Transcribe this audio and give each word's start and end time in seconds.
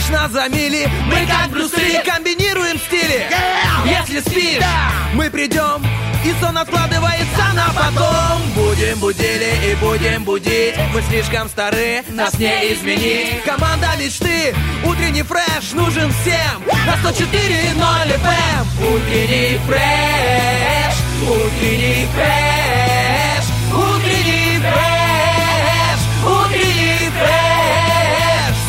лишь 0.00 0.08
нас 0.08 0.30
за 0.30 0.48
мили 0.48 0.88
Мы 1.06 1.26
как 1.26 1.50
Брюсы 1.50 2.02
комбинируем 2.04 2.78
стили. 2.78 3.26
Если 3.84 4.20
спишь, 4.20 4.62
мы 5.14 5.30
придем 5.30 5.84
и 6.24 6.34
сон 6.40 6.56
откладывается 6.58 7.44
на 7.54 7.68
потом. 7.74 8.42
Будем 8.54 8.98
будили 8.98 9.70
и 9.70 9.74
будем 9.76 10.24
будить. 10.24 10.74
Мы 10.92 11.02
слишком 11.08 11.48
стары, 11.48 12.02
нас 12.10 12.38
не 12.38 12.74
изменить. 12.74 13.42
Команда 13.44 13.88
мечты, 13.98 14.54
утренний 14.84 15.22
фреш 15.22 15.72
нужен 15.72 16.12
всем. 16.12 16.62
На 16.86 16.94
104.0 17.08 18.20
FM 18.20 18.94
Утренний 18.94 19.58
фреш, 19.66 20.94
утренний 21.22 22.06
фреш 22.14 22.89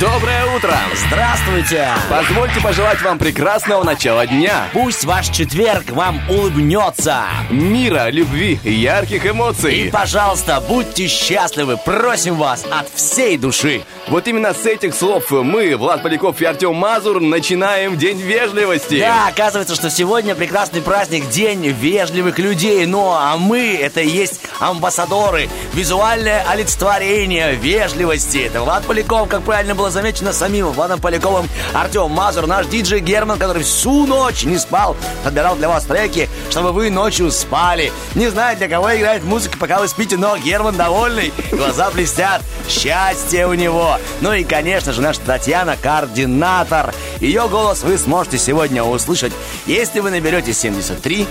Доброе 0.00 0.46
утро! 0.56 0.74
Здравствуйте! 0.94 1.88
Позвольте 2.08 2.58
пожелать 2.62 3.02
вам 3.02 3.18
прекрасного 3.18 3.84
начала 3.84 4.26
дня. 4.26 4.68
Пусть 4.72 5.04
ваш 5.04 5.28
четверг 5.28 5.90
вам 5.90 6.22
улыбнется. 6.30 7.24
Мира, 7.50 8.08
любви, 8.08 8.58
ярких 8.64 9.26
И, 9.26 9.28
эмоций. 9.28 9.90
пожалуйста, 9.92 10.62
будьте 10.66 11.06
счастливы. 11.06 11.76
Просим 11.76 12.36
вас 12.36 12.64
от 12.70 12.88
всей 12.94 13.36
души. 13.36 13.82
Вот 14.08 14.26
именно 14.26 14.54
с 14.54 14.64
этих 14.64 14.94
слов 14.94 15.30
мы, 15.30 15.76
Влад 15.76 16.02
Поляков 16.02 16.40
и 16.40 16.46
Артем 16.46 16.74
Мазур, 16.76 17.20
начинаем 17.20 17.98
День 17.98 18.20
вежливости. 18.22 19.00
Да, 19.00 19.28
оказывается, 19.28 19.74
что 19.74 19.90
сегодня 19.90 20.34
прекрасный 20.34 20.80
праздник, 20.80 21.28
День 21.28 21.66
вежливых 21.68 22.38
людей. 22.38 22.86
Ну, 22.86 23.10
а 23.10 23.36
мы, 23.36 23.74
это 23.74 24.00
и 24.00 24.08
есть 24.08 24.40
амбассадоры, 24.60 25.50
визуальное 25.74 26.42
олицетворение 26.48 27.54
вежливости. 27.54 28.38
Это 28.38 28.62
Влад 28.62 28.86
Поляков, 28.86 29.28
как 29.28 29.42
правильно 29.42 29.73
было 29.74 29.90
замечено 29.90 30.32
самим 30.32 30.68
Владом 30.68 31.00
Поляковым, 31.00 31.48
Артем 31.72 32.10
Мазур, 32.10 32.46
наш 32.46 32.66
диджей 32.66 33.00
Герман, 33.00 33.38
который 33.38 33.62
всю 33.62 34.06
ночь 34.06 34.44
не 34.44 34.58
спал, 34.58 34.96
подбирал 35.22 35.56
для 35.56 35.68
вас 35.68 35.84
треки, 35.84 36.28
чтобы 36.50 36.72
вы 36.72 36.90
ночью 36.90 37.30
спали. 37.30 37.92
Не 38.14 38.28
знаю, 38.28 38.56
для 38.56 38.68
кого 38.68 38.94
играет 38.96 39.24
музыка, 39.24 39.56
пока 39.58 39.78
вы 39.80 39.88
спите, 39.88 40.16
но 40.16 40.36
Герман 40.36 40.76
довольный, 40.76 41.32
глаза 41.50 41.90
блестят, 41.90 42.42
счастье 42.68 43.46
у 43.46 43.54
него. 43.54 43.96
Ну 44.20 44.32
и, 44.32 44.44
конечно 44.44 44.92
же, 44.92 45.00
наша 45.02 45.20
Татьяна 45.20 45.76
координатор. 45.76 46.94
Ее 47.20 47.48
голос 47.48 47.82
вы 47.82 47.96
сможете 47.98 48.38
сегодня 48.38 48.82
услышать, 48.82 49.32
если 49.66 50.00
вы 50.00 50.10
наберете 50.10 50.52
73 50.52 51.26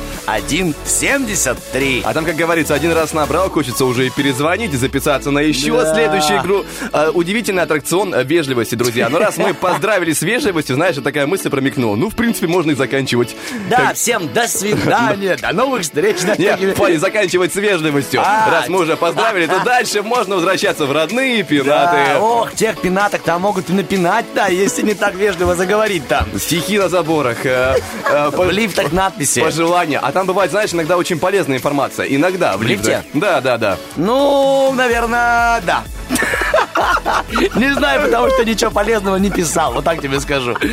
173. 0.85 2.01
А 2.05 2.13
там, 2.13 2.25
как 2.25 2.35
говорится, 2.35 2.73
один 2.73 2.91
раз 2.93 3.13
набрал, 3.13 3.49
хочется 3.49 3.85
уже 3.85 4.07
и 4.07 4.09
перезвонить 4.09 4.73
и 4.73 4.77
записаться 4.77 5.31
на 5.31 5.39
еще 5.39 5.71
Да. 5.83 5.93
следующую 5.93 6.41
игру. 6.41 6.65
А, 6.91 7.09
удивительный 7.11 7.63
аттракцион 7.63 8.13
э, 8.13 8.23
вежливости, 8.33 8.75
друзья. 8.75 9.09
Но 9.09 9.19
раз 9.19 9.37
мы 9.37 9.53
поздравили 9.65 10.11
с 10.13 10.21
вежливостью, 10.21 10.75
знаешь, 10.75 10.95
такая 11.03 11.27
мысль 11.27 11.49
промелькнула. 11.49 11.95
Ну, 11.95 12.09
в 12.09 12.15
принципе, 12.15 12.47
можно 12.47 12.71
и 12.71 12.75
заканчивать. 12.75 13.35
Да, 13.69 13.93
всем 13.93 14.31
до 14.33 14.47
свидания, 14.47 15.35
до 15.37 15.53
новых 15.53 15.83
встреч. 15.83 16.17
Нет, 16.37 16.75
плане 16.75 16.97
заканчивать 16.97 17.53
с 17.53 17.55
вежливостью. 17.55 18.21
А, 18.23 18.49
Раз 18.49 18.69
мы 18.69 18.79
уже 18.79 18.97
поздравили, 18.97 19.45
то 19.45 19.59
дальше 19.63 20.01
можно 20.01 20.35
возвращаться 20.35 20.85
в 20.85 20.91
родные 20.91 21.43
Да, 21.43 21.47
пенаты. 21.49 22.19
ох, 22.19 22.53
тех 22.53 22.79
пинаток 22.81 23.21
там 23.21 23.41
могут 23.41 23.69
и 23.69 23.73
напинать, 23.73 24.25
да, 24.33 24.47
если 24.47 24.81
не 24.81 24.93
так 24.95 25.13
вежливо 25.15 25.55
заговорить 25.55 26.07
там. 26.07 26.25
Стихи 26.39 26.79
на 26.79 26.89
заборах. 26.89 27.45
э, 27.45 27.75
э, 28.09 28.29
В 28.35 28.49
лифтах 28.49 28.91
надписи. 28.91 29.41
Пожелания. 29.41 29.99
А 30.01 30.11
там 30.11 30.25
бывает, 30.25 30.51
знаешь, 30.51 30.73
иногда 30.73 30.97
очень 30.97 31.19
полезная 31.19 31.57
информация. 31.57 32.07
Иногда 32.07 32.57
в 32.57 32.63
лифте. 32.63 33.03
Да, 33.13 33.41
да, 33.41 33.57
да. 33.57 33.77
Ну, 33.95 34.71
наверное, 34.73 35.61
да. 35.61 35.83
Не 37.55 37.73
знаю, 37.73 38.03
потому 38.03 38.22
что 38.29 38.45
ничего 38.45 38.71
полезного 38.71 39.17
не 39.17 39.29
писал, 39.29 39.73
вот 39.73 39.83
так 39.85 40.01
тебе 40.01 40.19
скажу. 40.19 40.55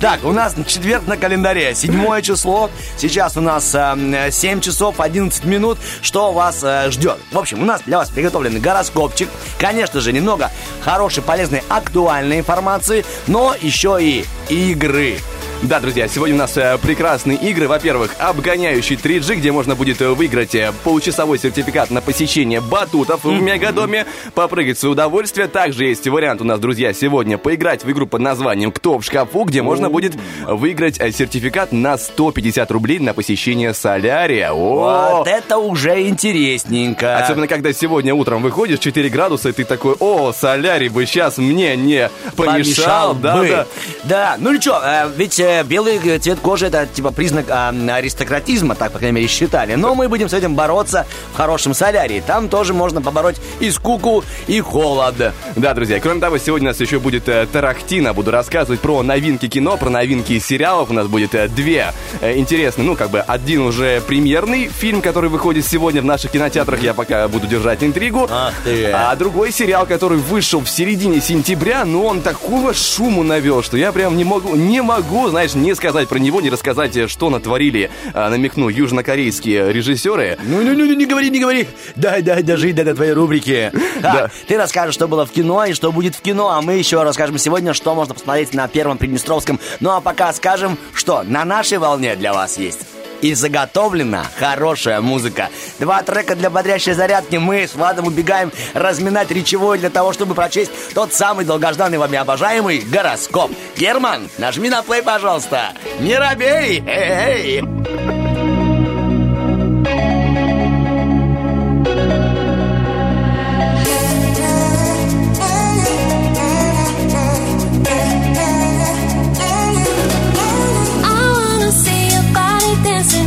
Так, 0.00 0.24
у 0.24 0.32
нас 0.32 0.54
четверг 0.66 1.06
на 1.06 1.16
календаре, 1.16 1.74
седьмое 1.74 2.22
число. 2.22 2.70
Сейчас 2.96 3.36
у 3.36 3.40
нас 3.40 3.74
э, 3.74 4.28
7 4.30 4.60
часов 4.60 5.00
11 5.00 5.44
минут. 5.44 5.78
Что 6.00 6.32
вас 6.32 6.60
э, 6.62 6.90
ждет? 6.90 7.18
В 7.30 7.38
общем, 7.38 7.62
у 7.62 7.64
нас 7.64 7.82
для 7.82 7.98
вас 7.98 8.10
приготовлен 8.10 8.60
гороскопчик. 8.60 9.28
Конечно 9.58 10.00
же, 10.00 10.12
немного 10.12 10.50
хорошей, 10.80 11.22
полезной, 11.22 11.62
актуальной 11.68 12.40
информации, 12.40 13.04
но 13.26 13.54
еще 13.60 13.98
и 14.00 14.24
игры. 14.48 15.18
Да, 15.62 15.78
друзья, 15.78 16.08
сегодня 16.08 16.34
у 16.34 16.38
нас 16.38 16.56
э, 16.56 16.76
прекрасные 16.82 17.38
игры. 17.38 17.68
Во-первых, 17.68 18.16
обгоняющий 18.18 18.96
3G, 18.96 19.36
где 19.36 19.52
можно 19.52 19.76
будет 19.76 20.02
э, 20.02 20.08
выиграть 20.08 20.56
э, 20.56 20.72
получасовой 20.82 21.38
сертификат 21.38 21.92
на 21.92 22.00
посещение 22.00 22.60
батутов 22.60 23.22
в 23.22 23.40
Мегадоме, 23.40 24.06
попрыгать 24.34 24.82
в 24.82 24.88
удовольствие. 24.90 25.46
Также 25.46 25.84
есть 25.84 26.08
вариант 26.08 26.40
у 26.40 26.44
нас, 26.44 26.58
друзья, 26.58 26.92
сегодня 26.92 27.38
поиграть 27.38 27.84
в 27.84 27.90
игру 27.92 28.08
под 28.08 28.22
названием 28.22 28.72
«Кто 28.72 28.98
в 28.98 29.04
шкафу», 29.04 29.44
где 29.44 29.62
можно 29.62 29.88
будет 29.88 30.14
выиграть 30.48 30.96
сертификат 30.96 31.70
на 31.70 31.96
150 31.96 32.68
рублей 32.72 32.98
на 32.98 33.14
посещение 33.14 33.72
солярия. 33.72 34.50
О! 34.50 35.18
Вот 35.18 35.28
это 35.28 35.58
уже 35.58 36.08
интересненько. 36.08 37.18
Особенно, 37.18 37.46
когда 37.46 37.72
сегодня 37.72 38.12
утром 38.12 38.42
выходишь, 38.42 38.80
4 38.80 39.08
градуса, 39.10 39.50
и 39.50 39.52
ты 39.52 39.64
такой, 39.64 39.94
о, 40.00 40.32
солярий 40.32 40.88
бы 40.88 41.06
сейчас 41.06 41.38
мне 41.38 41.76
не 41.76 42.10
помешал. 42.34 43.14
да, 43.14 43.36
бы. 43.36 43.48
да. 43.48 43.66
Да, 44.02 44.36
ну 44.38 44.52
ничего, 44.52 44.80
ведь 45.16 45.40
белый 45.64 46.18
цвет 46.18 46.40
кожи 46.40 46.66
это 46.66 46.86
типа 46.86 47.10
признак 47.10 47.46
а, 47.48 47.68
аристократизма, 47.68 48.74
так, 48.74 48.92
по 48.92 48.98
крайней 48.98 49.16
мере, 49.16 49.28
считали. 49.28 49.74
Но 49.74 49.94
мы 49.94 50.08
будем 50.08 50.28
с 50.28 50.32
этим 50.32 50.54
бороться 50.54 51.06
в 51.32 51.36
хорошем 51.36 51.74
солярии. 51.74 52.22
Там 52.26 52.48
тоже 52.48 52.74
можно 52.74 53.02
побороть 53.02 53.36
и 53.60 53.70
скуку, 53.70 54.24
и 54.46 54.60
холод. 54.60 55.32
Да, 55.56 55.74
друзья, 55.74 56.00
кроме 56.00 56.20
того, 56.20 56.38
сегодня 56.38 56.68
у 56.68 56.70
нас 56.70 56.80
еще 56.80 56.98
будет 56.98 57.28
э, 57.28 57.46
Тарахтина. 57.52 58.14
Буду 58.14 58.30
рассказывать 58.30 58.80
про 58.80 59.02
новинки 59.02 59.48
кино, 59.48 59.76
про 59.76 59.90
новинки 59.90 60.38
сериалов. 60.38 60.90
У 60.90 60.94
нас 60.94 61.06
будет 61.06 61.34
э, 61.34 61.48
две 61.48 61.92
э, 62.20 62.38
интересные, 62.38 62.86
ну, 62.86 62.96
как 62.96 63.10
бы 63.10 63.20
один 63.20 63.62
уже 63.62 64.00
премьерный 64.06 64.68
фильм, 64.68 65.02
который 65.02 65.30
выходит 65.30 65.66
сегодня 65.66 66.02
в 66.02 66.04
наших 66.04 66.30
кинотеатрах. 66.30 66.82
Я 66.82 66.94
пока 66.94 67.28
буду 67.28 67.46
держать 67.46 67.82
интригу. 67.82 68.28
Ах 68.30 68.54
ты. 68.64 68.90
А 68.92 69.14
другой 69.16 69.52
сериал, 69.52 69.86
который 69.86 70.18
вышел 70.18 70.60
в 70.60 70.68
середине 70.68 71.20
сентября, 71.20 71.84
но 71.84 72.04
он 72.04 72.22
такого 72.22 72.74
шуму 72.74 73.22
навел, 73.22 73.62
что 73.62 73.76
я 73.76 73.92
прям 73.92 74.16
не 74.16 74.24
могу, 74.24 74.56
не 74.56 74.82
могу, 74.82 75.28
знаешь, 75.48 75.54
не 75.54 75.74
сказать 75.74 76.08
про 76.08 76.18
него, 76.18 76.40
не 76.40 76.50
рассказать, 76.50 76.96
э, 76.96 77.08
что 77.08 77.28
натворили, 77.28 77.90
э, 78.14 78.28
намекну, 78.28 78.68
южнокорейские 78.68 79.72
режиссеры. 79.72 80.38
Ну, 80.44 80.62
ну, 80.62 80.72
ну, 80.74 80.84
ну, 80.84 80.94
не 80.94 81.04
говори, 81.04 81.30
не 81.30 81.40
говори. 81.40 81.66
Дай, 81.96 82.22
дай 82.22 82.42
дожить 82.42 82.76
до 82.76 82.94
твоей 82.94 83.12
рубрики. 83.12 83.72
Да. 84.00 84.12
Так, 84.12 84.32
Ты 84.46 84.56
расскажешь, 84.56 84.94
что 84.94 85.08
было 85.08 85.26
в 85.26 85.32
кино 85.32 85.64
и 85.64 85.72
что 85.72 85.90
будет 85.90 86.14
в 86.14 86.20
кино, 86.20 86.50
а 86.50 86.62
мы 86.62 86.74
еще 86.74 87.02
расскажем 87.02 87.38
сегодня, 87.38 87.72
что 87.72 87.94
можно 87.94 88.14
посмотреть 88.14 88.54
на 88.54 88.68
Первом 88.68 88.98
Приднестровском. 88.98 89.58
Ну, 89.80 89.90
а 89.90 90.00
пока 90.00 90.32
скажем, 90.32 90.78
что 90.94 91.22
на 91.24 91.44
нашей 91.44 91.78
волне 91.78 92.14
для 92.14 92.32
вас 92.32 92.58
есть 92.58 92.91
и 93.22 93.32
заготовлена 93.34 94.26
хорошая 94.38 95.00
музыка. 95.00 95.48
Два 95.78 96.02
трека 96.02 96.36
для 96.36 96.50
бодрящей 96.50 96.92
зарядки. 96.92 97.36
Мы 97.36 97.66
с 97.66 97.74
Владом 97.74 98.06
убегаем 98.06 98.52
разминать 98.74 99.30
речевой 99.30 99.78
для 99.78 99.90
того, 99.90 100.12
чтобы 100.12 100.34
прочесть 100.34 100.72
тот 100.94 101.14
самый 101.14 101.46
долгожданный 101.46 101.98
вами 101.98 102.18
обожаемый 102.18 102.80
гороскоп. 102.80 103.50
Герман, 103.76 104.28
нажми 104.38 104.68
на 104.68 104.82
плей, 104.82 105.02
пожалуйста. 105.02 105.72
Не 106.00 106.16
робей! 106.16 106.82
Эй! 106.86 107.62
I 107.62 108.31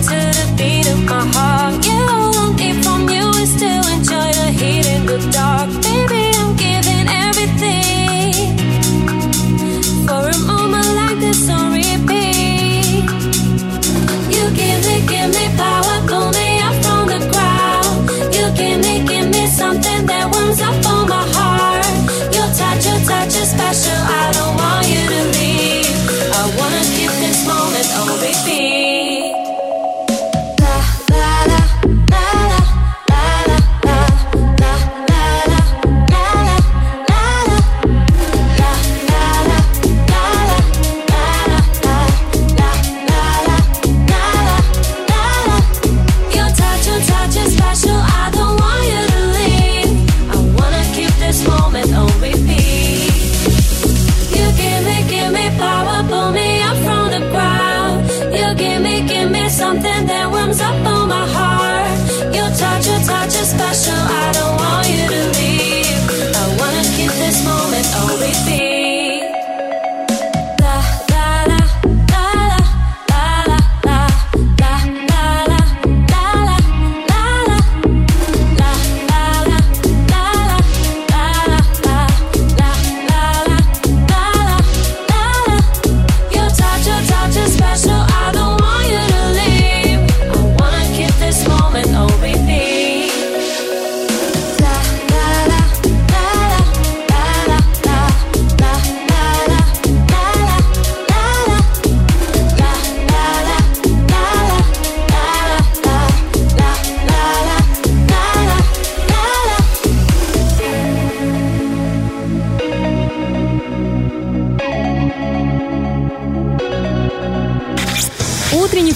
to 0.07 0.12
the 0.12 0.54
beat 0.56 0.88
of 0.88 1.04
my 1.06 1.25
heart. 1.34 1.55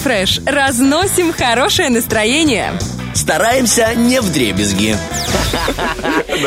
Фреш. 0.00 0.40
Разносим 0.44 1.32
хорошее 1.32 1.90
настроение. 1.90 2.72
Стараемся 3.14 3.94
не 3.94 4.20
в 4.20 4.32
дребезги. 4.32 4.96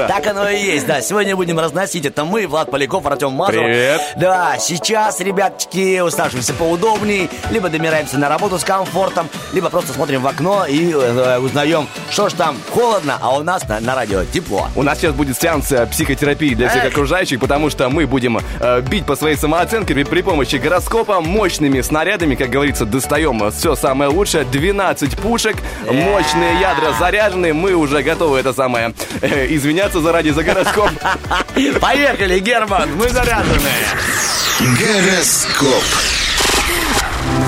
Так 0.07 0.27
оно 0.27 0.49
и 0.49 0.59
есть, 0.59 0.85
да. 0.85 1.01
Сегодня 1.01 1.35
будем 1.35 1.59
разносить. 1.59 2.05
Это 2.05 2.25
мы, 2.25 2.47
Влад 2.47 2.71
Поляков, 2.71 3.05
Артем 3.05 3.31
Мазур. 3.31 3.55
Привет. 3.55 4.01
Да, 4.17 4.57
сейчас, 4.59 5.19
ребятки, 5.19 5.99
усаживаемся 5.99 6.53
поудобней, 6.53 7.29
либо 7.51 7.69
домираемся 7.69 8.17
на 8.17 8.29
работу 8.29 8.59
с 8.59 8.63
комфортом, 8.63 9.29
либо 9.51 9.69
просто 9.69 9.93
смотрим 9.93 10.21
в 10.21 10.27
окно 10.27 10.65
и 10.65 10.91
э, 10.91 11.39
узнаем, 11.39 11.87
что 12.09 12.29
ж 12.29 12.33
там 12.33 12.57
холодно, 12.71 13.17
а 13.21 13.35
у 13.35 13.43
нас 13.43 13.67
на, 13.67 13.79
на 13.79 13.95
радио 13.95 14.23
тепло. 14.25 14.67
У 14.75 14.83
нас 14.83 14.99
сейчас 14.99 15.13
будет 15.13 15.39
сеанс 15.39 15.71
э, 15.71 15.85
психотерапии 15.85 16.53
для 16.53 16.69
всех 16.69 16.85
окружающих, 16.85 17.39
потому 17.39 17.69
что 17.69 17.89
мы 17.89 18.05
будем 18.07 18.39
э, 18.59 18.81
бить 18.81 19.05
по 19.05 19.15
своей 19.15 19.35
самооценке 19.35 19.93
при, 19.93 20.03
при 20.03 20.21
помощи 20.21 20.55
гороскопа 20.55 21.21
мощными 21.21 21.81
снарядами, 21.81 22.35
как 22.35 22.49
говорится, 22.49 22.85
достаем 22.85 23.51
все 23.51 23.75
самое 23.75 24.09
лучшее. 24.09 24.45
12 24.45 25.17
пушек, 25.17 25.57
мощные 25.85 26.59
ядра 26.59 26.93
заряжены. 26.99 27.53
Мы 27.53 27.73
уже 27.73 28.03
готовы 28.03 28.39
это 28.39 28.53
самое 28.53 28.92
э, 29.21 29.47
извиняться 29.49 30.01
заради 30.01 30.29
за 30.29 30.43
гороскоп. 30.43 30.89
Поехали, 31.81 32.39
Герман, 32.39 32.95
мы 32.95 33.09
заряжены. 33.09 33.71
Гороскоп. 34.59 35.83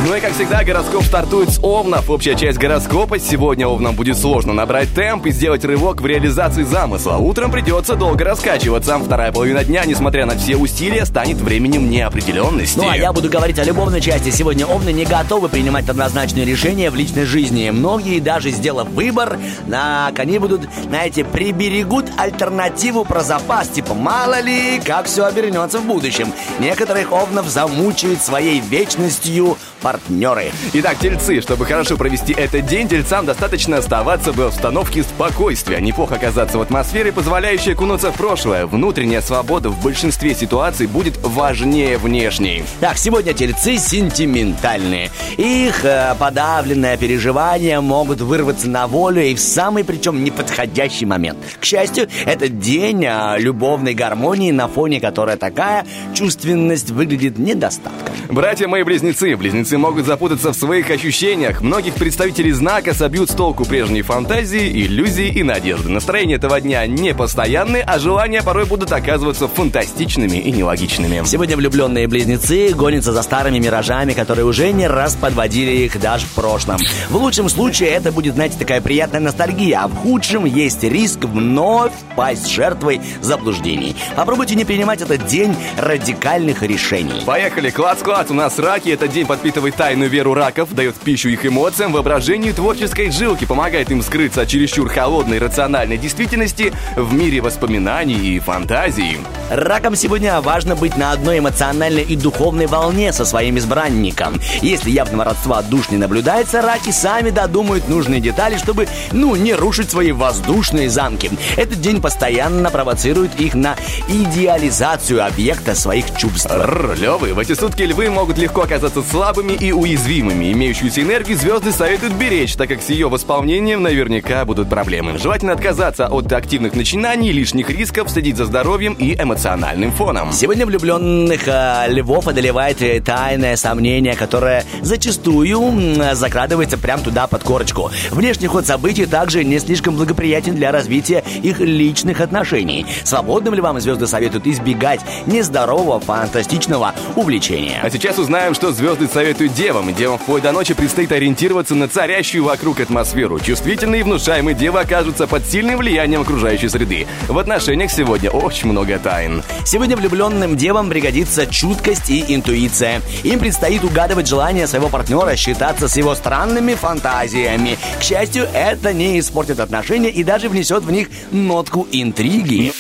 Ну 0.06 0.14
и 0.14 0.20
как 0.20 0.34
всегда, 0.34 0.64
гороскоп 0.64 1.04
стартует 1.04 1.50
с 1.50 1.60
Овнов. 1.64 2.12
Общая 2.12 2.36
часть 2.36 2.60
гороскопа. 2.60 3.18
Сегодня 3.18 3.68
Овнам 3.68 3.96
будет 3.96 4.20
сложно 4.20 4.54
набрать 4.54 4.94
темп 4.94 5.26
и 5.26 5.32
сделать 5.32 5.66
рывок 5.66 6.00
в 6.00 6.06
реализации 6.06 6.62
замысла. 6.62 7.16
Утром 7.16 7.52
придется 7.52 7.96
долго 7.96 8.24
раскачиваться. 8.24 9.00
Вторая 9.00 9.32
половина 9.32 9.64
дня, 9.64 9.84
несмотря 9.84 10.28
на 10.28 10.38
все 10.38 10.58
усилия, 10.58 11.06
станет 11.06 11.38
временем 11.38 11.90
неопределенности. 11.90 12.78
Ну 12.78 12.88
а 12.88 12.96
я 12.96 13.12
буду 13.14 13.30
говорить 13.30 13.58
о 13.58 13.64
любовной 13.64 14.00
части. 14.00 14.30
Сегодня 14.30 14.68
овны 14.68 14.94
не 14.94 15.06
готовы 15.06 15.50
принимать 15.50 15.90
однозначные 15.90 16.46
решения 16.46 16.92
в 16.92 16.96
личной 16.96 17.26
жизни. 17.26 17.72
Многие, 17.72 18.20
даже 18.20 18.52
сделав 18.52 18.88
выбор, 18.90 19.40
на 19.66 20.12
они 20.16 20.38
будут, 20.38 20.70
знаете, 20.88 21.24
приберегут 21.24 22.06
альтернативу 22.16 23.06
про 23.06 23.22
запас. 23.22 23.70
Типа, 23.70 23.96
мало 23.96 24.40
ли, 24.40 24.80
как 24.86 25.08
все 25.08 25.26
обернется 25.26 25.80
в 25.80 25.86
будущем. 25.86 26.32
Некоторых 26.60 27.12
овнов 27.12 27.48
замучают 27.48 28.22
своей 28.22 28.60
вечностью 28.60 29.58
партнеры. 29.96 30.52
Итак, 30.74 30.98
тельцы, 31.00 31.40
чтобы 31.40 31.66
хорошо 31.66 31.96
провести 31.96 32.34
этот 32.34 32.66
день, 32.66 32.90
тельцам 32.90 33.26
достаточно 33.26 33.78
оставаться 33.78 34.34
в 34.34 34.42
обстановке 34.42 35.04
спокойствия. 35.04 35.80
Неплохо 35.80 36.16
оказаться 36.16 36.58
в 36.58 36.62
атмосфере, 36.62 37.14
позволяющей 37.14 37.72
окунуться 37.72 38.12
в 38.12 38.16
прошлое. 38.16 38.66
Внутренняя 38.66 39.22
свобода 39.22 39.70
в 39.70 39.82
большинстве 39.82 40.36
ситуаций 40.36 40.88
будет 40.88 41.18
важнее 41.24 41.98
внешней. 41.98 42.66
Так, 42.82 42.98
сегодня 42.98 43.34
тельцы 43.34 43.78
сентиментальные. 43.78 45.12
Их 45.38 45.86
э, 45.86 46.14
подавленное 46.20 46.98
переживания 46.98 47.80
могут 47.80 48.20
вырваться 48.20 48.70
на 48.70 48.88
волю 48.88 49.24
и 49.24 49.34
в 49.34 49.40
самый 49.40 49.86
причем 49.86 50.26
неподходящий 50.26 51.06
момент. 51.06 51.38
К 51.62 51.64
счастью, 51.64 52.10
этот 52.26 52.60
день 52.60 53.06
э, 53.06 53.38
любовной 53.40 53.94
гармонии, 53.94 54.52
на 54.52 54.68
фоне 54.68 55.00
которой 55.00 55.38
такая 55.38 55.86
чувственность 56.14 56.90
выглядит 56.90 57.38
недостатком. 57.38 58.14
Братья 58.30 58.68
мои 58.68 58.84
близнецы, 58.84 59.38
близнецы 59.38 59.78
могут 59.86 60.08
запутаться 60.08 60.52
в 60.52 60.56
своих 60.56 60.90
ощущениях. 60.90 61.62
Многих 61.62 61.94
представителей 61.94 62.52
знака 62.54 62.96
собьют 62.96 63.30
с 63.30 63.36
толку 63.36 63.66
прежние 63.66 64.02
фантазии, 64.02 64.84
иллюзии 64.84 65.28
и 65.28 65.44
надежды. 65.44 65.90
Настроение 65.90 66.38
этого 66.38 66.60
дня 66.60 66.88
не 66.88 67.14
постоянны, 67.14 67.84
а 67.86 68.00
желания 68.00 68.42
порой 68.42 68.66
будут 68.66 68.92
оказываться 68.92 69.48
фантастичными 69.48 70.38
и 70.38 70.52
нелогичными. 70.52 71.22
Сегодня 71.28 71.56
влюбленные 71.56 72.08
близнецы 72.08 72.74
гонятся 72.74 73.14
за 73.14 73.22
старыми 73.22 73.60
миражами, 73.60 74.14
которые 74.14 74.46
уже 74.46 74.72
не 74.72 74.88
раз 74.88 75.16
подводили 75.16 75.84
их 75.84 76.02
даже 76.02 76.26
в 76.26 76.32
прошлом. 76.32 76.80
В 77.12 77.18
лучшем 77.18 77.48
случае 77.48 77.90
это 77.90 78.12
будет, 78.12 78.34
знаете, 78.34 78.58
такая 78.58 78.82
приятная 78.82 79.20
ностальгия, 79.20 79.82
а 79.84 79.88
в 79.88 79.96
худшем 79.96 80.46
есть 80.46 80.84
риск 80.84 81.26
вновь 81.26 81.94
пасть 82.16 82.50
жертвой 82.50 83.02
заблуждений. 83.22 83.96
Попробуйте 84.16 84.56
не 84.56 84.66
принимать 84.66 85.04
этот 85.04 85.28
день 85.28 85.56
радикальных 85.78 86.64
решений. 86.64 87.22
Поехали, 87.24 87.70
класс-класс, 87.70 88.32
у 88.32 88.34
нас 88.34 88.58
раки. 88.58 88.90
Этот 88.90 89.12
день 89.12 89.28
подпитывает 89.28 89.65
тайную 89.72 90.10
веру 90.10 90.34
раков, 90.34 90.74
дает 90.74 90.96
пищу 90.96 91.30
их 91.30 91.46
эмоциям, 91.46 91.94
воображению 91.94 92.52
и 92.52 92.56
творческой 92.56 93.12
жилки, 93.12 93.46
помогает 93.46 93.92
им 93.92 94.02
скрыться 94.02 94.42
от 94.42 94.48
чересчур 94.48 94.90
холодной 94.90 95.40
рациональной 95.40 95.98
действительности 95.98 96.74
в 96.96 97.14
мире 97.14 97.42
воспоминаний 97.42 98.36
и 98.36 98.40
фантазий. 98.40 99.20
Ракам 99.50 99.96
сегодня 99.96 100.42
важно 100.42 100.76
быть 100.76 100.98
на 100.98 101.12
одной 101.12 101.40
эмоциональной 101.40 102.04
и 102.04 102.16
духовной 102.16 102.68
волне 102.68 103.14
со 103.14 103.26
своим 103.26 103.58
избранником. 103.58 104.40
Если 104.62 104.90
явного 104.90 105.26
родства 105.26 105.62
душ 105.62 105.90
не 105.90 105.98
наблюдается, 105.98 106.62
раки 106.62 106.92
сами 106.92 107.30
додумают 107.30 107.88
нужные 107.88 108.22
детали, 108.22 108.58
чтобы, 108.58 108.88
ну, 109.12 109.36
не 109.36 109.54
рушить 109.54 109.90
свои 109.90 110.12
воздушные 110.12 110.90
замки. 110.90 111.32
Этот 111.58 111.82
день 111.82 112.02
постоянно 112.02 112.70
провоцирует 112.70 113.40
их 113.40 113.54
на 113.54 113.76
идеализацию 114.08 115.26
объекта 115.26 115.76
своих 115.76 116.16
чувств. 116.18 116.52
Рр, 116.52 116.96
левы, 116.96 117.34
в 117.34 117.40
эти 117.40 117.54
сутки 117.54 117.84
львы 117.84 118.10
могут 118.10 118.38
легко 118.38 118.62
оказаться 118.62 119.02
слабыми 119.02 119.55
и 119.60 119.72
уязвимыми. 119.72 120.52
Имеющуюся 120.52 121.02
энергию 121.02 121.38
звезды 121.38 121.72
советуют 121.72 122.14
беречь, 122.14 122.56
так 122.56 122.70
как 122.70 122.82
с 122.82 122.90
ее 122.90 123.10
восполнением 123.10 123.84
наверняка 123.84 124.46
будут 124.46 124.70
проблемы. 124.70 125.18
Желательно 125.18 125.54
отказаться 125.54 126.08
от 126.08 126.32
активных 126.32 126.76
начинаний, 126.76 127.32
лишних 127.32 127.70
рисков, 127.70 128.10
следить 128.10 128.38
за 128.38 128.46
здоровьем 128.46 128.94
и 128.94 129.16
эмоциональным 129.16 129.92
фоном. 129.92 130.32
Сегодня 130.32 130.66
влюбленных 130.66 131.48
э, 131.48 131.86
львов 131.90 132.28
одолевает 132.28 132.82
э, 132.82 133.02
тайное 133.02 133.56
сомнение, 133.56 134.16
которое 134.16 134.64
зачастую 134.82 135.62
м, 135.62 136.16
закрадывается 136.16 136.78
прямо 136.78 137.02
туда 137.02 137.28
под 137.28 137.44
корочку. 137.44 137.92
Внешний 138.12 138.48
ход 138.48 138.66
событий 138.66 139.06
также 139.06 139.44
не 139.44 139.60
слишком 139.60 139.96
благоприятен 139.96 140.56
для 140.56 140.72
развития 140.72 141.24
их 141.44 141.60
личных 141.60 142.22
отношений. 142.22 142.86
Свободным 143.04 143.54
львам 143.54 143.80
звезды 143.80 144.08
советуют 144.08 144.48
избегать 144.48 145.02
нездорового 145.26 146.00
фантастичного 146.00 146.94
увлечения. 147.16 147.80
А 147.82 147.90
сейчас 147.90 148.18
узнаем, 148.18 148.54
что 148.54 148.72
звезды 148.72 149.08
советуют 149.08 149.45
девам. 149.48 149.94
Девам 149.94 150.18
вплоть 150.18 150.44
до 150.44 150.52
ночи 150.52 150.74
предстоит 150.74 151.12
ориентироваться 151.12 151.76
на 151.76 151.88
царящую 151.88 152.44
вокруг 152.44 152.80
атмосферу. 152.80 153.40
Чувствительные 153.40 154.02
и 154.02 154.04
внушаемые 154.04 154.56
девы 154.56 154.80
окажутся 154.80 155.28
под 155.28 155.46
сильным 155.46 155.78
влиянием 155.78 156.22
окружающей 156.22 156.70
среды. 156.70 157.08
В 157.28 157.38
отношениях 157.38 157.92
сегодня 157.92 158.30
очень 158.30 158.70
много 158.70 158.98
тайн. 159.00 159.44
Сегодня 159.66 159.96
влюбленным 159.96 160.58
девам 160.58 160.90
пригодится 160.90 161.46
чуткость 161.46 162.10
и 162.10 162.36
интуиция. 162.36 163.02
Им 163.24 163.40
предстоит 163.40 163.84
угадывать 163.84 164.28
желания 164.28 164.68
своего 164.68 164.90
партнера, 164.90 165.36
считаться 165.36 165.88
с 165.88 165.98
его 165.98 166.16
странными 166.16 166.74
фантазиями. 166.76 167.78
К 168.00 168.04
счастью, 168.04 168.48
это 168.54 168.94
не 168.94 169.20
испортит 169.20 169.60
отношения 169.60 170.10
и 170.10 170.24
даже 170.24 170.50
внесет 170.50 170.84
в 170.84 170.92
них 170.92 171.10
нотку 171.32 171.88
интриги. 171.92 172.74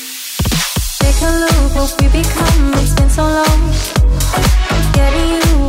Take 0.99 1.21
a 1.21 1.31
look 1.39 1.75
what 1.75 2.01
we 2.01 2.07
become. 2.09 2.73
It's 2.73 2.93
been 2.93 3.09
so 3.09 3.23
long. 3.23 3.73
Getting 4.93 5.29
you 5.29 5.44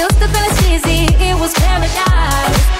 used 0.00 0.18
to 0.18 0.28
feel 0.28 0.50
cheesy. 0.56 1.04
It 1.22 1.38
was 1.38 1.52
paradise. 1.54 2.79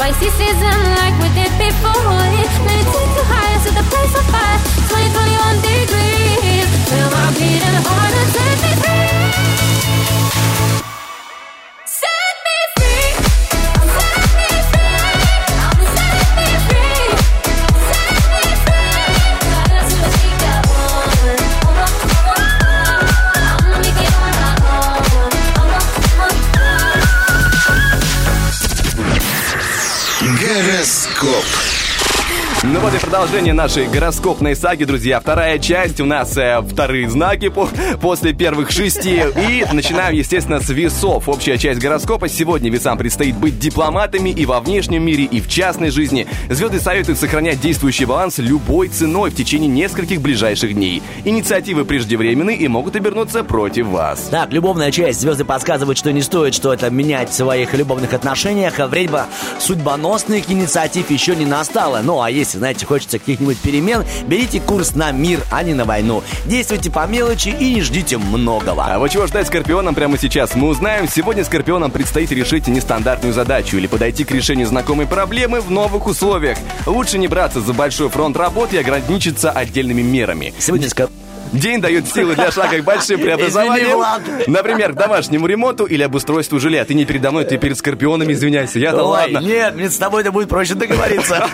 icy 0.00 0.30
season 0.30 0.78
like 0.96 1.12
we 1.20 1.28
did 1.36 1.52
before. 1.60 1.92
Let 2.08 2.32
it 2.32 2.86
take 2.88 3.12
you 3.16 3.24
higher 3.28 3.58
to 3.64 3.70
the 3.70 3.84
place 3.92 4.14
of 4.16 4.24
fire. 4.32 4.58
2021 4.88 5.60
degrees. 5.60 6.68
Feel 6.88 7.10
my 7.12 7.28
beating 7.36 7.80
heart 7.84 8.39
Ну 32.72 32.78
вот 32.78 32.94
и 32.94 32.98
продолжение 32.98 33.52
нашей 33.52 33.88
гороскопной 33.88 34.54
саги, 34.54 34.84
друзья. 34.84 35.18
Вторая 35.18 35.58
часть 35.58 36.00
у 36.00 36.04
нас 36.04 36.36
э, 36.36 36.62
вторые 36.62 37.10
знаки 37.10 37.48
по- 37.48 37.68
после 38.00 38.32
первых 38.32 38.70
шести. 38.70 39.24
И 39.48 39.64
начинаем, 39.72 40.14
естественно, 40.14 40.60
с 40.60 40.68
весов. 40.68 41.28
Общая 41.28 41.58
часть 41.58 41.80
гороскопа. 41.80 42.28
Сегодня 42.28 42.70
весам 42.70 42.96
предстоит 42.96 43.34
быть 43.34 43.58
дипломатами 43.58 44.30
и 44.30 44.46
во 44.46 44.60
внешнем 44.60 45.02
мире, 45.02 45.24
и 45.24 45.40
в 45.40 45.48
частной 45.48 45.90
жизни. 45.90 46.28
Звезды 46.48 46.78
советуют 46.78 47.18
сохранять 47.18 47.60
действующий 47.60 48.04
баланс 48.04 48.38
любой 48.38 48.86
ценой 48.86 49.30
в 49.30 49.34
течение 49.34 49.68
нескольких 49.68 50.20
ближайших 50.20 50.72
дней. 50.72 51.02
Инициативы 51.24 51.84
преждевременны 51.84 52.54
и 52.54 52.68
могут 52.68 52.94
обернуться 52.94 53.42
против 53.42 53.86
вас. 53.86 54.28
Так, 54.30 54.52
любовная 54.52 54.92
часть. 54.92 55.20
Звезды 55.20 55.44
подсказывают, 55.44 55.98
что 55.98 56.12
не 56.12 56.22
стоит 56.22 56.54
что-то 56.54 56.88
менять 56.88 57.30
в 57.30 57.34
своих 57.34 57.74
любовных 57.74 58.12
отношениях. 58.12 58.78
Время 58.78 59.26
судьбоносных 59.58 60.48
инициатив 60.48 61.10
еще 61.10 61.34
не 61.34 61.46
настало. 61.46 62.00
Ну, 62.04 62.22
а 62.22 62.30
если, 62.30 62.59
знаете, 62.60 62.84
хочется 62.84 63.18
каких-нибудь 63.18 63.56
перемен, 63.58 64.04
берите 64.26 64.60
курс 64.60 64.94
на 64.94 65.10
мир, 65.12 65.40
а 65.50 65.62
не 65.62 65.72
на 65.72 65.86
войну. 65.86 66.22
Действуйте 66.44 66.90
по 66.90 67.06
мелочи 67.06 67.48
и 67.48 67.72
не 67.74 67.80
ждите 67.80 68.18
многого. 68.18 68.84
А 68.84 68.98
вот 68.98 69.10
чего 69.10 69.26
ждать 69.26 69.46
скорпионам 69.46 69.94
прямо 69.94 70.18
сейчас 70.18 70.54
мы 70.54 70.68
узнаем. 70.68 71.08
Сегодня 71.08 71.42
скорпионам 71.42 71.90
предстоит 71.90 72.30
решить 72.32 72.68
нестандартную 72.68 73.32
задачу 73.32 73.78
или 73.78 73.86
подойти 73.86 74.24
к 74.24 74.30
решению 74.30 74.66
знакомой 74.66 75.06
проблемы 75.06 75.62
в 75.62 75.70
новых 75.70 76.06
условиях. 76.06 76.58
Лучше 76.84 77.16
не 77.16 77.28
браться 77.28 77.62
за 77.62 77.72
большой 77.72 78.10
фронт 78.10 78.36
работы 78.36 78.76
и 78.76 78.78
ограничиться 78.78 79.50
отдельными 79.50 80.02
мерами. 80.02 80.52
Сегодня 80.58 80.86
ска- 80.88 81.08
День 81.52 81.80
дает 81.80 82.08
силы 82.08 82.34
для 82.34 82.50
шага 82.50 82.78
к 82.78 82.84
большим 82.84 83.20
преобразованиям. 83.20 84.00
Например, 84.46 84.92
к 84.92 84.96
домашнему 84.96 85.46
ремонту 85.46 85.84
или 85.84 86.02
обустройству 86.02 86.60
жилья. 86.60 86.84
Ты 86.84 86.94
не 86.94 87.04
передо 87.04 87.30
мной, 87.30 87.44
ты 87.44 87.58
перед 87.58 87.76
скорпионами, 87.76 88.32
извиняйся. 88.32 88.78
Я-то 88.78 89.04
ладно. 89.04 89.38
нет, 89.38 89.74
мне 89.74 89.90
с 89.90 89.96
тобой 89.96 90.22
это 90.22 90.32
будет 90.32 90.48
проще 90.48 90.74
договориться. 90.74 91.48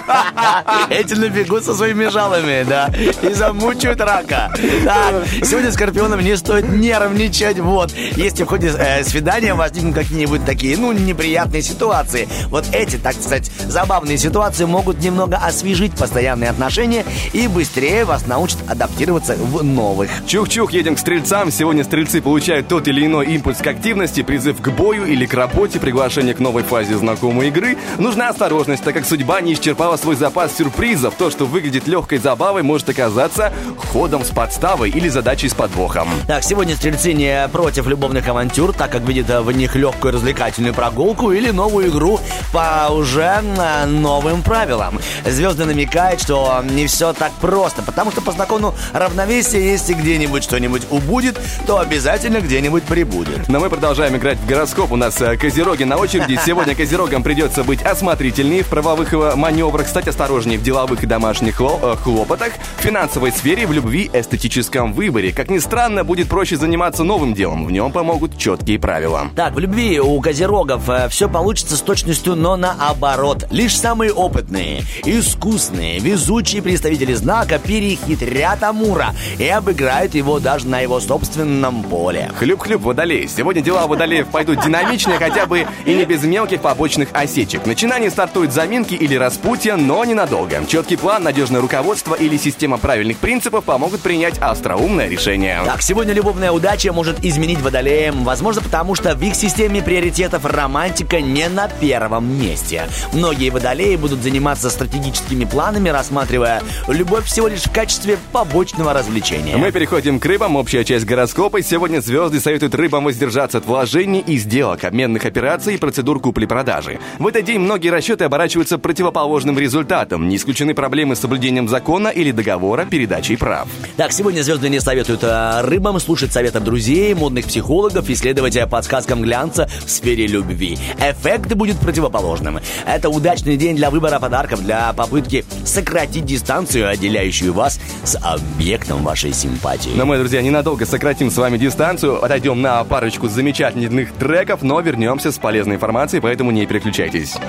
Эти 0.91 1.15
набегут 1.15 1.65
со 1.65 1.75
своими 1.75 2.09
жалами, 2.09 2.65
да, 2.69 2.91
и 3.23 3.33
замучают 3.33 4.01
рака. 4.01 4.53
Так, 4.85 5.27
сегодня 5.45 5.73
скорпионам 5.73 6.21
не 6.21 6.37
стоит 6.37 6.69
нервничать, 6.69 7.59
вот. 7.59 7.93
Если 8.17 8.45
в 8.45 8.47
ходе 8.47 8.73
э, 8.77 9.03
свидания 9.05 9.55
возникнут 9.55 9.95
какие-нибудь 9.95 10.45
такие, 10.45 10.77
ну, 10.77 10.93
неприятные 10.93 11.63
ситуации, 11.63 12.29
вот 12.49 12.65
эти, 12.73 12.97
так 12.97 13.15
сказать, 13.15 13.51
забавные 13.69 14.19
ситуации 14.19 14.65
могут 14.65 15.01
немного 15.01 15.37
освежить 15.37 15.93
постоянные 15.97 16.51
отношения 16.51 17.05
и 17.33 17.49
быстрее 17.49 18.05
вас 18.05 18.27
научат 18.27 18.59
адаптироваться 18.69 19.37
в 19.37 19.63
новых. 19.87 20.11
Чух-чух, 20.27 20.73
едем 20.73 20.97
к 20.97 20.99
стрельцам. 20.99 21.53
Сегодня 21.53 21.85
стрельцы 21.85 22.21
получают 22.21 22.67
тот 22.67 22.89
или 22.89 23.07
иной 23.07 23.27
импульс 23.27 23.59
к 23.59 23.67
активности, 23.69 24.23
призыв 24.23 24.61
к 24.61 24.69
бою 24.71 25.07
или 25.07 25.27
к 25.27 25.35
работе, 25.35 25.79
приглашение 25.79 26.35
к 26.35 26.41
новой 26.41 26.65
фазе 26.65 26.97
знакомой 26.97 27.49
игры. 27.49 27.77
Нужна 27.99 28.29
осторожность, 28.29 28.83
так 28.83 28.95
как 28.95 29.05
судьба 29.05 29.41
не 29.41 29.53
исчерпала 29.53 29.97
свой 29.97 30.17
запас 30.17 30.57
сюрпризов. 30.57 31.15
То, 31.15 31.31
что 31.31 31.47
выглядит 31.47 31.87
легкой 31.87 32.19
забавой, 32.19 32.65
может 32.65 32.89
оказаться 32.89 33.53
ходом 33.93 34.25
с 34.25 34.31
подставой 34.31 34.91
или 34.91 35.09
задачей 35.09 35.49
с 35.49 35.55
подвохом. 35.55 36.09
Так, 36.27 36.43
сегодня 36.43 36.75
стрельцы 36.75 37.13
не 37.13 37.49
против 37.53 37.87
любовных 37.87 38.27
авантюр, 38.27 38.73
так 38.73 38.91
как 38.91 39.03
видят 39.03 39.29
в 39.29 39.53
них 39.53 39.77
легкую 39.77 40.15
развлекательную 40.15 40.75
прогулку 40.75 41.31
или 41.31 41.51
новую 41.51 41.91
игру 41.91 42.19
по 42.53 42.89
уже 42.91 43.41
э, 43.41 43.87
новым 43.87 44.43
правилам. 44.43 44.99
Звезды 45.25 45.65
намекают, 45.65 46.21
что 46.23 46.65
не 46.69 46.89
все 46.89 47.13
так 47.13 47.31
просто, 47.41 47.83
потому 47.83 48.11
что 48.11 48.21
по 48.21 48.33
закону 48.33 48.75
равновесия, 48.93 49.76
если 49.77 49.93
где-нибудь 49.93 50.43
что-нибудь 50.43 50.87
убудет, 50.91 51.39
то 51.67 51.79
обязательно 51.79 52.41
где-нибудь 52.41 52.85
прибудет. 52.85 53.47
Но 53.47 53.61
мы 53.61 53.69
продолжаем 53.69 54.17
играть 54.17 54.39
в 54.39 54.47
гороскоп. 54.47 54.91
У 54.91 54.97
нас 54.97 55.21
э, 55.21 55.37
козероги 55.37 55.85
на 55.85 55.99
очереди. 55.99 56.41
Сегодня 56.47 56.75
козерогам 56.75 57.23
придется 57.23 57.63
быть 57.63 57.83
осмотрительнее 57.83 58.63
в 58.63 58.69
правовых 58.69 59.13
э, 59.13 59.35
маневрах, 59.37 59.87
стать 59.87 60.09
осторожнее 60.09 60.59
в 60.59 60.63
деловых 60.63 61.03
и 61.03 61.07
домашних 61.07 61.61
э, 61.61 61.97
хлопотах, 62.03 62.53
в 62.79 62.83
финансовой 62.83 63.33
сфере, 63.33 63.67
в 63.67 63.73
любви, 63.73 64.11
эстетическом 64.15 64.95
выборе. 64.95 65.31
Как 65.31 65.51
ни 65.51 65.59
странно, 65.59 66.05
будет 66.05 66.31
проще 66.31 66.57
заниматься 66.57 67.05
новым 67.05 67.35
делом. 67.35 67.67
В 67.67 67.71
нем 67.71 67.93
помогут 67.93 68.39
четкие 68.39 68.79
правила. 68.79 69.29
Так, 69.37 69.53
в 69.53 69.59
любви 69.59 70.01
у 70.01 70.19
козерогов 70.23 70.89
все 71.11 71.29
получится 71.29 71.77
с 71.77 71.83
точностью, 71.83 72.35
но 72.35 72.57
наоборот. 72.57 73.47
Лишь 73.51 73.77
самые 73.79 74.15
опытные, 74.15 74.85
искусные, 75.05 75.99
везучие 75.99 76.63
представители 76.63 77.13
знака 77.13 77.59
перехитрят 77.59 78.63
Амура 78.63 79.15
и 79.39 79.47
обыграют 79.67 80.15
его 80.15 80.39
даже 80.39 80.69
на 80.69 80.79
его 80.79 81.01
собственном 81.01 81.83
поле. 81.83 82.31
Хлюп-хлюп, 82.39 82.83
водолей. 82.83 83.29
Сегодня 83.29 83.63
дела 83.63 83.87
у 83.87 83.89
водолеев 83.89 84.29
пойдут 84.29 84.63
динамичнее, 84.63 85.19
хотя 85.19 85.45
бы 85.45 85.67
и 85.85 85.93
не 85.93 86.05
без 86.05 86.23
мелких 86.23 86.61
побочных 86.61 87.09
осечек. 87.13 87.67
Начинание 87.67 88.11
стартует 88.11 88.53
заминки 88.53 88.95
или 88.95 89.17
распутья, 89.17 89.75
но 89.75 90.05
ненадолго. 90.05 90.65
Четкий 90.69 90.95
план, 90.95 91.25
надежное 91.25 91.61
руководство 91.61 92.15
или 92.15 92.37
система 92.37 92.79
правильных 92.79 93.19
принципов 93.19 93.65
помогут 93.65 94.03
принять 94.03 94.39
остроумное 94.39 95.09
решение. 95.09 95.61
Так, 95.65 95.83
сегодня 95.83 96.15
любовная 96.15 96.53
удача 96.53 96.93
может 96.93 97.25
изменить 97.25 97.61
водолеям, 97.61 98.23
возможно, 98.23 98.63
потому 98.63 98.95
что 98.95 99.17
в 99.17 99.23
их 99.23 99.35
системе 99.35 99.83
приоритетов 99.83 100.45
романтика 100.45 101.21
не 101.21 101.49
на 101.49 101.67
первом 101.67 102.41
месте. 102.41 102.85
Многие 103.13 103.51
водолеи 103.51 103.97
будут 103.97 104.23
заниматься 104.23 104.71
стратегическими 104.71 105.45
планами, 105.45 105.89
рассматривая 105.89 106.63
любовь 106.87 107.25
всего 107.25 107.49
лишь 107.49 107.63
в 107.63 107.73
качестве 107.73 108.17
побочного 108.31 108.93
развлечения. 108.93 109.56
Мы 109.57 109.73
переходим 109.73 110.21
к 110.21 110.27
рыбам. 110.27 110.57
Общая 110.57 110.85
часть 110.85 111.07
гороскопа. 111.07 111.63
Сегодня 111.63 112.01
звезды 112.01 112.41
советуют 112.41 112.75
рыбам 112.75 113.05
воздержаться 113.05 113.57
от 113.57 113.65
вложений 113.65 114.23
и 114.27 114.37
сделок, 114.37 114.85
обменных 114.85 115.25
операций 115.25 115.77
и 115.77 115.79
процедур 115.79 116.21
купли-продажи. 116.21 116.99
В 117.19 117.27
этот 117.27 117.45
день 117.45 117.61
многие 117.61 117.89
расчеты 117.89 118.25
оборачиваются 118.25 118.77
противоположным 118.77 119.59
результатом. 119.59 120.29
Не 120.29 120.37
исключены 120.37 120.75
проблемы 120.75 121.17
с 121.17 121.21
соблюдением 121.21 121.69
закона 121.69 122.09
или 122.09 122.33
договора 122.33 122.85
передачей 122.85 123.37
прав. 123.37 123.67
Так, 123.97 124.13
сегодня 124.13 124.43
звезды 124.43 124.69
не 124.69 124.79
советуют 124.79 125.25
э, 125.25 125.63
рыбам 125.63 126.01
слушать 126.01 126.33
советов 126.33 126.63
друзей, 126.63 127.15
модных 127.15 127.47
психологов 127.47 128.11
и 128.11 128.15
следовать 128.15 128.57
э, 128.57 128.67
подсказкам 128.67 129.23
глянца 129.23 129.71
в 129.87 129.91
сфере 129.91 130.27
любви. 130.27 130.77
Эффект 131.01 131.55
будет 131.55 131.79
противоположным. 131.79 132.61
Это 132.87 133.09
удачный 133.09 133.57
день 133.57 133.77
для 133.77 133.89
выбора 133.89 134.19
подарков, 134.19 134.63
для 134.63 134.93
попытки 134.93 135.47
сократить 135.65 136.27
дистанцию, 136.27 136.91
отделяющую 136.91 137.55
вас 137.55 137.81
с 138.05 138.19
объектом 138.23 139.03
вашей 139.03 139.33
симпатии. 139.47 139.91
Но 139.95 140.07
мы, 140.07 140.19
друзья, 140.19 140.43
ненадолго 140.43 140.85
сократим 140.87 141.31
с 141.31 141.37
вами 141.37 141.57
дистанцию, 141.57 142.23
отойдем 142.25 142.61
на 142.61 142.83
парочку 142.85 143.29
замечательных 143.29 144.13
треков, 144.13 144.63
но 144.63 144.81
вернемся 144.81 145.31
с 145.31 145.39
полезной 145.39 145.77
информацией, 145.77 146.21
поэтому 146.21 146.51
не 146.51 146.67
переключайтесь. 146.67 147.37
I 147.37 147.41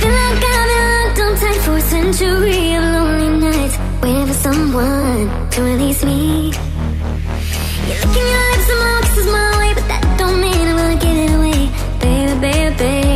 feel 0.00 0.10
like 0.10 0.22
I've 0.24 0.40
been 0.40 0.82
locked 1.04 1.20
on 1.20 1.32
tight 1.36 1.60
for 1.60 1.76
a 1.76 1.80
century 1.80 2.74
of 2.74 2.82
lonely 2.82 3.28
nights, 3.38 3.78
waiting 4.02 4.26
for 4.26 4.34
someone 4.34 5.30
to 5.50 5.62
release 5.62 6.04
me. 6.04 6.52
You're 7.86 8.00
licking 8.00 8.28
your 8.32 8.44
lips 8.50 8.68
and 8.70 8.80
my 8.80 9.00
kisses 9.02 9.26
my 9.26 9.58
way, 9.58 9.74
but 9.74 9.86
that 9.88 10.02
don't 10.18 10.40
mean 10.40 10.66
I'm 10.68 10.76
gonna 10.76 10.96
give 10.96 11.16
it 11.16 11.30
away, 11.36 11.70
baby, 12.00 12.34
baby, 12.40 12.76
baby. 12.76 13.11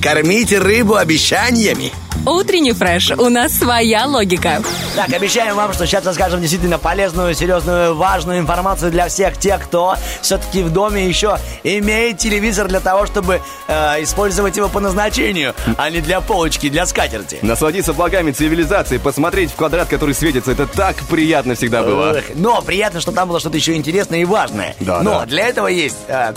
Прикормите 0.00 0.56
рыбу 0.56 0.94
обещаниями. 0.94 1.92
Утренний 2.24 2.72
фреш. 2.72 3.10
У 3.18 3.28
нас 3.28 3.52
своя 3.52 4.06
логика. 4.06 4.62
Так, 4.94 5.10
обещаем 5.12 5.56
вам, 5.56 5.72
что 5.72 5.86
сейчас 5.86 6.04
расскажем 6.04 6.40
действительно 6.40 6.78
полезную, 6.78 7.34
серьезную, 7.34 7.94
важную 7.94 8.38
информацию 8.40 8.90
для 8.90 9.08
всех 9.08 9.38
тех, 9.38 9.62
кто 9.62 9.96
все-таки 10.20 10.62
в 10.62 10.70
доме 10.70 11.06
еще 11.06 11.38
имеет 11.64 12.18
телевизор 12.18 12.68
для 12.68 12.80
того, 12.80 13.06
чтобы 13.06 13.40
э, 13.68 14.02
использовать 14.02 14.56
его 14.56 14.68
по 14.68 14.80
назначению, 14.80 15.54
а 15.76 15.88
не 15.90 16.00
для 16.00 16.20
полочки, 16.20 16.68
для 16.68 16.86
скатерти. 16.86 17.38
Насладиться 17.42 17.92
благами 17.92 18.32
цивилизации, 18.32 18.98
посмотреть 18.98 19.50
в 19.50 19.54
квадрат, 19.54 19.88
который 19.88 20.14
светится, 20.14 20.52
это 20.52 20.66
так 20.66 20.96
приятно 21.10 21.54
всегда 21.54 21.82
было. 21.82 22.22
Но 22.34 22.60
приятно, 22.62 23.00
что 23.00 23.12
там 23.12 23.28
было 23.28 23.40
что-то 23.40 23.56
еще 23.56 23.74
интересное 23.74 24.20
и 24.20 24.24
важное. 24.24 24.76
Да, 24.80 25.02
Но 25.02 25.20
да. 25.20 25.26
для 25.26 25.46
этого 25.46 25.68
есть 25.68 25.96
э, 26.08 26.34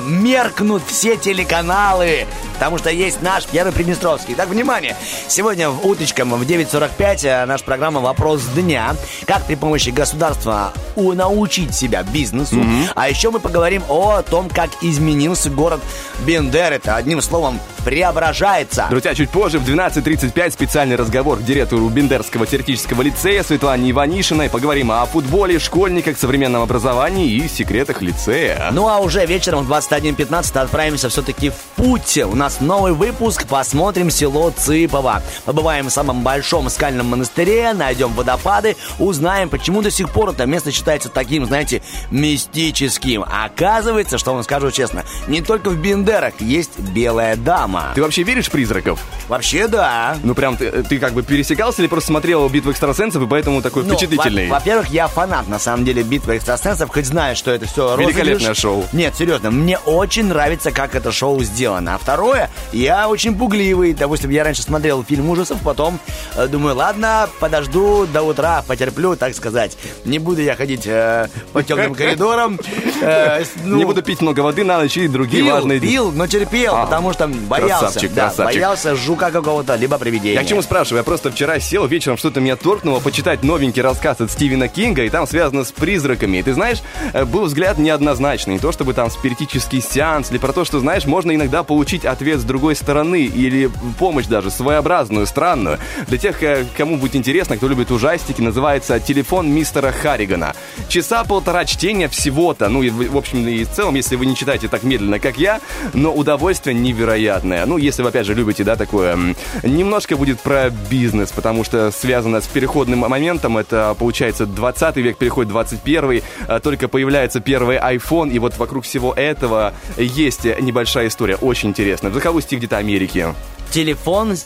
меркнут 0.00 0.82
все 0.86 1.16
телеканалы, 1.16 2.26
потому 2.54 2.78
что 2.78 2.90
есть 2.90 3.22
наш 3.22 3.46
Первый 3.46 3.72
Приднестровский. 3.72 4.34
Так, 4.34 4.48
внимание, 4.48 4.96
сегодня 5.28 5.70
в 5.70 5.86
утречком 5.86 6.30
в 6.30 6.42
9.45 6.42 7.26
э, 7.26 7.46
наша 7.46 7.64
программа 7.64 8.00
«Вопрос 8.00 8.42
дня». 8.54 8.94
Как 9.26 9.44
при 9.44 9.54
помощи 9.54 9.90
государства 9.90 10.72
научить 10.96 11.74
себя 11.74 12.02
бизнесу. 12.02 12.56
А 12.94 13.08
еще 13.08 13.30
мы 13.30 13.40
поговорим 13.40 13.82
о 13.88 14.22
том, 14.22 14.48
как 14.48 14.70
изменился 14.82 15.50
город 15.50 15.80
Бендер. 16.26 16.72
Это, 16.72 16.96
одним 16.96 17.20
словом, 17.20 17.60
преображается. 17.84 18.86
Друзья, 18.88 19.14
чуть 19.14 19.30
позже 19.30 19.58
в 19.58 19.68
12.35 19.68 20.50
специальный 20.50 20.96
разговор 20.96 21.38
к 21.38 21.44
директору 21.44 21.88
Бендерского 21.88 22.46
теоретического 22.46 23.02
лицея 23.02 23.42
Светлане 23.42 23.90
Иванишиной. 23.90 24.48
Поговорим 24.48 24.90
о 24.90 25.04
футболе, 25.06 25.58
школьниках, 25.58 26.18
современном 26.18 26.62
образовании 26.62 27.30
и 27.30 27.48
секретах 27.48 28.00
лицея. 28.00 28.70
Ну 28.72 28.88
а 28.88 28.98
уже 28.98 29.26
вечером 29.26 29.64
в 29.64 29.70
21.15 29.70 30.58
отправимся 30.58 31.08
все-таки 31.08 31.50
в 31.50 31.56
путь. 31.76 32.18
У 32.18 32.34
нас 32.34 32.60
новый 32.60 32.92
выпуск. 32.92 33.46
Посмотрим 33.46 34.10
село 34.10 34.50
Цыпово. 34.50 35.22
Побываем 35.44 35.88
в 35.88 35.92
самом 35.92 36.22
большом 36.22 36.70
скальном 36.70 37.08
монастыре, 37.08 37.72
найдем 37.74 38.12
водопады, 38.14 38.76
узнаем, 38.98 39.48
почему 39.48 39.82
до 39.82 39.90
сих 39.90 40.10
пор 40.10 40.30
это 40.30 40.46
место 40.46 40.72
считается 40.72 41.08
таким, 41.08 41.46
знаете, 41.46 41.82
мистическим. 42.10 43.24
Оказывается, 43.24 44.16
что 44.16 44.32
вам 44.32 44.42
скажу 44.42 44.70
честно, 44.70 45.04
не 45.28 45.42
только 45.42 45.70
в 45.70 45.76
Бендерах 45.76 46.40
есть 46.40 46.78
белая 46.78 47.36
дама. 47.36 47.73
Ты 47.94 48.02
вообще 48.02 48.22
веришь 48.22 48.46
в 48.46 48.50
призраков? 48.50 49.00
Вообще 49.28 49.68
да. 49.68 50.16
Ну 50.22 50.34
прям 50.34 50.56
ты, 50.56 50.70
ты 50.82 50.98
как 50.98 51.12
бы 51.12 51.22
пересекался 51.22 51.82
или 51.82 51.88
просто 51.88 52.08
смотрел 52.08 52.48
битву 52.48 52.70
экстрасенсов 52.70 53.22
и 53.22 53.26
поэтому 53.26 53.62
такой 53.62 53.84
Ну, 53.84 53.94
впечатлительный? 53.94 54.48
во- 54.48 54.54
Во-первых, 54.56 54.88
я 54.90 55.08
фанат, 55.08 55.48
на 55.48 55.58
самом 55.58 55.84
деле, 55.84 56.02
битвы 56.02 56.36
экстрасенсов, 56.36 56.90
хоть 56.90 57.06
знаю, 57.06 57.36
что 57.36 57.50
это 57.50 57.66
все 57.66 57.96
Великолепное 57.96 58.54
шоу. 58.54 58.84
Нет, 58.92 59.14
серьезно, 59.16 59.50
мне 59.50 59.78
очень 59.78 60.26
нравится, 60.26 60.70
как 60.70 60.94
это 60.94 61.12
шоу 61.12 61.42
сделано. 61.42 61.94
А 61.94 61.98
второе, 61.98 62.50
я 62.72 63.08
очень 63.08 63.36
пугливый. 63.36 63.92
Допустим, 63.94 64.30
я 64.30 64.44
раньше 64.44 64.62
смотрел 64.62 65.02
фильм 65.04 65.28
ужасов, 65.30 65.58
потом 65.62 65.98
э, 66.36 66.46
думаю, 66.48 66.76
ладно, 66.76 67.28
подожду 67.40 68.06
до 68.06 68.22
утра, 68.22 68.62
потерплю, 68.66 69.16
так 69.16 69.34
сказать. 69.34 69.76
Не 70.04 70.18
буду 70.18 70.40
я 70.42 70.54
ходить 70.56 70.86
э, 70.86 71.28
по 71.52 71.62
темным 71.62 71.94
коридорам. 71.96 72.58
э, 73.00 73.44
ну, 73.64 73.76
Не 73.76 73.84
буду 73.84 74.02
пить 74.02 74.20
много 74.20 74.40
воды 74.40 74.64
на 74.64 74.78
ночь 74.78 74.96
и 74.96 75.08
другие 75.08 75.42
Пил, 75.44 75.54
важные... 75.54 75.80
пил, 75.80 76.12
но 76.12 76.26
терпел, 76.26 76.74
А, 76.76 76.84
потому 76.84 77.12
что 77.12 77.26
боялся. 77.64 77.84
красавчик, 77.86 78.14
да, 78.14 78.22
красавчик. 78.26 78.54
боялся 78.54 78.96
жука 78.96 79.30
какого-то, 79.30 79.76
либо 79.76 79.98
привидения. 79.98 80.40
Я 80.40 80.44
к 80.44 80.48
чему 80.48 80.62
спрашиваю? 80.62 80.98
Я 80.98 81.04
просто 81.04 81.30
вчера 81.30 81.58
сел, 81.60 81.86
вечером 81.86 82.16
что-то 82.16 82.40
меня 82.40 82.56
торкнуло 82.56 83.00
почитать 83.00 83.42
новенький 83.42 83.82
рассказ 83.82 84.20
от 84.20 84.30
Стивена 84.30 84.68
Кинга, 84.68 85.04
и 85.04 85.10
там 85.10 85.26
связано 85.26 85.64
с 85.64 85.72
призраками. 85.72 86.38
И 86.38 86.42
ты 86.42 86.52
знаешь, 86.52 86.82
э, 87.12 87.24
был 87.24 87.44
взгляд 87.44 87.78
неоднозначный. 87.78 88.54
Не 88.54 88.60
то, 88.60 88.72
чтобы 88.72 88.94
там 88.94 89.10
спиритический 89.10 89.80
сеанс, 89.80 90.30
или 90.30 90.38
про 90.38 90.52
то, 90.52 90.64
что, 90.64 90.80
знаешь, 90.80 91.06
можно 91.06 91.34
иногда 91.34 91.62
получить 91.62 92.04
ответ 92.04 92.40
с 92.40 92.44
другой 92.44 92.76
стороны, 92.76 93.22
или 93.22 93.70
помощь 93.98 94.26
даже 94.26 94.50
своеобразную, 94.50 95.26
странную. 95.26 95.78
Для 96.08 96.18
тех, 96.18 96.42
э, 96.42 96.66
кому 96.76 96.96
будет 96.98 97.16
интересно, 97.16 97.56
кто 97.56 97.68
любит 97.68 97.90
ужастики, 97.90 98.40
называется 98.40 99.00
«Телефон 99.00 99.50
мистера 99.50 99.92
Харригана». 99.92 100.54
Часа 100.88 101.24
полтора 101.24 101.64
чтения 101.64 102.08
всего-то. 102.08 102.68
Ну, 102.68 102.82
и, 102.82 102.90
в 102.90 103.14
в 103.14 103.16
общем, 103.16 103.46
и 103.46 103.64
в 103.64 103.70
целом, 103.70 103.94
если 103.94 104.16
вы 104.16 104.26
не 104.26 104.34
читаете 104.34 104.66
так 104.66 104.82
медленно, 104.82 105.20
как 105.20 105.38
я, 105.38 105.60
но 105.92 106.12
удовольствие 106.12 106.74
невероятное. 106.74 107.53
Ну, 107.66 107.78
если 107.78 108.02
вы, 108.02 108.08
опять 108.10 108.26
же, 108.26 108.34
любите, 108.34 108.64
да, 108.64 108.76
такое... 108.76 109.34
Немножко 109.62 110.16
будет 110.16 110.40
про 110.40 110.70
бизнес, 110.90 111.32
потому 111.32 111.64
что 111.64 111.90
связано 111.90 112.40
с 112.40 112.46
переходным 112.46 113.00
моментом. 113.00 113.58
Это, 113.58 113.94
получается, 113.98 114.46
20 114.46 114.96
век 114.96 115.16
переходит 115.16 115.50
в 115.50 115.52
21 115.52 116.22
а, 116.48 116.60
только 116.60 116.88
появляется 116.88 117.40
первый 117.40 117.76
iPhone, 117.76 118.30
и 118.30 118.38
вот 118.38 118.56
вокруг 118.58 118.84
всего 118.84 119.12
этого 119.12 119.72
есть 119.96 120.44
небольшая 120.44 121.08
история, 121.08 121.36
очень 121.36 121.70
интересная. 121.70 122.10
В 122.10 122.14
захолустье 122.14 122.58
где-то 122.58 122.78
Америки. 122.78 123.34
Телефон... 123.70 124.36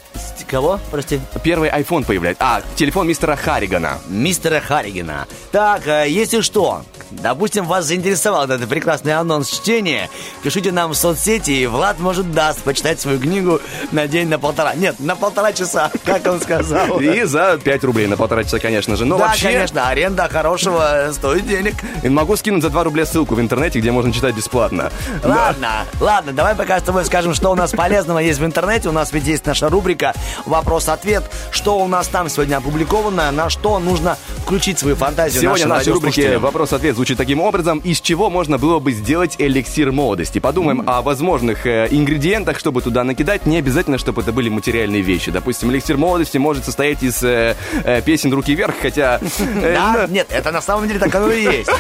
Кого? 0.49 0.81
Прости. 0.91 1.21
Первый 1.43 1.69
iPhone 1.69 2.05
появляется. 2.05 2.43
А, 2.43 2.63
телефон 2.77 3.07
мистера 3.09 3.37
Харригана. 3.37 3.99
мистера 4.09 4.61
Харригана. 4.61 5.27
Так, 5.53 5.87
э, 5.87 6.07
если 6.09 6.41
что, 6.41 6.83
допустим, 7.11 7.65
вас 7.65 7.87
заинтересовал 7.87 8.45
этот 8.45 8.69
прекрасный 8.69 9.15
анонс 9.15 9.49
чтения, 9.49 10.09
пишите 10.43 10.73
нам 10.73 10.93
в 10.93 10.95
соцсети, 10.95 11.51
и 11.51 11.67
Влад, 11.67 11.99
может, 12.01 12.33
даст 12.33 12.63
почитать 12.63 13.01
свою 13.01 13.19
книгу 13.19 13.61
на 13.93 14.07
день, 14.07 14.29
на 14.29 14.39
полтора. 14.39 14.75
Нет, 14.75 14.97
на 15.01 15.17
полтора 15.17 15.53
часа, 15.53 15.91
как 16.05 16.27
он 16.27 16.41
сказал. 16.41 17.01
И 17.01 17.25
за 17.25 17.59
5 17.63 17.85
рублей 17.85 18.07
на 18.07 18.17
полтора 18.17 18.45
часа, 18.45 18.59
конечно 18.59 18.97
же. 18.97 19.05
Но 19.05 19.19
да, 19.19 19.29
вообще... 19.29 19.47
конечно, 19.47 19.89
аренда 19.89 20.29
хорошего 20.29 21.11
стоит 21.13 21.47
денег. 21.47 21.75
И 22.03 22.09
Могу 22.09 22.37
скинуть 22.37 22.63
за 22.63 22.71
2 22.71 22.85
рубля 22.85 23.07
ссылку 23.07 23.35
в 23.35 23.41
интернете, 23.41 23.79
где 23.79 23.91
можно 23.91 24.13
читать 24.13 24.35
бесплатно. 24.35 24.91
Да. 25.23 25.29
Ладно, 25.29 25.69
ладно, 26.01 26.33
давай 26.33 26.55
пока 26.55 26.81
с 26.81 26.83
тобой 26.83 27.05
скажем, 27.05 27.35
что 27.35 27.51
у 27.51 27.55
нас 27.55 27.73
полезного 27.73 28.19
есть 28.19 28.41
в 28.41 28.45
интернете. 28.45 28.89
У 28.89 28.93
нас 28.93 29.13
ведь 29.13 29.27
есть 29.27 29.47
наша 29.47 29.69
рубрика 29.69 30.15
«Вопрос-ответ». 30.47 31.25
Что 31.51 31.79
у 31.79 31.87
нас 31.87 32.09
там 32.09 32.29
сегодня 32.29 32.57
опубликовано, 32.57 33.31
на 33.31 33.51
что 33.51 33.79
нужно 33.79 34.17
включить 34.45 34.79
свою 34.79 34.97
фантазию 34.97 35.43
Сегодня 35.43 35.67
в 35.67 35.69
нашей 35.69 35.93
рубрике. 35.93 36.39
«Вопрос-ответ» 36.39 36.98
звучит 36.99 37.17
таким 37.17 37.41
образом. 37.41 37.79
Из 37.79 38.01
чего 38.01 38.29
можно 38.29 38.59
было 38.59 38.81
бы 38.81 38.91
сделать 38.91 39.37
эликсир 39.39 39.93
молодости? 39.93 40.41
Подумаем 40.41 40.83
о 40.85 41.01
возможных 41.01 41.65
э, 41.65 41.87
ингредиентах, 41.93 42.59
чтобы 42.59 42.83
туда 42.83 43.05
накидать. 43.05 43.47
Не 43.47 43.59
обязательно, 43.59 43.99
чтобы 43.99 44.23
это 44.23 44.33
были 44.33 44.49
материальные 44.49 45.03
вещи. 45.03 45.31
Допустим, 45.31 45.71
эликсир 45.71 45.97
молодости 45.97 46.39
может 46.39 46.65
состоять 46.65 47.05
из 47.05 47.23
э, 47.23 47.55
э, 47.85 48.03
песен 48.03 48.33
«Руки 48.35 48.53
вверх», 48.53 48.75
хотя... 48.83 49.21
э, 49.39 49.75
Да? 49.75 50.07
Нет, 50.11 50.27
это 50.31 50.51
на 50.51 50.61
самом 50.61 50.89
деле 50.89 50.99
так 50.99 51.15
оно 51.15 51.31
и 51.31 51.45
есть. 51.45 51.71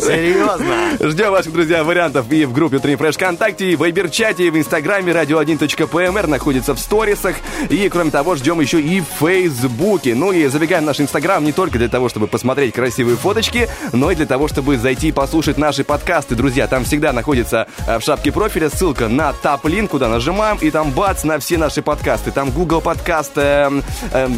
Серьезно? 0.00 0.96
Ждем 1.00 1.30
ваших, 1.30 1.52
друзья, 1.52 1.84
вариантов 1.84 2.26
и 2.30 2.44
в 2.44 2.52
группе 2.52 2.76
Утренний 2.76 2.96
Фреш 2.96 3.14
ВКонтакте, 3.14 3.70
и 3.70 3.76
в 3.76 3.80
Вайбер-чате, 3.80 4.46
и 4.46 4.50
в 4.50 4.58
Инстаграме 4.58 5.12
radio1.pmr 5.12 6.26
находится 6.26 6.74
в 6.74 6.78
сторисах. 6.78 7.36
И, 7.68 7.88
кроме 7.88 8.10
того, 8.10 8.34
ждем 8.34 8.60
еще 8.60 8.80
и 8.80 9.00
в 9.00 9.04
Фейсбуке. 9.20 10.14
Ну 10.14 10.32
и 10.32 10.46
забегаем 10.46 10.84
в 10.84 10.86
наш 10.86 11.00
Инстаграм 11.00 11.44
не 11.44 11.52
только 11.52 11.78
для 11.78 11.88
того, 11.88 12.08
чтобы 12.08 12.26
посмотреть 12.26 12.74
красивые 12.74 13.16
фоточки, 13.16 13.68
но 13.92 14.10
и 14.10 14.16
для 14.16 14.26
того, 14.26 14.48
чтобы 14.48 14.78
зайти 14.78 15.08
и 15.08 15.12
послушать 15.12 15.58
наши 15.58 15.84
подкасты, 15.84 16.34
друзья. 16.34 16.66
Там 16.66 16.84
всегда 16.84 17.12
находится 17.12 17.68
э, 17.86 17.98
в 17.98 18.02
шапке 18.02 18.32
профиля 18.32 18.70
ссылка 18.70 19.08
на 19.08 19.32
тап-линк, 19.32 19.90
куда 19.90 20.08
нажимаем, 20.08 20.58
и 20.60 20.70
там 20.70 20.90
бац, 20.90 21.24
на 21.24 21.38
все 21.38 21.58
наши 21.58 21.82
подкасты. 21.82 22.32
Там 22.32 22.50
Google 22.50 22.80
подкаст, 22.80 23.32
эм, 23.36 23.82
эм, 24.12 24.36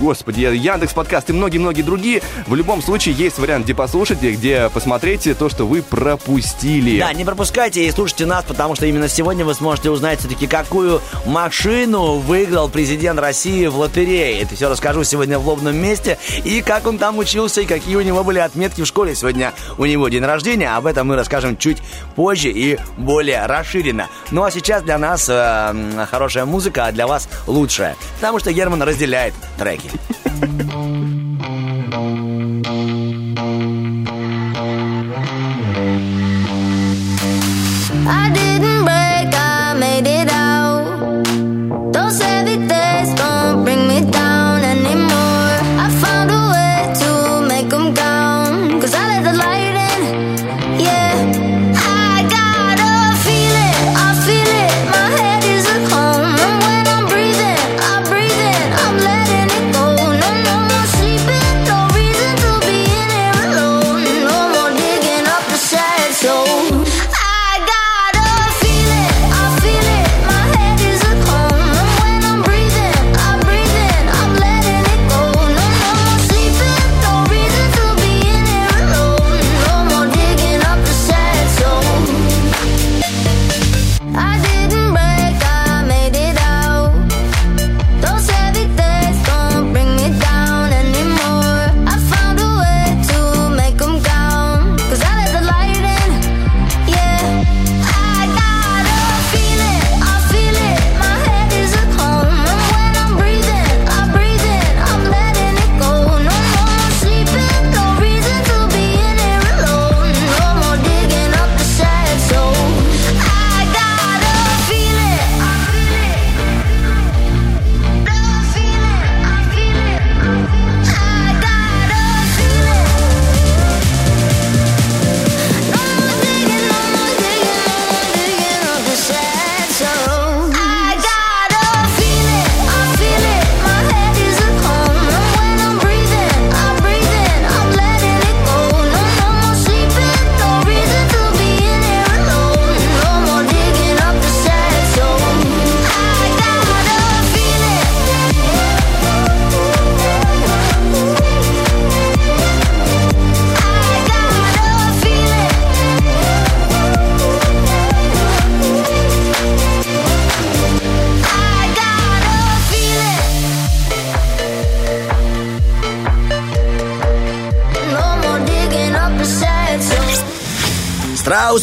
господи, 0.00 0.40
Яндекс 0.40 0.92
подкаст 0.92 1.30
и 1.30 1.32
многие-многие 1.32 1.82
другие. 1.82 2.22
В 2.46 2.54
любом 2.54 2.82
случае 2.82 3.14
есть 3.14 3.38
вариант, 3.38 3.64
где 3.64 3.74
послушать, 3.74 4.20
где 4.20 4.68
посмотреть 4.68 4.89
то, 4.98 5.48
что 5.48 5.66
вы 5.66 5.82
пропустили. 5.82 6.98
Да, 6.98 7.12
не 7.12 7.24
пропускайте 7.24 7.86
и 7.86 7.90
слушайте 7.90 8.26
нас, 8.26 8.44
потому 8.44 8.74
что 8.74 8.86
именно 8.86 9.08
сегодня 9.08 9.44
вы 9.44 9.54
сможете 9.54 9.90
узнать 9.90 10.18
все-таки, 10.18 10.46
какую 10.46 11.00
машину 11.26 12.16
выиграл 12.16 12.68
президент 12.68 13.20
России 13.20 13.66
в 13.66 13.78
лотерее. 13.78 14.40
Это 14.42 14.56
все 14.56 14.68
расскажу 14.68 15.04
сегодня 15.04 15.38
в 15.38 15.46
лобном 15.46 15.76
месте. 15.76 16.18
И 16.44 16.60
как 16.62 16.86
он 16.86 16.98
там 16.98 17.18
учился, 17.18 17.60
и 17.60 17.66
какие 17.66 17.96
у 17.96 18.00
него 18.00 18.24
были 18.24 18.38
отметки 18.38 18.80
в 18.80 18.86
школе. 18.86 19.14
Сегодня 19.14 19.52
у 19.78 19.84
него 19.84 20.08
день 20.08 20.24
рождения. 20.24 20.76
Об 20.76 20.86
этом 20.86 21.06
мы 21.08 21.16
расскажем 21.16 21.56
чуть 21.56 21.78
позже 22.16 22.50
и 22.50 22.78
более 22.96 23.46
расширенно. 23.46 24.08
Ну 24.30 24.42
а 24.42 24.50
сейчас 24.50 24.82
для 24.82 24.98
нас 24.98 25.28
э, 25.28 26.06
хорошая 26.10 26.46
музыка, 26.46 26.86
а 26.86 26.92
для 26.92 27.06
вас 27.06 27.28
лучшая. 27.46 27.96
Потому 28.16 28.40
что 28.40 28.52
Герман 28.52 28.82
разделяет 28.82 29.34
треки. 29.58 29.90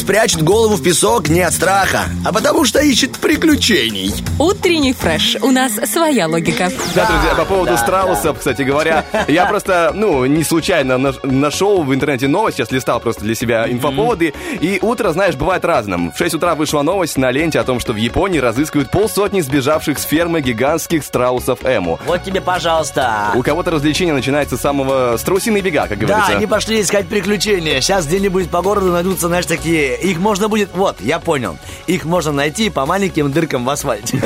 Прячет 0.08 0.42
голову 0.42 0.76
в 0.76 0.82
песок 0.82 1.28
не 1.28 1.42
от 1.42 1.52
страха, 1.52 2.04
а 2.24 2.32
потому 2.32 2.64
что 2.64 2.80
ищет 2.80 3.18
приключений. 3.18 4.10
Утренний 4.38 4.94
фреш. 4.94 5.36
У 5.42 5.50
нас 5.50 5.72
своя 5.84 6.26
логика. 6.26 6.70
Да, 6.94 7.04
друзья, 7.04 7.34
по 7.36 7.44
поводу 7.44 7.72
да, 7.72 7.76
страусов, 7.76 8.38
кстати 8.38 8.62
говоря, 8.62 9.04
я 9.28 9.44
просто, 9.44 9.92
ну, 9.94 10.24
не 10.24 10.44
случайно 10.44 10.96
наш- 10.96 11.22
нашел 11.24 11.82
в 11.82 11.92
интернете 11.92 12.26
новость, 12.26 12.56
сейчас 12.56 12.70
листал 12.70 13.00
просто 13.00 13.22
для 13.22 13.34
себя 13.34 13.70
инфоповоды, 13.70 14.32
и 14.62 14.78
утро, 14.80 15.12
знаешь, 15.12 15.34
бывает 15.34 15.62
разным. 15.66 16.10
В 16.10 16.16
6 16.16 16.36
утра 16.36 16.54
вышла 16.54 16.80
новость 16.80 17.18
на 17.18 17.30
ленте 17.30 17.60
о 17.60 17.64
том, 17.64 17.78
что 17.78 17.92
в 17.92 17.96
Японии 17.96 18.38
разыскивают 18.38 18.90
полсотни 18.90 19.42
сбежавших 19.42 19.98
с 19.98 20.04
фермы 20.04 20.40
гигантских 20.40 21.04
страусов 21.04 21.58
Эму. 21.64 22.00
Вот 22.06 22.24
тебе, 22.24 22.40
пожалуйста. 22.40 23.32
У 23.34 23.42
кого-то 23.42 23.72
развлечение 23.72 24.14
начинается 24.14 24.56
с 24.56 24.60
самого 24.62 25.18
страусиной 25.18 25.60
бега, 25.60 25.86
как 25.86 25.98
Да, 25.98 26.06
говорится. 26.06 26.32
они 26.38 26.46
пошли 26.46 26.80
искать 26.80 27.08
приключения. 27.08 27.82
Сейчас 27.82 28.06
где-нибудь 28.06 28.48
по 28.48 28.62
городу 28.62 28.90
найдутся, 28.90 29.26
знаешь, 29.26 29.44
такие. 29.44 29.97
Их 30.02 30.18
можно 30.18 30.48
будет. 30.48 30.70
Вот, 30.74 31.00
я 31.00 31.18
понял. 31.18 31.58
Их 31.86 32.04
можно 32.04 32.32
найти 32.32 32.70
по 32.70 32.86
маленьким 32.86 33.30
дыркам 33.32 33.64
в 33.64 33.70
асфальте. 33.70 34.18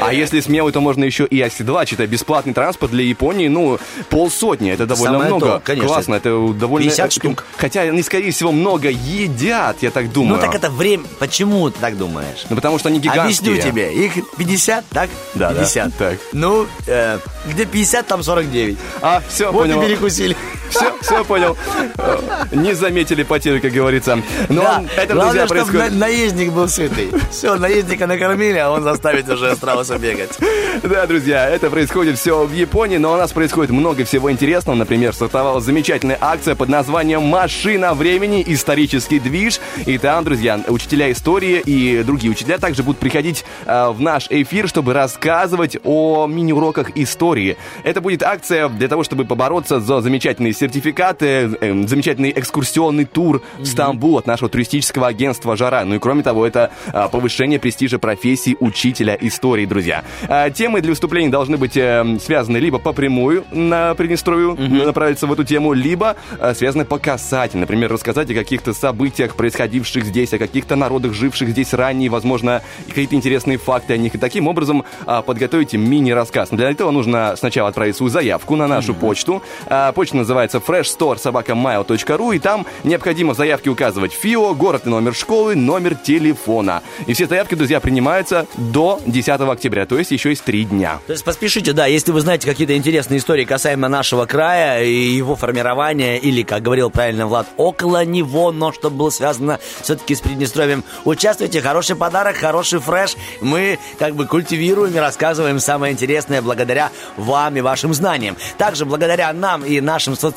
А 0.00 0.12
если 0.12 0.40
смелый, 0.40 0.72
то 0.72 0.80
можно 0.80 1.04
еще 1.04 1.24
и 1.26 1.40
оседлать. 1.40 1.92
Это 1.92 2.06
бесплатный 2.06 2.52
транспорт 2.54 2.92
для 2.92 3.04
Японии. 3.04 3.48
Ну, 3.48 3.78
полсотни. 4.10 4.70
Это 4.72 4.86
довольно 4.86 5.14
Самое 5.18 5.30
много. 5.30 5.46
то, 5.46 5.60
конечно. 5.64 5.88
Классно. 5.88 6.14
Это 6.14 6.52
довольно... 6.52 6.88
50 6.88 7.12
штук. 7.12 7.44
Хотя 7.56 7.82
они, 7.82 8.02
скорее 8.02 8.30
всего, 8.30 8.52
много 8.52 8.88
едят, 8.90 9.76
я 9.82 9.90
так 9.90 10.12
думаю. 10.12 10.36
Ну 10.36 10.40
так 10.40 10.54
это 10.54 10.70
время. 10.70 11.04
Почему 11.18 11.70
ты 11.70 11.78
так 11.80 11.96
думаешь? 11.96 12.44
Ну, 12.48 12.56
потому 12.56 12.78
что 12.78 12.88
они 12.88 12.98
гигантские. 13.00 13.52
Объясню 13.52 13.70
тебе. 13.70 13.92
Их 13.94 14.12
50, 14.36 14.84
так? 14.88 15.10
Да, 15.34 15.52
да. 15.52 15.60
50. 15.60 15.96
Так. 15.96 16.18
Ну, 16.32 16.66
э, 16.86 17.18
где 17.48 17.64
50, 17.64 18.06
там 18.06 18.22
49. 18.22 18.76
А, 19.00 19.22
все, 19.28 19.50
Вот 19.52 19.62
понял. 19.62 19.82
и 19.82 19.86
перекусили. 19.86 20.36
Все, 20.74 20.92
все 21.00 21.24
понял. 21.24 21.56
Э, 21.98 22.18
Не 22.52 22.74
заметили 22.74 23.22
потери, 23.22 23.58
как 23.60 23.72
говорится. 23.72 24.18
Но 24.48 24.62
Да. 24.62 24.84
это, 24.96 25.14
Главное, 25.14 25.46
друзья, 25.46 25.46
происходит... 25.46 25.92
на- 25.92 25.98
наездник 26.06 26.52
был 26.52 26.68
сытый. 26.68 27.10
Все, 27.30 27.54
наездника 27.56 28.06
накормили, 28.06 28.58
а 28.58 28.70
он 28.70 28.82
заставит 28.82 29.28
уже 29.28 29.54
страуса 29.56 29.98
бегать. 29.98 30.38
Да, 30.82 31.06
друзья, 31.06 31.48
это 31.48 31.70
происходит 31.70 32.18
все 32.18 32.44
в 32.44 32.52
Японии, 32.52 32.96
но 32.96 33.12
у 33.12 33.16
нас 33.16 33.32
происходит 33.32 33.70
много 33.70 34.04
всего 34.04 34.30
интересного. 34.32 34.76
Например, 34.76 35.12
стартовала 35.14 35.60
замечательная 35.60 36.18
акция 36.20 36.54
под 36.56 36.68
названием 36.68 37.22
«Машина 37.22 37.94
времени. 37.94 38.42
Исторический 38.46 39.20
движ». 39.20 39.60
И 39.86 39.98
там, 39.98 40.24
друзья, 40.24 40.60
учителя 40.68 41.10
истории 41.12 41.62
и 41.64 42.02
другие 42.02 42.32
учителя 42.32 42.58
также 42.58 42.82
будут 42.82 42.98
приходить 43.00 43.44
э, 43.66 43.88
в 43.90 44.00
наш 44.00 44.26
эфир, 44.30 44.68
чтобы 44.68 44.92
рассказывать 44.92 45.76
о 45.84 46.26
мини-уроках 46.26 46.96
истории. 46.96 47.56
Это 47.84 48.00
будет 48.00 48.22
акция 48.22 48.68
для 48.68 48.88
того, 48.88 49.04
чтобы 49.04 49.24
побороться 49.24 49.80
за 49.80 50.00
замечательные 50.00 50.52
сертификаты, 50.64 51.26
э, 51.60 51.86
замечательный 51.86 52.32
экскурсионный 52.34 53.04
тур 53.04 53.42
в 53.58 53.66
Стамбул 53.66 54.16
от 54.16 54.26
нашего 54.26 54.48
туристического 54.48 55.06
агентства 55.06 55.56
«Жара». 55.56 55.84
Ну 55.84 55.96
и 55.96 55.98
кроме 55.98 56.22
того, 56.22 56.46
это 56.46 56.70
а, 56.92 57.08
повышение 57.08 57.58
престижа 57.58 57.98
профессии 57.98 58.56
учителя 58.60 59.16
истории, 59.20 59.66
друзья. 59.66 60.04
А, 60.26 60.48
темы 60.48 60.80
для 60.80 60.90
выступлений 60.90 61.28
должны 61.28 61.58
быть 61.58 61.76
э, 61.76 62.18
связаны 62.24 62.56
либо 62.56 62.78
по 62.78 62.92
прямую 62.92 63.44
на 63.52 63.94
Приднестровью, 63.94 64.56
направиться 64.58 65.26
в 65.26 65.32
эту 65.32 65.44
тему, 65.44 65.74
либо 65.74 66.16
э, 66.38 66.54
связаны 66.54 66.86
по 66.86 66.98
касательно. 66.98 67.62
Например, 67.62 67.92
рассказать 67.92 68.30
о 68.30 68.34
каких-то 68.34 68.72
событиях, 68.72 69.36
происходивших 69.36 70.04
здесь, 70.04 70.32
о 70.32 70.38
каких-то 70.38 70.76
народах, 70.76 71.12
живших 71.12 71.50
здесь 71.50 71.74
ранее, 71.74 72.08
возможно, 72.08 72.62
какие-то 72.88 73.16
интересные 73.16 73.58
факты 73.58 73.94
о 73.94 73.96
них. 73.98 74.14
И 74.14 74.18
таким 74.18 74.48
образом 74.48 74.84
а, 75.04 75.20
подготовите 75.20 75.76
мини-рассказ. 75.76 76.52
Но 76.52 76.56
для 76.56 76.70
этого 76.70 76.90
нужно 76.90 77.34
сначала 77.36 77.68
отправить 77.68 77.96
свою 77.96 78.10
заявку 78.10 78.56
на 78.56 78.66
нашу 78.66 78.94
почту. 78.94 79.42
А, 79.66 79.92
почта 79.92 80.16
называется 80.16 80.43
freshstore.sobakamail.ru 80.52 82.36
и 82.36 82.38
там 82.38 82.66
необходимо 82.84 83.34
в 83.34 83.36
заявке 83.36 83.70
указывать 83.70 84.12
ФИО, 84.12 84.54
город 84.54 84.82
и 84.86 84.88
номер 84.88 85.14
школы, 85.14 85.54
номер 85.54 85.94
телефона. 85.94 86.82
И 87.06 87.14
все 87.14 87.26
заявки, 87.26 87.54
друзья, 87.54 87.80
принимаются 87.80 88.46
до 88.56 89.00
10 89.06 89.28
октября, 89.40 89.86
то 89.86 89.98
есть 89.98 90.10
еще 90.10 90.30
есть 90.30 90.44
три 90.44 90.64
дня. 90.64 91.00
То 91.06 91.12
есть 91.12 91.24
поспешите, 91.24 91.72
да, 91.72 91.86
если 91.86 92.12
вы 92.12 92.20
знаете 92.20 92.46
какие-то 92.46 92.76
интересные 92.76 93.18
истории 93.18 93.44
касаемо 93.44 93.88
нашего 93.88 94.26
края 94.26 94.84
и 94.84 94.92
его 94.92 95.36
формирования, 95.36 96.18
или, 96.18 96.42
как 96.42 96.62
говорил 96.62 96.90
правильно 96.90 97.26
Влад, 97.26 97.46
около 97.56 98.04
него, 98.04 98.52
но 98.52 98.72
чтобы 98.72 98.96
было 98.96 99.10
связано 99.10 99.58
все-таки 99.80 100.14
с 100.14 100.20
Приднестровьем, 100.20 100.84
участвуйте, 101.04 101.60
хороший 101.60 101.96
подарок, 101.96 102.36
хороший 102.36 102.80
фреш. 102.80 103.16
Мы 103.40 103.78
как 103.98 104.14
бы 104.14 104.26
культивируем 104.26 104.94
и 104.94 104.98
рассказываем 104.98 105.60
самое 105.60 105.92
интересное 105.92 106.42
благодаря 106.42 106.90
вам 107.16 107.56
и 107.56 107.60
вашим 107.60 107.94
знаниям. 107.94 108.36
Также 108.58 108.84
благодаря 108.84 109.32
нам 109.32 109.64
и 109.64 109.80
нашим 109.80 110.16
соцсетям 110.16 110.33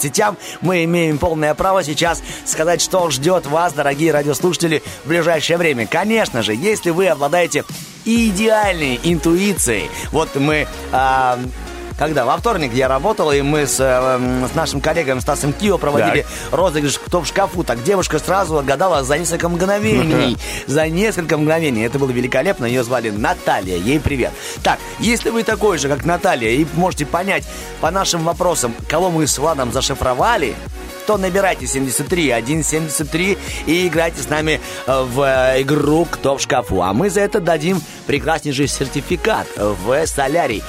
мы 0.61 0.83
имеем 0.83 1.17
полное 1.17 1.53
право 1.53 1.83
сейчас 1.83 2.21
сказать, 2.45 2.81
что 2.81 3.09
ждет 3.09 3.45
вас, 3.45 3.73
дорогие 3.73 4.11
радиослушатели, 4.11 4.83
в 5.03 5.09
ближайшее 5.09 5.57
время. 5.57 5.87
Конечно 5.87 6.41
же, 6.41 6.53
если 6.53 6.89
вы 6.89 7.07
обладаете 7.07 7.63
идеальной 8.05 8.99
интуицией, 9.03 9.89
вот 10.11 10.35
мы 10.35 10.67
а, 10.91 11.39
когда 11.97 12.25
во 12.25 12.37
вторник 12.37 12.73
я 12.73 12.87
работал, 12.87 13.31
и 13.31 13.41
мы 13.41 13.65
с, 13.65 13.79
э, 13.79 14.47
с 14.51 14.55
нашим 14.55 14.81
коллегой 14.81 15.19
Стасом 15.21 15.51
Кио 15.51 15.77
проводили 15.77 16.25
розыгрыш 16.51 16.99
«Кто 16.99 17.21
в 17.21 17.27
шкафу?», 17.27 17.63
так 17.63 17.83
девушка 17.83 18.19
сразу 18.19 18.57
отгадала 18.57 19.03
за 19.03 19.17
несколько 19.17 19.49
мгновений. 19.49 20.37
За 20.67 20.87
несколько 20.87 21.37
мгновений. 21.37 21.83
Это 21.83 21.97
было 21.97 22.11
великолепно. 22.11 22.65
Ее 22.65 22.83
звали 22.83 23.09
Наталья. 23.09 23.77
Ей 23.77 23.99
привет. 23.99 24.31
Так, 24.63 24.79
если 24.99 25.29
вы 25.29 25.43
такой 25.43 25.77
же, 25.77 25.87
как 25.87 26.05
Наталья, 26.05 26.49
и 26.49 26.65
можете 26.75 27.05
понять 27.05 27.45
по 27.81 27.89
нашим 27.89 28.23
вопросам, 28.23 28.73
кого 28.87 29.09
мы 29.09 29.25
с 29.25 29.37
Владом 29.37 29.71
зашифровали, 29.71 30.55
то 31.07 31.17
набирайте 31.17 31.65
73 31.65 32.33
173 32.43 33.37
и 33.65 33.87
играйте 33.87 34.21
с 34.21 34.29
нами 34.29 34.59
э, 34.85 35.03
в 35.03 35.21
э, 35.21 35.61
игру 35.61 36.05
«Кто 36.09 36.37
в 36.37 36.41
шкафу?». 36.41 36.81
А 36.81 36.93
мы 36.93 37.09
за 37.09 37.21
это 37.21 37.39
дадим 37.39 37.81
прекраснейший 38.05 38.67
сертификат 38.67 39.47
в 39.57 40.05
солярий 40.05 40.63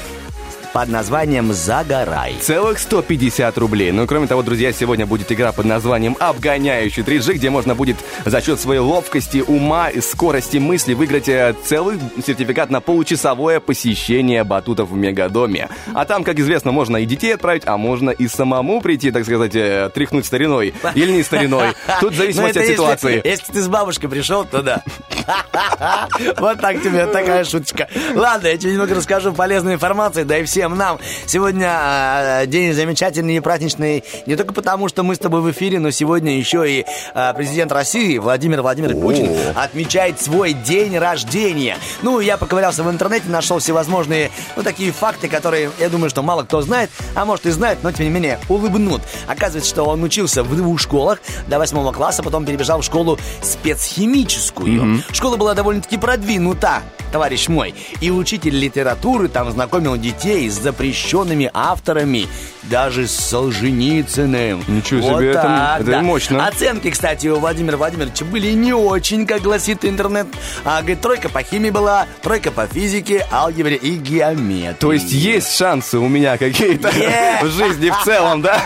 под 0.79 0.91
названием 0.91 1.53
«Загорай». 1.53 2.37
Целых 2.41 2.79
150 2.79 3.59
рублей. 3.59 3.91
Ну 3.91 4.05
и 4.05 4.07
кроме 4.07 4.29
того, 4.29 4.45
друзья, 4.45 4.71
сегодня 4.71 5.07
будет 5.07 5.33
игра 5.33 5.51
под 5.51 5.65
названием 5.65 6.17
«Обгоняющий 6.21 7.03
3G», 7.03 7.33
где 7.33 7.51
можно 7.51 7.75
будет 7.75 7.97
за 8.25 8.41
счет 8.41 8.61
своей 8.61 8.79
ловкости, 8.79 9.43
ума 9.45 9.89
и 9.89 10.01
скорости 10.01 10.59
мысли 10.59 10.95
выиграть 10.95 11.29
э, 11.29 11.53
целый 11.65 11.99
сертификат 12.25 12.71
на 12.71 12.81
получасовое 12.81 13.59
посещение 13.59 14.45
батутов 14.45 14.91
в 14.91 14.95
Мегадоме. 14.95 15.69
А 15.95 16.05
там, 16.05 16.23
как 16.23 16.39
известно, 16.39 16.71
можно 16.71 16.99
и 16.99 17.07
детей 17.07 17.35
отправить, 17.35 17.65
а 17.67 17.77
можно 17.77 18.11
и 18.11 18.29
самому 18.29 18.81
прийти, 18.81 19.11
так 19.11 19.25
сказать, 19.25 19.57
э, 19.57 19.91
тряхнуть 19.93 20.27
стариной. 20.27 20.75
Или 20.95 21.11
не 21.11 21.25
стариной. 21.25 21.71
Тут 21.99 22.13
Ну, 22.19 22.19
зависимости 22.19 22.59
это 22.59 22.61
от 22.61 22.73
ситуации. 22.73 23.21
Если 23.25 23.53
ты 23.53 23.63
с 23.63 23.67
бабушкой 23.67 24.09
пришел, 24.11 24.45
то 24.45 24.63
да. 24.63 24.85
Вот 26.39 26.61
так 26.61 26.81
тебе 26.83 27.07
такая 27.07 27.45
шуточка. 27.45 27.89
Ладно, 28.15 28.47
я 28.47 28.57
тебе 28.57 28.75
немного 28.75 28.95
расскажу 28.95 29.33
полезной 29.33 29.75
информации, 29.75 30.23
да 30.23 30.39
и 30.39 30.45
всем 30.45 30.68
нам. 30.77 30.99
Сегодня 31.27 31.69
а, 31.71 32.47
день 32.47 32.73
замечательный 32.73 33.37
и 33.37 33.41
праздничный 33.41 34.05
не 34.27 34.37
только 34.37 34.53
потому, 34.53 34.89
что 34.89 35.03
мы 35.03 35.15
с 35.15 35.19
тобой 35.19 35.41
в 35.41 35.51
эфире, 35.51 35.79
но 35.79 35.91
сегодня 35.91 36.37
еще 36.37 36.71
и 36.71 36.85
а, 37.15 37.33
президент 37.33 37.73
России 37.73 38.19
Владимир 38.19 38.63
Владимирович 38.63 39.01
Путин 39.01 39.37
отмечает 39.55 40.21
свой 40.21 40.53
день 40.53 40.97
рождения. 40.99 41.77
Ну, 42.03 42.21
я 42.21 42.37
поковырялся 42.37 42.83
в 42.83 42.91
интернете, 42.91 43.29
нашел 43.29 43.59
всевозможные, 43.59 44.31
ну, 44.57 44.63
такие 44.63 44.93
факты, 44.93 45.29
которые, 45.29 45.71
я 45.79 45.89
думаю, 45.89 46.11
что 46.11 46.23
мало 46.23 46.43
кто 46.43 46.61
знает, 46.63 46.91
а 47.15 47.25
может 47.25 47.47
и 47.47 47.51
знает, 47.51 47.79
но, 47.83 47.93
тем 47.93 48.07
не 48.07 48.11
менее, 48.11 48.39
улыбнут. 48.49 49.03
Оказывается, 49.27 49.71
что 49.71 49.85
он 49.85 50.03
учился 50.03 50.43
в 50.43 50.57
двух 50.57 50.81
школах 50.81 51.21
до 51.47 51.59
восьмого 51.59 51.93
класса, 51.93 52.23
потом 52.23 52.45
перебежал 52.45 52.81
в 52.81 52.85
школу 52.85 53.19
спецхимическую. 53.43 55.03
Школа 55.13 55.37
была 55.37 55.55
довольно-таки 55.55 55.97
продвинута, 55.97 56.83
товарищ 57.13 57.49
мой. 57.49 57.75
И 58.01 58.11
учитель 58.11 58.57
литературы 58.57 59.29
там 59.29 59.51
знакомил 59.51 59.97
детей 59.97 60.48
с 60.49 60.61
запрещенными 60.61 61.51
авторами, 61.53 62.27
даже 62.71 63.07
с 63.07 63.13
Солженицыным. 63.13 64.63
Ничего 64.69 65.01
себе, 65.01 65.11
Вот 65.13 65.23
это- 65.23 65.43
так, 65.43 65.81
это 65.81 65.91
да. 65.91 66.03
мощно. 66.03 66.47
Оценки, 66.47 66.91
кстати, 66.91 67.27
у 67.29 67.39
Владимира 67.39 67.77
Владимировича 67.77 68.25
были 68.25 68.53
не 68.53 68.73
очень, 68.73 69.27
как 69.27 69.43
гласит 69.43 69.85
интернет. 69.85 70.27
А, 70.65 70.79
говорит, 70.81 71.01
тройка 71.01 71.29
по 71.29 71.43
химии 71.43 71.71
была, 71.71 72.07
тройка 72.23 72.51
по 72.51 72.67
физике, 72.67 73.27
алгебре 73.33 73.77
и 73.77 73.97
геометрии. 73.97 74.77
То 74.81 74.93
есть 74.93 75.13
есть 75.13 75.57
шансы 75.57 75.99
у 75.99 76.09
меня 76.09 76.37
какие-то 76.39 76.89
Е! 76.91 77.39
в 77.43 77.47
жизни 77.51 77.91
в 77.91 78.05
целом, 78.05 78.43
да? 78.43 78.61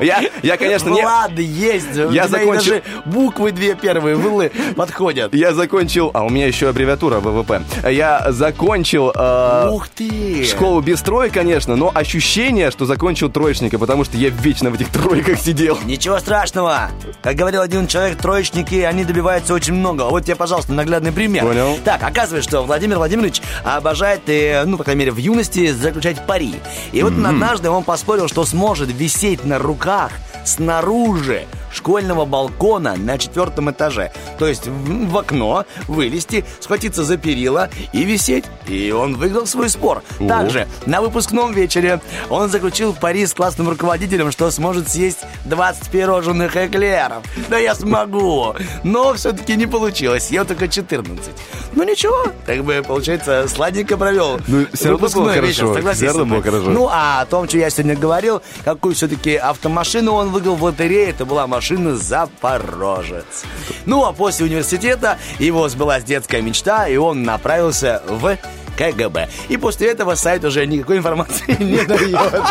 Я, 0.00 0.22
я 0.42 0.56
конечно, 0.56 0.88
не... 0.90 1.02
Влад, 1.02 1.32
есть. 1.38 1.88
Я 2.10 2.26
закончил- 2.26 2.54
даже 2.54 2.82
буквы 3.04 3.52
две 3.52 3.74
первые 3.74 4.16
вылы 4.16 4.50
подходят. 4.76 5.34
Я 5.34 5.52
закончил... 5.52 6.10
А 6.14 6.24
у 6.24 6.28
меня 6.30 6.46
еще 6.46 6.68
аббревиатура 6.68 7.20
ВВП. 7.20 7.62
Я 7.88 8.26
закончил... 8.32 9.12
э, 9.14 9.68
Ух 9.70 9.88
ты! 9.88 10.44
Школу 10.44 10.80
без 10.80 11.00
троек, 11.02 11.32
конечно, 11.34 11.76
но 11.76 11.90
ощущение, 11.94 12.70
что 12.70 12.86
закончил 12.86 13.29
троечника, 13.30 13.78
потому 13.78 14.04
что 14.04 14.16
я 14.16 14.28
вечно 14.28 14.70
в 14.70 14.74
этих 14.74 14.90
тройках 14.90 15.38
сидел. 15.38 15.78
Ничего 15.84 16.18
страшного. 16.18 16.90
Как 17.22 17.36
говорил 17.36 17.60
один 17.60 17.86
человек, 17.86 18.18
троечники, 18.18 18.76
они 18.76 19.04
добиваются 19.04 19.54
очень 19.54 19.74
много. 19.74 20.02
Вот 20.04 20.24
тебе, 20.24 20.36
пожалуйста, 20.36 20.72
наглядный 20.72 21.12
пример. 21.12 21.44
Понял. 21.44 21.78
Так, 21.84 22.02
оказывается, 22.02 22.48
что 22.48 22.62
Владимир 22.62 22.98
Владимирович 22.98 23.40
обожает, 23.64 24.28
э, 24.28 24.64
ну, 24.64 24.76
по 24.76 24.84
крайней 24.84 25.00
мере, 25.00 25.12
в 25.12 25.18
юности 25.18 25.70
заключать 25.72 26.26
пари. 26.26 26.54
И 26.92 27.02
вот 27.02 27.12
однажды 27.12 27.70
он 27.70 27.84
поспорил, 27.84 28.28
что 28.28 28.44
сможет 28.44 28.90
висеть 28.92 29.44
на 29.44 29.58
руках 29.58 30.12
снаружи 30.44 31.46
школьного 31.72 32.24
балкона 32.24 32.96
на 32.96 33.18
четвертом 33.18 33.70
этаже. 33.70 34.12
То 34.38 34.46
есть 34.46 34.66
в, 34.66 35.16
окно 35.16 35.64
вылезти, 35.88 36.44
схватиться 36.60 37.04
за 37.04 37.16
перила 37.16 37.70
и 37.92 38.04
висеть. 38.04 38.44
И 38.66 38.90
он 38.90 39.14
выиграл 39.14 39.46
свой 39.46 39.68
спор. 39.68 40.02
Также 40.26 40.66
на 40.86 41.00
выпускном 41.00 41.52
вечере 41.52 42.00
он 42.28 42.48
заключил 42.48 42.94
пари 42.94 43.26
с 43.26 43.34
классным 43.34 43.68
руководителем, 43.68 44.30
что 44.30 44.50
сможет 44.50 44.88
съесть 44.88 45.20
20 45.46 45.90
пирожных 45.90 46.56
эклеров. 46.56 47.22
Да 47.48 47.58
я 47.58 47.74
смогу. 47.74 48.54
Но 48.82 49.14
все-таки 49.14 49.56
не 49.56 49.66
получилось. 49.66 50.30
Я 50.30 50.44
только 50.44 50.68
14. 50.68 51.30
Ну 51.72 51.84
ничего, 51.84 52.26
как 52.46 52.64
бы, 52.64 52.82
получается, 52.86 53.46
сладенько 53.48 53.96
провел. 53.96 54.40
Ну, 54.48 54.66
всё 54.72 54.90
равно 54.90 54.98
выпускной 54.98 55.36
было 55.36 55.46
вечер, 55.46 55.72
хорошо, 55.72 56.06
равно 56.06 56.24
было 56.24 56.42
хорошо. 56.42 56.70
Ну, 56.70 56.88
а 56.90 57.20
о 57.20 57.26
том, 57.26 57.48
что 57.48 57.58
я 57.58 57.70
сегодня 57.70 57.96
говорил, 57.96 58.42
какую 58.64 58.94
все-таки 58.94 59.36
автомашину 59.36 60.12
он 60.12 60.30
выиграл 60.30 60.56
в 60.56 60.64
лотерее, 60.64 61.10
это 61.10 61.24
была 61.24 61.46
машина 61.46 61.59
«Запорожец». 61.96 63.44
Ну, 63.86 64.04
а 64.04 64.12
после 64.12 64.46
университета 64.46 65.18
его 65.38 65.68
сбылась 65.68 66.04
детская 66.04 66.42
мечта, 66.42 66.88
и 66.88 66.96
он 66.96 67.22
направился 67.22 68.02
в 68.06 68.36
КГБ. 68.76 69.28
И 69.48 69.56
после 69.56 69.88
этого 69.90 70.14
сайт 70.14 70.44
уже 70.44 70.66
никакой 70.66 70.98
информации 70.98 71.56
не 71.62 71.84
дает. 71.84 72.42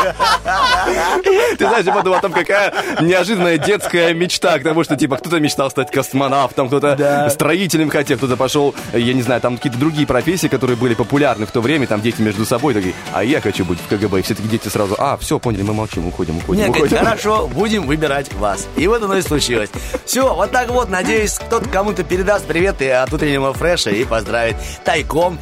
Ты 1.57 1.67
знаешь, 1.67 1.85
я 1.85 1.93
подумал, 1.93 2.19
там 2.21 2.31
какая 2.31 2.73
неожиданная 3.01 3.57
детская 3.57 4.13
мечта, 4.13 4.59
к 4.59 4.63
тому, 4.63 4.83
что, 4.83 4.95
типа, 4.95 5.17
кто-то 5.17 5.39
мечтал 5.39 5.69
стать 5.69 5.91
космонавтом, 5.91 6.67
кто-то 6.67 6.95
Да. 6.95 7.29
строителем 7.29 7.89
хотел, 7.89 8.17
кто-то 8.17 8.37
пошел, 8.37 8.73
я 8.93 9.13
не 9.13 9.21
знаю, 9.21 9.41
там 9.41 9.57
какие-то 9.57 9.77
другие 9.79 10.07
профессии, 10.07 10.47
которые 10.47 10.77
были 10.77 10.93
популярны 10.93 11.45
в 11.45 11.51
то 11.51 11.61
время, 11.61 11.87
там 11.87 12.01
дети 12.01 12.21
между 12.21 12.45
собой 12.45 12.73
такие, 12.73 12.93
а 13.13 13.23
я 13.23 13.41
хочу 13.41 13.65
быть 13.65 13.79
в 13.79 13.87
КГБ. 13.87 14.19
И 14.19 14.21
все 14.21 14.35
таки 14.35 14.47
дети 14.47 14.67
сразу, 14.67 14.95
а, 14.97 15.17
все, 15.17 15.39
поняли, 15.39 15.63
мы 15.63 15.73
молчим, 15.73 16.07
уходим, 16.07 16.37
уходим, 16.37 16.61
Нет, 16.61 16.69
уходим. 16.69 16.97
хорошо, 16.97 17.47
будем 17.47 17.85
выбирать 17.85 18.31
вас. 18.33 18.67
И 18.75 18.87
вот 18.87 19.03
оно 19.03 19.17
и 19.17 19.21
случилось. 19.21 19.69
Все, 20.05 20.33
вот 20.33 20.51
так 20.51 20.69
вот, 20.69 20.89
надеюсь, 20.89 21.33
кто-то 21.33 21.67
кому-то 21.69 22.03
передаст 22.03 22.45
привет 22.45 22.81
и 22.81 22.87
от 22.87 23.11
утреннего 23.13 23.53
фреша 23.53 23.89
и 23.91 24.05
поздравит 24.05 24.55
тайком 24.83 25.37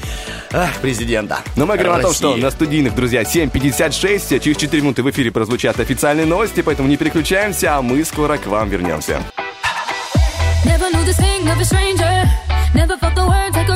ах, 0.52 0.70
президента. 0.80 1.40
Но 1.56 1.66
мы 1.66 1.76
говорим 1.76 1.94
о 1.94 2.00
том, 2.00 2.14
что 2.14 2.30
России. 2.30 2.44
на 2.44 2.52
студийных, 2.52 2.96
друзья, 2.96 3.24
7.56, 3.24 4.40
через 4.40 4.58
4 4.58 4.82
минуты 4.82 5.04
в 5.04 5.10
эфире 5.12 5.32
прозвучат 5.32 5.80
официальные 5.80 6.26
новости, 6.26 6.62
поэтому 6.62 6.88
не 6.88 6.98
переключаемся, 6.98 7.78
а 7.78 7.82
мы 7.82 8.04
скоро 8.06 8.38
к 8.38 8.48
вам 8.48 8.70
вернемся. 8.70 9.22
Never 10.66 10.90
knew 10.92 11.06
the 11.06 11.14
sting 11.14 11.48
of 11.48 11.60
a 11.60 11.66
stranger. 11.66 12.26
Never 12.74 12.98
felt 12.98 13.16
the 13.16 13.26
word 13.28 13.54
take 13.54 13.67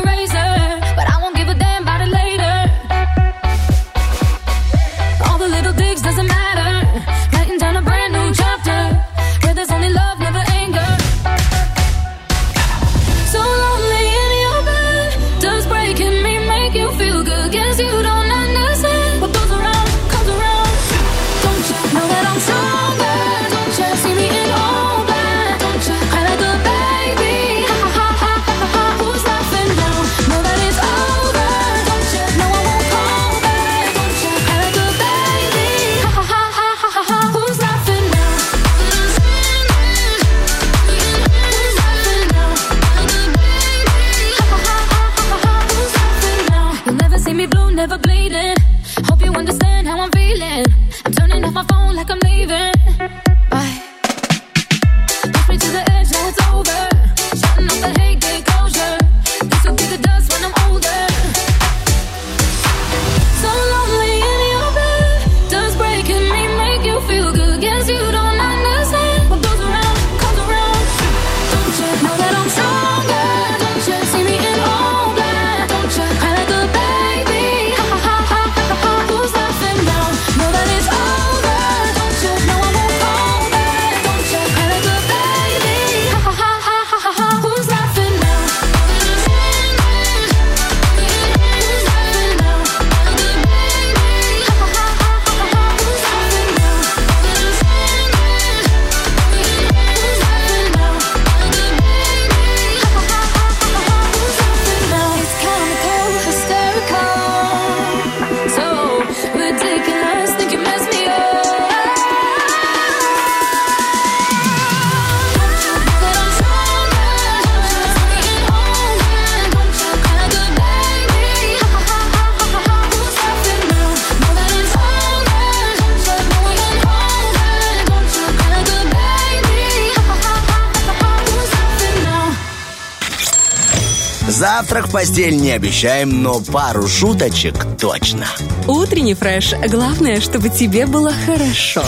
в 134.92 134.94
постель 134.94 135.38
не 135.38 135.52
обещаем, 135.52 136.22
но 136.22 136.42
пару 136.42 136.86
шуточек 136.86 137.56
точно. 137.80 138.28
Утренний 138.68 139.14
фреш. 139.14 139.54
Главное, 139.70 140.20
чтобы 140.20 140.50
тебе 140.50 140.86
было 140.86 141.14
хорошо. 141.26 141.82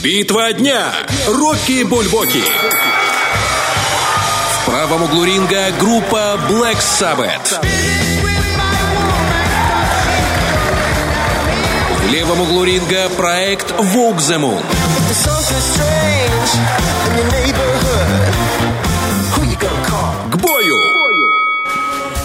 Битва 0.00 0.52
дня. 0.52 0.92
Рокки 1.26 1.82
Бульбоки. 1.82 2.44
В 4.52 4.66
правом 4.66 5.02
углу 5.02 5.24
ринга 5.24 5.72
группа 5.80 6.38
Black 6.48 6.78
Sabbath. 6.78 8.11
Левом 12.12 12.42
углу 12.42 12.64
ринга 12.64 13.08
проект 13.16 13.70
Vogue 13.72 14.18
the 14.18 14.38
Moon. 14.38 14.62
К 19.42 19.94
бою! 19.94 20.21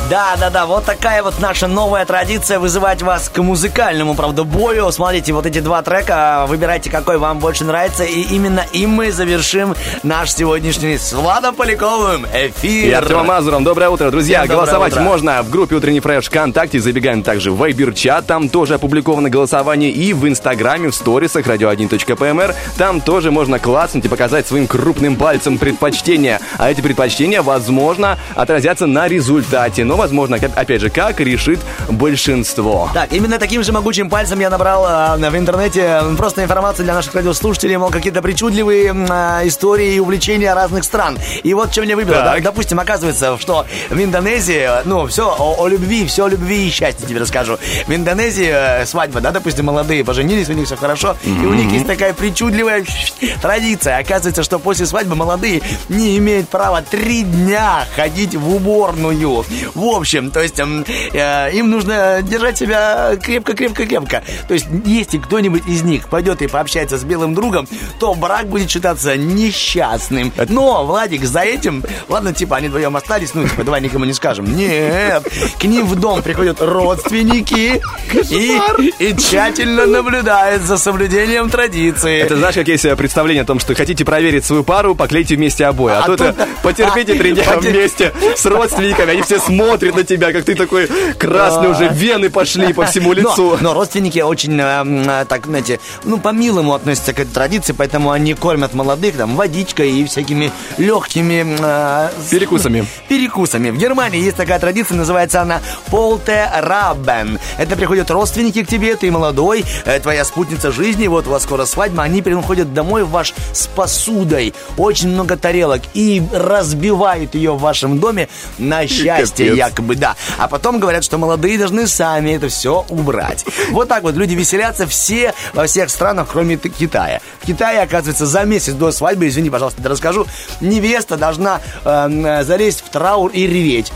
Да, 0.10 0.38
да, 0.40 0.50
да, 0.50 0.66
вот 0.66 0.86
такая 0.86 1.22
вот 1.22 1.34
наша 1.42 1.68
новая 1.68 2.06
традиция 2.06 2.60
вызывать 2.60 3.02
вас 3.02 3.28
к 3.28 3.40
музыкальному, 3.42 4.16
правда, 4.16 4.46
бою. 4.46 4.90
Смотрите, 4.90 5.34
вот 5.34 5.46
эти 5.46 5.60
два 5.60 5.82
трека, 5.82 6.46
выбирайте, 6.48 6.90
какой 6.90 7.18
вам 7.18 7.40
больше 7.40 7.66
нравится, 7.66 8.06
и 8.06 8.22
именно 8.22 8.66
им 8.72 8.92
мы 8.92 9.12
завершим 9.12 9.76
наш 10.04 10.32
сегодняшний 10.32 10.98
с 10.98 11.12
Владом 11.12 11.56
Поляковым 11.56 12.26
эфир. 12.34 12.88
И 12.88 12.92
Артемом 12.92 13.28
Мазуром. 13.28 13.66
Доброе 13.66 13.90
утро, 13.90 14.10
друзья. 14.10 14.44
Всем 14.44 14.56
Голосовать 14.56 14.94
утро. 14.94 15.02
можно 15.02 15.44
в 15.44 15.50
группе 15.50 15.76
Утренний 15.76 16.00
фреш 16.00 16.28
ВКонтакте. 16.28 16.80
Забегаем 16.80 17.22
также 17.22 17.52
в 17.52 17.58
Вайбер-чат. 17.58 18.26
Там 18.26 18.48
тоже 18.48 18.76
опубликовано 18.76 19.30
голосование. 19.30 19.92
И 19.92 20.14
в 20.14 20.26
Инстаграме, 20.26 20.90
в 20.90 20.96
сторисах 20.96 21.48
radio1.pmr. 21.48 22.56
Там 22.78 23.02
тоже 23.02 23.32
можно 23.32 23.60
класснуть 23.60 24.06
и 24.06 24.08
показать 24.08 24.48
своим 24.48 24.68
крупным 24.68 25.18
пальцем 25.18 25.58
предпочтения. 25.58 26.40
А 26.58 26.72
эти 26.72 26.80
предпочтения, 26.80 27.42
возможно, 27.42 28.18
отразятся 28.36 28.86
на 28.86 29.10
результате. 29.10 29.84
Но, 29.84 29.97
возможно, 29.98 30.38
опять 30.56 30.82
же, 30.82 30.90
как 30.90 31.20
решит 31.20 31.60
большинство. 31.90 32.90
Так, 32.94 33.12
именно 33.12 33.38
таким 33.40 33.64
же 33.64 33.72
могучим 33.72 34.10
пальцем 34.10 34.40
я 34.40 34.50
набрал 34.50 34.86
а, 34.88 35.18
в 35.18 35.36
интернете 35.38 35.82
м, 35.82 36.16
просто 36.16 36.44
информацию 36.44 36.86
для 36.86 36.94
наших 36.94 37.14
радиослушателей, 37.16 37.78
мол, 37.78 37.90
какие-то 37.90 38.22
причудливые 38.22 38.96
а, 39.10 39.42
истории 39.46 39.96
и 39.96 40.00
увлечения 40.00 40.54
разных 40.54 40.84
стран. 40.84 41.18
И 41.44 41.54
вот 41.54 41.72
что 41.72 41.82
мне 41.82 41.96
выбило. 41.96 42.16
Так. 42.18 42.26
Да, 42.44 42.52
допустим, 42.52 42.80
оказывается, 42.80 43.38
что 43.40 43.66
в 43.90 44.02
Индонезии, 44.02 44.70
ну, 44.86 45.08
все 45.08 45.28
о, 45.28 45.56
о 45.64 45.68
любви, 45.68 46.06
все 46.06 46.26
о 46.26 46.30
любви 46.30 46.68
и 46.68 46.72
счастье 46.72 47.08
тебе 47.08 47.20
расскажу. 47.20 47.58
В 47.88 47.94
Индонезии 47.94 48.50
э, 48.50 48.86
свадьба, 48.86 49.20
да, 49.22 49.32
допустим, 49.32 49.66
молодые 49.66 50.04
поженились, 50.06 50.50
у 50.50 50.54
них 50.54 50.66
все 50.68 50.76
хорошо, 50.78 51.18
и 51.24 51.46
у 51.46 51.54
них 51.54 51.72
есть 51.72 51.88
такая 51.88 52.14
причудливая 52.14 52.86
традиция. 53.42 53.98
Оказывается, 53.98 54.44
что 54.44 54.60
после 54.60 54.86
свадьбы 54.86 55.16
молодые 55.16 55.62
не 55.90 56.18
имеют 56.18 56.50
права 56.50 56.82
три 56.82 57.24
дня 57.24 57.86
ходить 57.96 58.36
в 58.36 58.56
уборную. 58.56 59.46
В 59.88 59.96
общем, 59.96 60.32
то 60.32 60.42
есть 60.42 60.60
эм, 60.60 60.86
э, 61.14 61.52
им 61.54 61.70
нужно 61.70 62.20
держать 62.22 62.58
себя 62.58 63.16
крепко-крепко-крепко. 63.22 64.22
То 64.48 64.54
есть, 64.54 64.66
если 64.86 65.18
кто-нибудь 65.18 65.64
из 65.68 65.82
них 65.84 66.10
пойдет 66.10 66.42
и 66.42 66.48
пообщается 66.48 66.98
с 66.98 67.04
белым 67.04 67.34
другом, 67.34 67.68
то 68.00 68.14
брак 68.16 68.48
будет 68.48 68.70
считаться 68.70 69.16
несчастным. 69.18 70.34
Но, 70.50 70.86
Владик, 70.86 71.24
за 71.24 71.40
этим, 71.42 71.84
ладно, 72.10 72.34
типа, 72.34 72.58
они 72.58 72.68
вдвоем 72.68 72.96
остались, 72.98 73.34
ну, 73.34 73.48
типа, 73.48 73.64
давай 73.64 73.82
никому 73.82 74.04
не 74.06 74.14
скажем. 74.14 74.46
Нет, 74.58 75.24
к 75.60 75.64
ним 75.64 75.86
в 75.86 75.96
дом 75.96 76.22
приходят 76.22 76.58
родственники 76.62 77.82
и, 78.30 78.60
и 79.00 79.16
тщательно 79.18 79.86
наблюдают 79.86 80.64
за 80.64 80.78
соблюдением 80.78 81.50
традиции. 81.50 82.20
Это 82.20 82.36
знаешь, 82.36 82.56
как 82.56 82.68
есть 82.68 82.86
э, 82.86 82.96
представление 82.96 83.44
о 83.44 83.46
том, 83.46 83.60
что 83.60 83.74
хотите 83.74 84.04
проверить 84.04 84.46
свою 84.46 84.64
пару, 84.64 84.96
поклейте 84.96 85.36
вместе 85.36 85.66
обои. 85.66 85.94
А, 85.94 86.00
А 86.04 86.06
тут 86.08 86.18
тут- 86.18 86.28
э, 86.28 86.48
потерпите 86.64 87.14
три 87.16 87.32
дня 87.34 87.44
Потер- 87.44 87.72
вместе 87.72 88.14
с 88.36 88.46
родственниками. 88.46 89.12
Они 89.12 89.22
все 89.22 89.40
смотрят 89.40 89.77
на 89.82 90.04
тебя, 90.04 90.34
как 90.34 90.46
ты 90.46 90.56
такой 90.56 90.88
красный 91.18 91.70
уже, 91.70 91.90
вены 91.90 92.30
пошли 92.30 92.74
по 92.74 92.86
всему 92.86 93.14
лицу. 93.14 93.58
Но, 93.58 93.58
но 93.62 93.74
родственники 93.74 94.20
очень, 94.20 94.60
э, 94.60 94.84
э, 94.86 95.26
так, 95.28 95.46
знаете, 95.46 95.80
ну, 96.04 96.18
по-милому 96.18 96.74
относятся 96.74 97.14
к 97.14 97.20
этой 97.20 97.32
традиции, 97.34 97.74
поэтому 97.78 98.12
они 98.12 98.34
кормят 98.34 98.74
молодых 98.74 99.16
там 99.16 99.36
водичкой 99.36 99.92
и 99.92 100.06
всякими 100.06 100.52
легкими... 100.78 101.58
э, 101.60 102.10
Перекусами. 102.30 102.86
Перекусами. 103.08 103.70
В 103.70 103.78
Германии 103.78 104.22
есть 104.22 104.38
такая 104.38 104.60
традиция, 104.60 104.98
называется 104.98 105.42
она 105.42 105.62
Полте 105.90 106.50
Раббен. 106.60 107.40
Это 107.58 107.76
приходят 107.76 108.10
родственники 108.12 108.64
к 108.64 108.68
тебе, 108.68 108.96
ты 108.96 109.12
молодой, 109.12 109.64
э, 109.86 110.00
твоя 110.00 110.26
спутница 110.26 110.72
жизни, 110.72 111.08
вот 111.08 111.28
у 111.28 111.32
вас 111.32 111.44
скоро 111.44 111.66
свадьба, 111.66 112.04
они 112.04 112.22
приходят 112.22 112.74
домой 112.74 113.04
в 113.04 113.10
ваш 113.10 113.34
с 113.54 113.68
посудой, 113.68 114.54
очень 114.78 115.10
много 115.10 115.38
тарелок, 115.38 115.82
и 115.94 116.22
разбивают 116.32 117.36
ее 117.36 117.54
в 117.54 117.60
вашем 117.60 118.00
доме 118.00 118.30
на 118.58 118.88
счастье, 118.88 119.50
Капец. 119.50 119.58
Якобы, 119.68 119.96
да. 119.96 120.16
А 120.38 120.48
потом 120.48 120.80
говорят, 120.80 121.04
что 121.04 121.18
молодые 121.18 121.58
должны 121.58 121.88
сами 121.88 122.32
это 122.32 122.48
все 122.50 122.86
убрать. 122.90 123.46
Вот 123.72 123.88
так 123.88 124.04
вот 124.04 124.16
люди 124.16 124.34
веселятся 124.34 124.88
все 124.88 125.34
во 125.54 125.66
всех 125.68 125.90
странах, 125.90 126.28
кроме 126.32 126.58
Китая. 126.58 127.22
В 127.42 127.46
Китае, 127.46 127.82
оказывается, 127.82 128.26
за 128.26 128.44
месяц 128.44 128.74
до 128.74 128.92
свадьбы, 128.92 129.28
извини, 129.28 129.50
пожалуйста, 129.50 129.88
расскажу, 129.88 130.26
невеста 130.62 131.18
должна 131.18 131.62
э, 131.84 132.44
залезть 132.44 132.84
в 132.86 132.90
траур 132.90 133.32
и 133.32 133.48
реветь. 133.48 133.92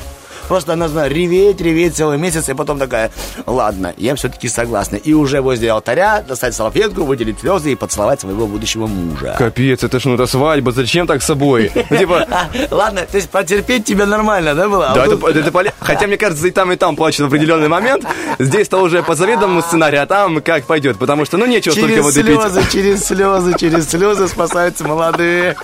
Просто 0.52 0.74
она 0.74 0.88
должна 0.88 1.08
реветь, 1.08 1.62
реветь 1.62 1.95
целый 1.95 2.18
месяц, 2.18 2.49
и 2.49 2.54
потом 2.54 2.78
такая, 2.78 3.10
ладно, 3.45 3.93
я 3.95 4.16
все-таки 4.16 4.49
согласна. 4.49 4.97
И 4.97 5.14
уже 5.14 5.39
возле 5.39 5.72
алтаря 5.72 6.22
достать 6.28 6.54
салфетку, 6.54 7.06
выделить 7.06 7.39
слезы 7.39 7.72
и 7.72 7.76
поцеловать 7.76 8.20
своего 8.20 8.47
будущего 8.47 8.86
мужа. 8.86 9.34
Капец, 9.38 9.82
это 9.82 10.02
ж 10.02 10.06
ну 10.08 10.16
это 10.16 10.28
свадьба, 10.28 10.74
зачем 10.74 11.08
так 11.08 11.22
с 11.22 11.26
собой? 11.28 11.72
Ну, 11.74 11.97
Типа, 11.97 12.28
Ладно, 12.72 13.04
то 13.10 13.16
есть 13.16 13.30
потерпеть 13.30 13.86
тебе 13.86 14.06
нормально, 14.06 14.54
да, 14.54 14.68
было? 14.68 14.89
А 14.89 14.93
Да, 14.93 15.06
это, 15.06 15.74
Хотя, 15.80 16.08
мне 16.08 16.18
кажется, 16.18 16.45
и 16.45 16.52
там, 16.52 16.70
и 16.74 16.76
там 16.76 16.97
плачут 16.97 17.22
в 17.22 17.28
определенный 17.28 17.70
момент. 17.70 18.04
Здесь-то 18.38 18.80
уже 18.80 19.04
по 19.04 19.16
заведомому 19.16 19.62
сценарию, 19.62 20.04
а 20.04 20.06
там 20.06 20.41
как 20.41 20.66
пойдет. 20.66 20.97
Потому 20.97 21.24
что, 21.24 21.38
ну, 21.38 21.45
нечего 21.45 21.74
столько 21.74 22.02
воды 22.02 22.24
слезы, 22.24 22.62
через 22.70 23.06
слезы, 23.06 23.54
через 23.58 23.89
слезы 23.89 24.28
спасаются 24.28 24.84
молодые. 24.84 25.56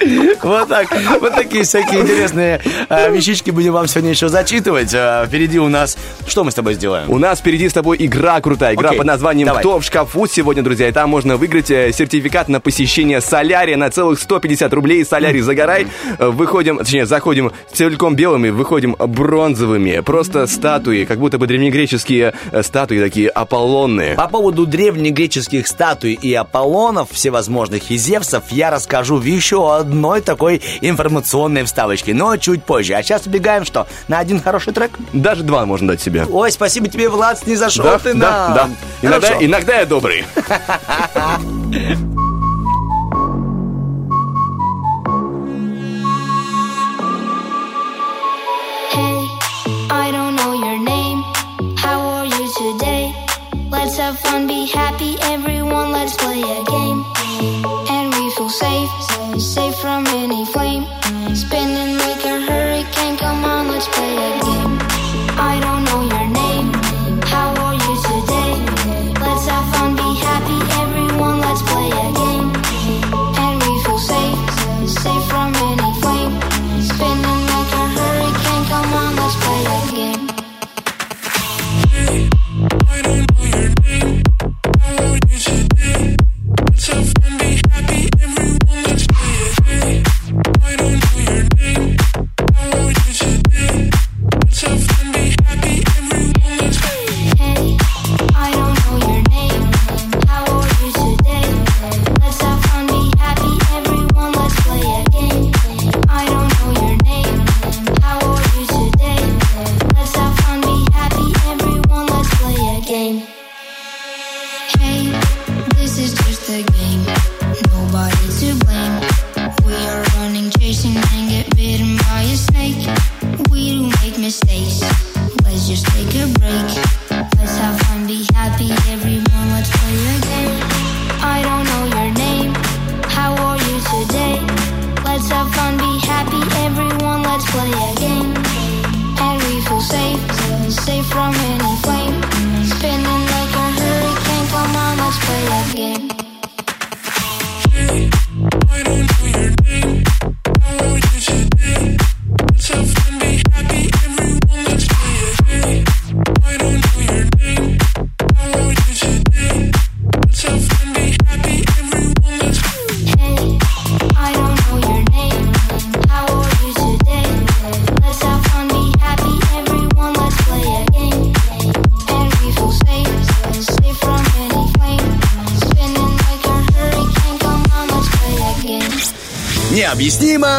Вот 0.41 0.69
так. 0.69 0.87
Вот 1.19 1.35
такие 1.35 1.65
всякие 1.65 2.01
интересные 2.03 2.61
э, 2.87 3.11
вещички 3.11 3.51
будем 3.51 3.73
вам 3.73 3.87
сегодня 3.87 4.11
еще 4.11 4.29
зачитывать. 4.29 4.76
Делать. 4.85 4.93
Э, 4.93 5.25
Впереди 5.27 5.59
у 5.59 5.69
нас... 5.69 5.97
Что 6.27 6.43
мы 6.43 6.51
с 6.51 6.55
тобой 6.55 6.73
сделаем? 6.73 7.09
У 7.09 7.17
нас 7.17 7.39
впереди 7.39 7.69
с 7.69 7.73
тобой 7.73 7.97
игра 7.99 8.39
крутая. 8.41 8.75
Игра 8.75 8.89
Окей, 8.89 8.97
под 8.97 9.07
названием 9.07 9.47
давай. 9.47 9.61
«Кто 9.61 9.79
в 9.79 9.83
шкафу» 9.83 10.27
сегодня, 10.27 10.63
друзья. 10.63 10.87
И 10.87 10.91
там 10.91 11.09
можно 11.09 11.37
выиграть 11.37 11.71
э, 11.71 11.91
сертификат 11.91 12.49
на 12.49 12.59
посещение 12.59 13.21
солярия 13.21 13.77
на 13.77 13.89
целых 13.89 14.19
150 14.19 14.73
рублей. 14.73 15.05
Солярий 15.05 15.41
«Загорай». 15.41 15.87
Э, 16.19 16.27
Выходим, 16.29 16.77
точнее, 16.77 17.05
заходим 17.05 17.51
целиком 17.73 18.15
белыми, 18.15 18.49
выходим 18.49 18.95
бронзовыми. 18.97 20.01
Просто 20.01 20.47
статуи, 20.47 21.05
как 21.05 21.19
будто 21.19 21.37
бы 21.37 21.47
древнегреческие 21.47 22.33
э, 22.51 22.63
статуи 22.63 22.99
такие 22.99 23.29
аполлонные. 23.29 24.15
По 24.15 24.27
поводу 24.27 24.65
древнегреческих 24.65 25.67
статуй 25.67 26.13
и 26.13 26.33
Аполлонов 26.33 27.09
всевозможных 27.11 27.89
и 27.91 27.97
Зевсов 27.97 28.45
я 28.51 28.69
расскажу 28.69 29.17
в 29.17 29.23
еще 29.23 29.75
одной 29.75 30.21
такой 30.21 30.61
информационной 30.81 31.63
вставочке, 31.63 32.13
но 32.13 32.35
чуть 32.37 32.63
позже. 32.63 32.93
А 32.93 33.03
сейчас 33.03 33.25
убегаем 33.25 33.65
что? 33.65 33.87
На 34.07 34.19
один 34.19 34.41
хороший 34.41 34.66
трек? 34.73 34.91
Даже 35.13 35.43
два 35.43 35.65
можно 35.65 35.87
дать 35.89 36.01
себе. 36.01 36.25
Ой, 36.29 36.51
спасибо 36.51 36.87
тебе, 36.87 37.09
Влад, 37.09 37.45
не 37.47 37.55
зашел 37.55 37.83
Да, 37.85 37.99
ты 37.99 38.13
да, 38.13 38.49
нам. 38.49 38.53
да. 38.53 38.69
Иногда, 39.07 39.27
Хорошо. 39.27 39.45
иногда 39.45 39.79
я 39.79 39.85
добрый. 39.85 40.25
Let's 53.69 53.97
have 53.97 54.17
fun, 54.19 54.47
be 54.47 54.65
happy, 54.67 55.15
everyone. 55.21 55.91
Let's 55.91 56.15
play 56.17 56.41
a 56.41 56.63
game. 56.65 57.03
And 57.89 58.13
we 58.13 58.29
feel 58.35 58.49
safe, 58.49 58.89
safe 59.41 59.75
from 59.75 60.05
any 60.07 60.45
flame. 60.45 60.76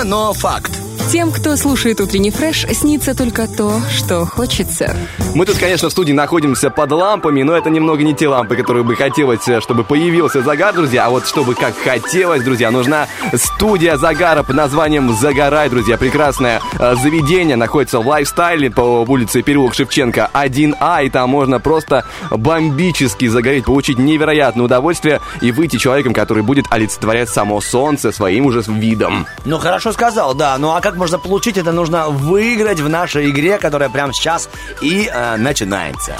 Но 0.08 0.32
факт. 0.32 0.67
Тем, 1.10 1.32
кто 1.32 1.56
слушает 1.56 2.02
утренний 2.02 2.30
фреш, 2.30 2.66
снится 2.70 3.16
только 3.16 3.48
то, 3.48 3.80
что 3.90 4.26
хочется. 4.26 4.94
Мы 5.34 5.46
тут, 5.46 5.56
конечно, 5.56 5.88
в 5.88 5.92
студии 5.92 6.12
находимся 6.12 6.68
под 6.68 6.92
лампами, 6.92 7.42
но 7.42 7.56
это 7.56 7.70
немного 7.70 8.02
не 8.02 8.14
те 8.14 8.28
лампы, 8.28 8.56
которые 8.56 8.84
бы 8.84 8.94
хотелось, 8.94 9.48
э, 9.48 9.62
чтобы 9.62 9.84
появился 9.84 10.42
загар, 10.42 10.74
друзья. 10.74 11.06
А 11.06 11.10
вот 11.10 11.26
чтобы 11.26 11.54
как 11.54 11.74
хотелось, 11.78 12.42
друзья, 12.42 12.70
нужна 12.70 13.08
студия 13.34 13.96
загара 13.96 14.42
под 14.42 14.56
названием 14.56 15.14
«Загорай», 15.14 15.70
друзья. 15.70 15.96
Прекрасное 15.96 16.60
э, 16.78 16.94
заведение 17.02 17.56
находится 17.56 18.00
в 18.00 18.06
лайфстайле 18.06 18.70
по 18.70 19.06
улице 19.08 19.40
Переулок 19.40 19.74
Шевченко 19.74 20.28
1А, 20.34 21.06
и 21.06 21.08
там 21.08 21.30
можно 21.30 21.58
просто 21.58 22.04
бомбически 22.30 23.28
загореть, 23.28 23.64
получить 23.64 23.98
невероятное 23.98 24.66
удовольствие 24.66 25.22
и 25.40 25.52
выйти 25.52 25.78
человеком, 25.78 26.12
который 26.12 26.42
будет 26.42 26.66
олицетворять 26.68 27.30
само 27.30 27.62
солнце 27.62 28.12
своим 28.12 28.44
уже 28.44 28.62
видом. 28.66 29.26
Ну, 29.46 29.58
хорошо 29.58 29.92
сказал, 29.92 30.34
да. 30.34 30.58
Ну, 30.58 30.74
а 30.74 30.82
как 30.82 30.97
можно 30.98 31.18
получить 31.18 31.56
это? 31.56 31.72
Нужно 31.72 32.08
выиграть 32.08 32.80
в 32.80 32.88
нашей 32.88 33.30
игре, 33.30 33.58
которая 33.58 33.88
прямо 33.88 34.12
сейчас 34.12 34.48
и 34.82 35.08
э, 35.12 35.36
начинается. 35.36 36.14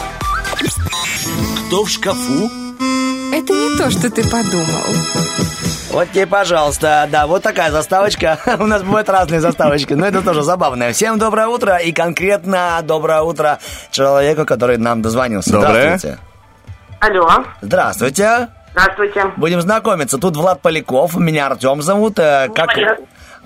Кто 1.66 1.84
в 1.84 1.90
шкафу? 1.90 2.50
Это 3.32 3.52
не 3.52 3.76
то, 3.76 3.90
что 3.90 4.10
ты 4.10 4.22
подумал. 4.24 4.84
Вот 5.90 6.10
тебе, 6.12 6.26
пожалуйста. 6.26 7.08
Да, 7.10 7.26
вот 7.26 7.42
такая 7.42 7.70
заставочка. 7.70 8.38
У 8.58 8.66
нас 8.66 8.82
бывают 8.82 9.08
разные 9.08 9.40
заставочки, 9.40 9.94
но 9.94 10.06
это 10.06 10.22
тоже 10.22 10.42
забавно. 10.42 10.92
Всем 10.92 11.18
доброе 11.18 11.48
утро 11.48 11.76
и 11.76 11.92
конкретно 11.92 12.80
доброе 12.82 13.22
утро 13.22 13.58
человеку, 13.90 14.44
который 14.44 14.78
нам 14.78 15.02
дозвонился. 15.02 15.52
Доброе. 15.52 15.98
Здравствуйте. 15.98 16.18
Алло, 17.00 17.44
Здравствуйте. 17.60 18.48
здравствуйте. 18.72 19.32
Будем 19.36 19.60
знакомиться. 19.60 20.18
Тут 20.18 20.36
Влад 20.36 20.60
Поляков, 20.62 21.16
меня 21.16 21.46
Артем 21.46 21.80
зовут. 21.82 22.18
Э, 22.18 22.48
Как... 22.54 22.70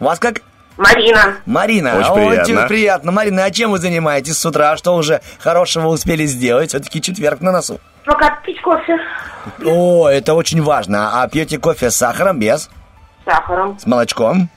Вас 0.00 0.18
как? 0.18 0.40
Марина. 0.76 1.36
Марина. 1.46 1.98
Очень 1.98 2.14
приятно. 2.44 2.66
приятно. 2.68 3.12
Марина, 3.12 3.44
а 3.44 3.50
чем 3.50 3.70
вы 3.72 3.78
занимаетесь 3.78 4.38
с 4.38 4.46
утра? 4.46 4.76
Что 4.76 4.94
уже 4.94 5.20
хорошего 5.38 5.88
успели 5.88 6.24
сделать? 6.26 6.70
Все-таки 6.70 7.00
четверг 7.02 7.40
на 7.40 7.52
носу. 7.52 7.78
Пока 8.04 8.36
пить 8.44 8.60
кофе 8.62 8.96
О, 9.64 10.08
это 10.08 10.34
очень 10.34 10.62
важно. 10.62 11.22
А 11.22 11.28
пьете 11.28 11.58
кофе 11.58 11.90
с 11.90 11.96
сахаром, 11.96 12.38
без? 12.40 12.62
с 12.62 13.24
сахаром. 13.24 13.78
С 13.78 13.86
молочком? 13.86 14.48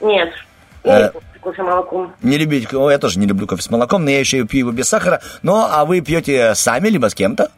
Нет, 0.00 0.32
Э. 0.84 1.10
не 1.34 1.38
кофе 1.40 1.62
молоком. 1.62 2.12
Не 2.22 2.36
любите? 2.38 2.68
О, 2.76 2.90
я 2.90 2.98
тоже 2.98 3.18
не 3.18 3.26
люблю 3.26 3.46
кофе 3.46 3.62
с 3.62 3.70
молоком, 3.70 4.04
но 4.04 4.10
я 4.10 4.20
еще 4.20 4.38
и 4.38 4.44
пью 4.44 4.60
его 4.60 4.70
без 4.72 4.88
сахара. 4.88 5.20
Ну, 5.42 5.56
а 5.56 5.84
вы 5.84 6.00
пьете 6.00 6.54
сами, 6.54 6.88
либо 6.88 7.08
с 7.08 7.14
кем-то? 7.14 7.50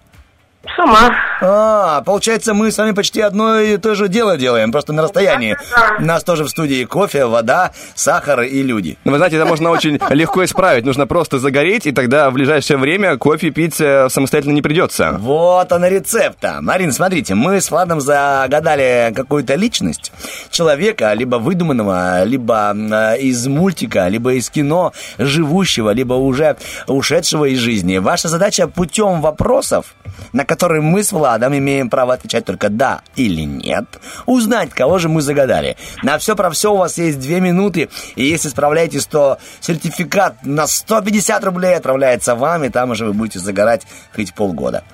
Сама. 0.77 1.15
А, 1.41 2.01
получается, 2.03 2.55
мы 2.55 2.71
с 2.71 2.79
вами 2.79 2.93
почти 2.93 3.21
одно 3.21 3.59
и 3.59 3.77
то 3.77 3.95
же 3.95 4.09
дело 4.09 4.37
делаем, 4.37 4.73
просто 4.73 4.93
на 4.93 5.03
расстоянии. 5.03 5.57
Да. 5.75 5.97
У 5.99 6.03
нас 6.03 6.25
тоже 6.25 6.45
в 6.45 6.49
студии 6.49 6.85
кофе, 6.85 7.27
вода, 7.27 7.73
сахар 7.95 8.43
и 8.43 8.63
люди. 8.63 8.97
Ну, 9.05 9.13
вы 9.13 9.19
знаете, 9.19 9.37
это 9.37 9.45
можно 9.45 9.71
очень 9.71 10.01
легко 10.11 10.45
исправить. 10.45 10.85
Нужно 10.85 11.07
просто 11.07 11.39
загореть, 11.39 11.87
и 11.87 11.93
тогда 11.93 12.31
в 12.31 12.33
ближайшее 12.33 12.79
время 12.79 13.17
кофе 13.19 13.51
пить 13.51 13.81
э, 13.81 14.09
самостоятельно 14.09 14.53
не 14.53 14.63
придется. 14.63 15.17
Вот 15.19 15.71
она 15.71 15.89
рецепта. 15.89 16.59
Марин, 16.61 16.93
смотрите, 16.93 17.35
мы 17.35 17.61
с 17.61 17.71
Владом 17.71 18.01
загадали 18.01 19.13
какую-то 19.15 19.55
личность 19.55 20.13
человека, 20.51 21.13
либо 21.13 21.37
выдуманного, 21.37 22.25
либо 22.25 22.75
э, 22.75 23.19
из 23.19 23.47
мультика, 23.47 24.09
либо 24.09 24.33
из 24.33 24.49
кино, 24.49 24.93
живущего, 25.19 25.91
либо 25.91 26.15
уже 26.15 26.57
ушедшего 26.87 27.45
из 27.45 27.59
жизни. 27.59 27.99
Ваша 27.99 28.29
задача 28.29 28.67
путем 28.67 29.21
вопросов, 29.21 29.95
на 30.33 30.45
которые 30.45 30.54
которые 30.55 30.83
мы 30.83 31.03
с 31.03 31.11
Владом 31.11 31.57
имеем 31.59 31.91
право 31.91 32.15
отвечать 32.15 32.45
только 32.45 32.69
да 32.69 33.01
или 33.17 33.43
нет, 33.43 33.87
узнать, 34.25 34.71
кого 34.71 34.99
же 34.99 35.09
мы 35.09 35.21
загадали. 35.21 35.77
На 36.05 36.19
все 36.19 36.37
про 36.37 36.51
все 36.51 36.73
у 36.73 36.77
вас 36.77 36.97
есть 36.97 37.19
две 37.19 37.41
минуты, 37.41 37.89
и 38.15 38.25
если 38.25 38.49
справляетесь, 38.49 39.07
то 39.07 39.39
сертификат 39.59 40.45
на 40.45 40.69
150 40.69 41.45
рублей 41.45 41.75
отправляется 41.75 42.37
вам, 42.37 42.63
и 42.63 42.69
там 42.69 42.91
уже 42.91 43.05
вы 43.05 43.15
будете 43.15 43.41
загорать 43.41 43.83
хоть 44.15 44.33
полгода. 44.33 44.85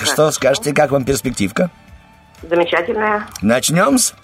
Что 0.00 0.30
скажете, 0.30 0.72
как 0.72 0.92
вам 0.92 1.04
перспективка? 1.04 1.70
Замечательная. 2.48 3.26
Начнем 3.42 3.98
с... 3.98 4.14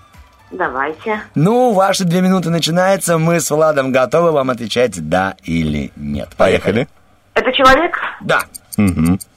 Давайте. 0.53 1.21
Ну, 1.35 1.73
ваши 1.73 2.05
две 2.05 2.21
минуты 2.21 2.51
начинаются. 2.51 3.19
Мы 3.19 3.41
с 3.41 3.51
Владом 3.51 3.91
готовы 3.91 4.31
вам 4.31 4.51
отвечать 4.51 5.09
да 5.09 5.35
или 5.43 5.91
нет. 5.97 6.29
Поехали. 6.37 6.87
Это 7.35 7.51
человек? 7.53 7.99
Да. 8.21 8.45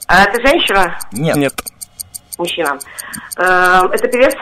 А 0.08 0.24
это 0.24 0.42
женщина? 0.48 0.98
Нет. 1.12 1.36
Нет. 1.36 1.54
Мужчина. 2.38 2.78
Э, 3.38 3.82
Это 3.92 4.08
певец? 4.08 4.34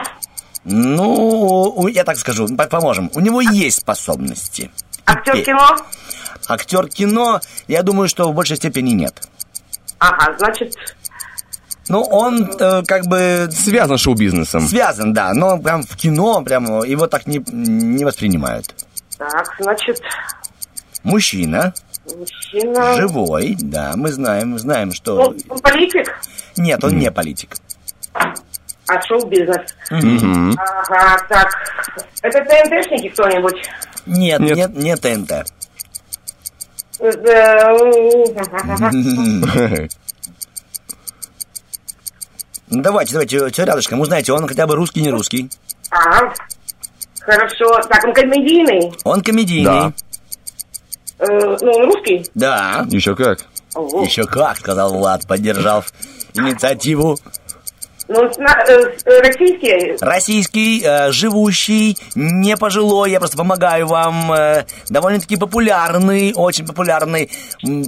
Ну, 0.64 1.86
я 1.88 2.04
так 2.04 2.16
скажу, 2.16 2.48
по- 2.56 2.66
поможем. 2.66 3.10
У 3.14 3.20
него 3.20 3.40
есть 3.40 3.78
способности. 3.80 4.70
Актер 5.06 5.42
кино? 5.42 5.76
Актер 6.48 6.88
кино, 6.88 7.40
я 7.68 7.82
думаю, 7.82 8.08
что 8.08 8.30
в 8.30 8.34
большей 8.34 8.56
степени 8.56 8.90
нет. 8.90 9.28
Ага, 9.98 10.36
значит, 10.38 10.74
Ну, 11.88 12.02
он 12.02 12.50
э, 12.60 12.82
как 12.86 13.06
бы 13.06 13.48
Связан 13.52 13.96
с 13.96 14.00
шоу-бизнесом. 14.02 14.66
связан, 14.66 15.12
да, 15.14 15.32
но 15.34 15.56
прям 15.58 15.82
в 15.84 15.96
кино 15.96 16.42
прям 16.42 16.82
его 16.84 17.06
так 17.06 17.26
не, 17.26 17.38
не 17.52 18.04
воспринимают. 18.04 18.74
так, 19.18 19.54
значит, 19.60 20.00
Мужчина, 21.04 21.72
мужчина... 22.14 22.94
живой, 22.94 23.56
да, 23.60 23.94
мы 23.96 24.12
знаем, 24.12 24.50
мы 24.50 24.58
знаем, 24.58 24.92
что... 24.92 25.14
Ну, 25.16 25.36
он 25.48 25.58
политик? 25.60 26.18
Нет, 26.56 26.82
он 26.84 26.98
не 26.98 27.10
политик. 27.10 27.56
А 28.88 29.02
шоу-бизнес? 29.02 29.74
Ага, 29.90 31.26
так. 31.28 31.48
Это 32.22 32.38
ТНТшники 32.44 33.08
кто-нибудь? 33.08 33.56
Нет, 34.06 34.40
Нет. 34.40 34.56
нет, 34.56 34.76
не 34.76 34.96
ТНТ. 34.96 35.46
Ну, 42.68 42.82
давайте, 42.82 43.12
давайте, 43.12 43.48
все 43.48 43.64
рядышком. 43.64 44.00
Узнаете, 44.00 44.32
он 44.32 44.46
хотя 44.46 44.66
бы 44.66 44.74
русский, 44.74 45.00
не 45.00 45.10
русский. 45.10 45.50
А, 45.90 46.32
хорошо. 47.20 47.80
Так, 47.88 48.04
он 48.04 48.12
комедийный? 48.12 48.92
Он 49.04 49.20
комедийный. 49.22 49.64
Да. 49.64 49.92
Э, 51.18 51.56
Ну, 51.60 51.70
он 51.72 51.84
русский? 51.86 52.26
Да. 52.34 52.86
Еще 52.90 53.14
как. 53.16 53.40
Ого. 53.74 54.02
Еще 54.04 54.24
как, 54.24 54.56
сказал 54.58 54.92
Влад, 54.94 55.26
поддержав 55.26 55.92
инициативу. 56.34 57.18
Ну, 58.08 58.24
э, 58.24 58.94
э, 59.04 59.20
российский? 59.20 59.96
Российский, 60.00 60.82
э, 60.84 61.10
живущий, 61.10 61.98
не 62.14 62.56
пожилой, 62.56 63.10
я 63.10 63.18
просто 63.18 63.36
помогаю 63.36 63.86
вам. 63.86 64.32
э, 64.32 64.64
довольно-таки 64.88 65.36
популярный, 65.36 66.32
очень 66.34 66.66
популярный, 66.66 67.30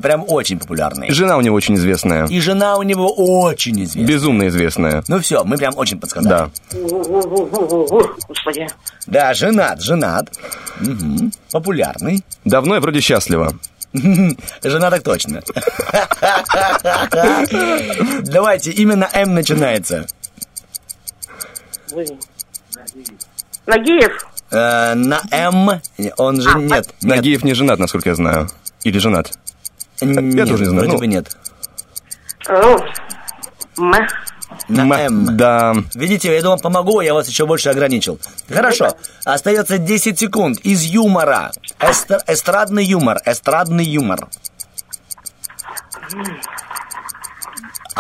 прям 0.03 0.25
очень 0.27 0.59
популярный. 0.59 1.11
Жена 1.11 1.37
у 1.37 1.41
него 1.41 1.57
очень 1.57 1.77
известная. 1.77 2.27
И 2.27 2.41
жена 2.41 2.77
у 2.77 2.83
него 2.83 3.09
очень 3.13 3.83
известная. 3.85 4.05
Безумно 4.07 4.49
известная. 4.49 5.05
Ну 5.09 5.21
все, 5.21 5.45
мы 5.45 5.57
прям 5.57 5.77
очень 5.77 6.01
подсказали. 6.01 6.29
Да. 6.29 6.51
Господи. 8.29 8.67
Да, 9.07 9.35
женат, 9.35 9.81
женат. 9.81 10.31
Мгм. 10.81 11.33
Популярный. 11.53 12.25
Давно 12.45 12.77
и 12.77 12.81
вроде 12.81 13.01
счастлива. 13.01 13.53
Жена 14.63 14.91
так 14.91 15.03
точно. 15.03 15.43
Давайте, 18.23 18.71
именно 18.73 19.09
М 19.13 19.35
начинается. 19.35 20.07
Нагиев? 23.67 24.27
Э, 24.51 24.95
на 24.95 25.21
М 25.31 25.81
он 26.17 26.41
же 26.41 26.51
А, 26.51 26.59
нет. 26.59 26.71
нет. 26.71 26.95
Нагиев 27.03 27.45
не 27.45 27.55
женат, 27.55 27.79
насколько 27.79 28.09
я 28.11 28.15
знаю. 28.15 28.49
Или 28.85 28.99
женат. 28.99 29.33
Нет, 30.01 30.49
тоже 30.49 30.65
не 30.65 30.71
знаю, 30.71 30.89
Вроде 30.89 30.93
ну. 30.93 30.99
бы 30.99 31.07
нет. 31.07 31.37
О, 32.49 32.79
М. 33.79 33.95
На 34.69 34.83
М- 34.83 34.93
М. 34.93 35.37
Да. 35.37 35.75
Видите, 35.95 36.35
я 36.35 36.43
думал, 36.43 36.59
помогу, 36.59 37.01
я 37.01 37.15
вас 37.15 37.27
еще 37.29 37.47
больше 37.47 37.71
ограничил. 37.71 38.19
Хорошо, 38.51 38.97
остается 39.25 39.79
10 39.79 40.19
секунд 40.19 40.59
из 40.61 40.83
юмора. 40.83 41.53
Эстр- 41.81 42.21
эстрадный 42.27 42.85
юмор, 42.85 43.19
эстрадный 43.25 43.85
юмор. 43.85 44.29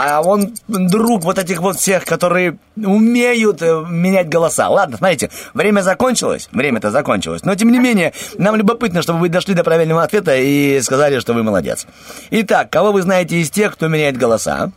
А 0.00 0.20
он 0.22 0.54
друг 0.68 1.24
вот 1.24 1.38
этих 1.38 1.60
вот 1.60 1.76
всех, 1.76 2.04
которые 2.04 2.58
умеют 2.76 3.62
э, 3.62 3.84
менять 3.88 4.28
голоса. 4.28 4.68
Ладно, 4.68 4.96
смотрите, 4.96 5.28
время 5.54 5.80
закончилось, 5.80 6.48
время-то 6.52 6.92
закончилось. 6.92 7.42
Но, 7.42 7.56
тем 7.56 7.72
не 7.72 7.80
менее, 7.80 8.12
нам 8.36 8.54
любопытно, 8.54 9.02
чтобы 9.02 9.18
вы 9.18 9.28
дошли 9.28 9.54
до 9.54 9.64
правильного 9.64 10.04
ответа 10.04 10.36
и 10.36 10.80
сказали, 10.82 11.18
что 11.18 11.34
вы 11.34 11.42
молодец. 11.42 11.84
Итак, 12.30 12.70
кого 12.70 12.92
вы 12.92 13.02
знаете 13.02 13.38
из 13.40 13.50
тех, 13.50 13.72
кто 13.72 13.88
меняет 13.88 14.16
голоса? 14.16 14.70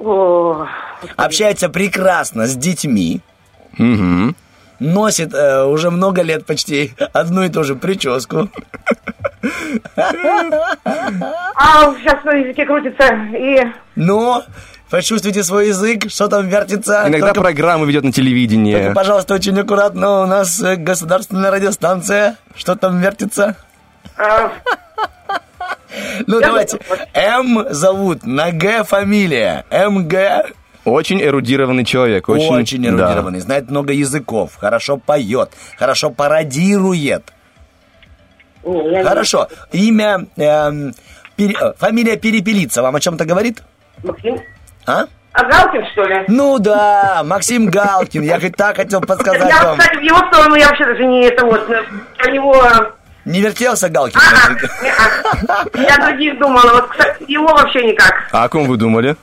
О, 0.00 0.66
общается 1.16 1.68
прекрасно 1.68 2.46
с 2.46 2.56
детьми, 2.56 3.20
Мгм. 3.78 4.34
носит 4.78 5.34
э, 5.34 5.64
уже 5.64 5.90
много 5.90 6.22
лет 6.22 6.46
почти 6.46 6.92
одну 7.12 7.42
и 7.44 7.48
ту 7.50 7.62
же 7.64 7.74
прическу. 7.76 8.48
А, 10.04 11.94
сейчас 12.00 12.24
на 12.24 12.32
языке 12.32 12.64
крутится 12.66 13.04
и... 13.36 13.66
Но 13.96 14.42
почувствуйте 14.90 15.42
свой 15.42 15.68
язык, 15.68 16.10
что 16.10 16.28
там 16.28 16.48
вертится. 16.48 17.04
Иногда 17.06 17.28
Только, 17.28 17.40
программу 17.42 17.84
ведет 17.84 18.04
на 18.04 18.12
телевидении. 18.12 18.74
только, 18.76 18.92
пожалуйста, 18.94 19.34
очень 19.34 19.58
аккуратно. 19.60 20.22
У 20.22 20.26
нас 20.26 20.60
э, 20.62 20.76
государственная 20.76 21.50
радиостанция. 21.50 22.36
Что 22.56 22.74
там 22.74 23.00
вертится? 23.00 23.56
Ну, 26.26 26.40
Я 26.40 26.46
давайте. 26.46 26.78
М 27.14 27.66
зовут, 27.70 28.24
на 28.24 28.50
Г 28.52 28.84
фамилия. 28.84 29.64
МГ. 29.70 30.52
Очень 30.84 31.20
эрудированный 31.22 31.84
человек. 31.84 32.28
Очень, 32.28 32.54
Очень, 32.54 32.82
да. 32.82 32.88
эрудированный, 32.88 33.40
знает 33.40 33.70
много 33.70 33.92
языков, 33.92 34.52
хорошо 34.58 34.96
поет, 34.96 35.50
хорошо 35.78 36.10
пародирует. 36.10 37.32
не, 38.64 38.92
я 38.92 38.98
не- 38.98 39.04
Хорошо. 39.04 39.48
Имя, 39.72 40.26
эм, 40.36 40.94
пере- 41.36 41.56
э, 41.60 41.72
фамилия 41.78 42.16
Перепелица 42.16 42.82
вам 42.82 42.96
о 42.96 43.00
чем-то 43.00 43.24
говорит? 43.24 43.62
Максим? 44.02 44.38
А? 44.86 45.04
А 45.32 45.44
Галкин, 45.44 45.86
что 45.92 46.02
ли? 46.04 46.24
Ну 46.28 46.58
да, 46.58 47.22
Максим 47.24 47.66
Галкин. 47.70 48.22
Я 48.22 48.40
хоть 48.40 48.56
так 48.56 48.76
хотел 48.76 49.00
подсказать 49.00 49.48
Я, 49.48 49.62
вам. 49.62 49.78
кстати, 49.78 49.98
в 49.98 50.02
его 50.02 50.18
сторону 50.32 50.54
я 50.56 50.66
вообще 50.68 50.84
даже 50.86 51.04
не 51.04 51.24
это 51.26 51.44
вот, 51.46 51.70
э, 51.70 51.82
про 52.18 52.30
него... 52.32 52.56
Не 53.24 53.40
вертелся 53.40 53.88
Галкин? 53.88 54.18
А. 54.18 55.64
Я 55.78 55.96
других 55.98 56.38
думала, 56.38 56.72
вот, 56.72 56.88
кстати, 56.88 57.24
его 57.28 57.48
вообще 57.48 57.84
никак. 57.84 58.14
А 58.32 58.44
о 58.44 58.48
ком 58.48 58.66
вы 58.66 58.76
думали? 58.76 59.16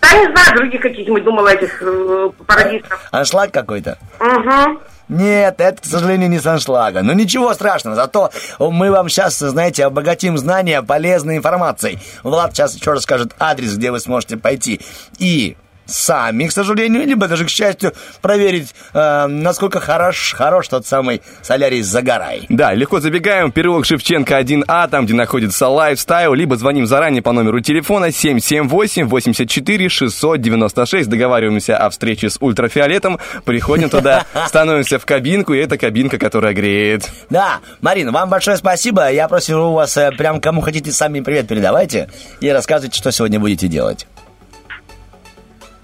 Да 0.00 0.12
не 0.12 0.24
знаю, 0.32 0.56
других 0.56 0.80
каких-нибудь 0.80 1.24
думала 1.24 1.48
этих 1.48 1.80
э, 1.82 2.30
пародистов. 2.46 3.08
Аншлаг 3.10 3.52
какой-то? 3.52 3.98
Угу. 4.20 4.80
Нет, 5.08 5.60
это, 5.60 5.80
к 5.80 5.84
сожалению, 5.84 6.30
не 6.30 6.38
с 6.38 6.46
аншлага. 6.46 7.02
Но 7.02 7.12
ничего 7.12 7.52
страшного, 7.54 7.96
зато 7.96 8.30
мы 8.58 8.90
вам 8.90 9.08
сейчас, 9.08 9.38
знаете, 9.38 9.84
обогатим 9.84 10.38
знания 10.38 10.82
полезной 10.82 11.36
информацией. 11.36 11.98
Влад 12.22 12.54
сейчас 12.54 12.74
еще 12.74 12.92
расскажет 12.92 13.34
адрес, 13.38 13.76
где 13.76 13.90
вы 13.90 14.00
сможете 14.00 14.36
пойти. 14.38 14.80
И 15.18 15.56
сами, 15.86 16.46
к 16.46 16.52
сожалению, 16.52 17.06
либо 17.06 17.28
даже, 17.28 17.44
к 17.44 17.50
счастью, 17.50 17.92
проверить, 18.20 18.74
э, 18.94 19.26
насколько 19.26 19.80
хорош, 19.80 20.34
хорош 20.36 20.68
тот 20.68 20.86
самый 20.86 21.22
солярий 21.42 21.82
«Загорай». 21.82 22.46
Да, 22.48 22.72
легко 22.74 23.00
забегаем. 23.00 23.50
Переулок 23.52 23.84
Шевченко 23.84 24.40
1А, 24.40 24.88
там, 24.88 25.04
где 25.04 25.14
находится 25.14 25.68
лайфстайл, 25.68 26.32
либо 26.34 26.56
звоним 26.56 26.86
заранее 26.86 27.22
по 27.22 27.32
номеру 27.32 27.60
телефона 27.60 28.06
778-84-696. 28.06 31.04
Договариваемся 31.06 31.76
о 31.76 31.90
встрече 31.90 32.30
с 32.30 32.36
ультрафиолетом, 32.40 33.18
приходим 33.44 33.90
туда, 33.90 34.24
становимся 34.46 34.98
в 34.98 35.06
кабинку, 35.06 35.54
и 35.54 35.58
это 35.58 35.78
кабинка, 35.78 36.18
которая 36.18 36.54
греет. 36.54 37.08
Да, 37.30 37.60
Марина, 37.80 38.12
вам 38.12 38.30
большое 38.30 38.56
спасибо. 38.56 39.10
Я 39.10 39.26
просил 39.28 39.70
у 39.70 39.72
вас 39.72 39.96
э, 39.96 40.12
прям 40.12 40.40
кому 40.40 40.60
хотите 40.60 40.92
сами 40.92 41.20
привет 41.20 41.48
передавайте 41.48 42.08
и 42.40 42.48
рассказывайте, 42.50 42.98
что 42.98 43.10
сегодня 43.12 43.40
будете 43.40 43.68
делать. 43.68 44.06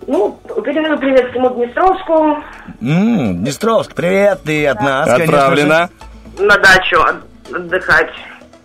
Ну, 0.08 0.40
передаю 0.64 0.96
привет 0.98 1.30
всему 1.30 1.50
Днестровску, 1.50 2.42
М, 2.80 3.42
Днестровск, 3.44 3.94
привет, 3.94 4.40
ты 4.42 4.66
от 4.66 4.80
нас, 4.80 5.06
конечно 5.06 5.26
же. 5.26 5.32
Отправлено. 5.38 5.90
на 6.38 6.56
дачу 6.56 6.96
от- 7.02 7.54
отдыхать. 7.54 8.10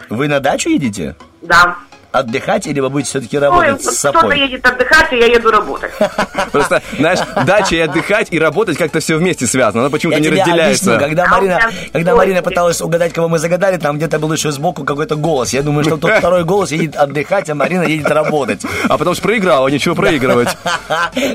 Вы 0.10 0.30
на 0.30 0.40
дачу 0.40 0.70
едете? 0.70 1.16
Да. 1.42 1.76
Отдыхать, 2.14 2.68
или 2.68 2.80
вы 2.80 2.90
будете 2.90 3.10
все-таки 3.10 3.38
Ой, 3.38 3.44
работать 3.44 3.82
с 3.82 4.00
кто-то 4.00 4.20
сапой? 4.20 4.40
едет 4.40 4.66
отдыхать, 4.66 5.12
и 5.12 5.18
я 5.18 5.26
еду 5.26 5.52
работать. 5.52 5.92
Просто, 6.52 6.82
знаешь, 6.98 7.20
дача 7.46 7.76
и 7.76 7.80
отдыхать, 7.88 8.28
и 8.32 8.40
работать 8.40 8.78
как-то 8.78 9.00
все 9.00 9.18
вместе 9.18 9.48
связано. 9.48 9.82
Оно 9.84 9.90
почему-то 9.90 10.20
не 10.20 10.30
разделяется. 10.30 10.98
когда 10.98 11.26
А 11.26 11.28
Марина, 11.30 11.60
когда. 11.92 12.16
Марина 12.16 12.42
пыталась 12.44 12.80
угадать, 12.82 13.12
кого 13.14 13.28
мы 13.28 13.40
загадали, 13.40 13.78
там 13.78 13.98
где-то 13.98 14.20
был 14.20 14.32
еще 14.32 14.52
сбоку 14.52 14.84
какой-то 14.84 15.16
голос. 15.16 15.52
Я 15.54 15.64
думаю, 15.64 15.84
что 15.84 15.98
тот 15.98 16.12
второй 16.20 16.44
голос 16.44 16.72
едет 16.72 16.96
отдыхать, 16.96 17.50
а 17.50 17.56
Марина 17.56 17.84
едет 17.84 18.10
работать. 18.12 18.62
А 18.88 18.98
потому 19.00 19.16
что 19.16 19.24
проиграла, 19.24 19.68
нечего 19.68 19.96
проигрывать. 19.96 20.56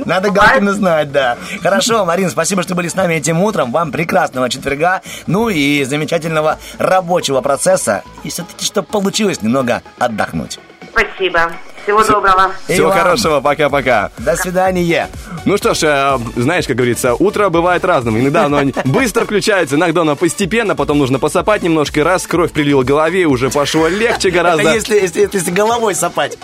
Надо 0.05 0.31
Галкина 0.31 0.73
знать, 0.75 1.11
да. 1.11 1.37
Хорошо, 1.61 2.05
Марин, 2.05 2.31
спасибо, 2.31 2.63
что 2.63 2.77
были 2.77 2.87
с 2.87 2.95
нами 2.95 3.15
этим 3.15 3.43
утром. 3.43 3.73
Вам 3.73 3.91
прекрасного 3.91 4.49
четверга, 4.49 5.03
ну 5.27 5.49
и 5.49 5.83
замечательного 5.83 6.59
рабочего 6.79 7.41
процесса. 7.41 8.05
И 8.23 8.31
все-таки, 8.31 8.65
чтобы 8.65 8.87
получилось 8.87 9.43
немного 9.43 9.83
отдохнуть. 9.99 10.61
Спасибо. 10.99 11.53
Всего 11.85 12.05
доброго. 12.05 12.53
Всего 12.67 12.89
вам. 12.89 12.99
хорошего, 12.99 13.41
пока-пока. 13.41 14.11
До 14.19 14.37
свидания. 14.37 15.09
Ну 15.45 15.57
что 15.57 15.75
ж, 15.75 15.83
э, 15.85 16.19
знаешь, 16.37 16.67
как 16.67 16.77
говорится, 16.77 17.15
утро 17.15 17.49
бывает 17.49 17.85
разным. 17.85 18.19
Иногда 18.19 18.45
оно 18.47 18.63
быстро 18.85 19.25
включается, 19.25 19.77
иногда 19.77 20.03
оно 20.03 20.17
постепенно, 20.17 20.75
потом 20.77 20.99
нужно 20.99 21.19
посопать 21.19 21.63
немножко, 21.63 22.05
раз, 22.05 22.27
кровь 22.27 22.53
прилила 22.53 22.83
голове, 22.83 23.27
уже 23.27 23.51
пошло 23.51 23.89
легче 23.89 24.31
гораздо. 24.31 24.75
если, 24.75 24.97
если, 24.97 25.29
если 25.33 25.51
головой 25.51 25.95
сопать. 25.95 26.37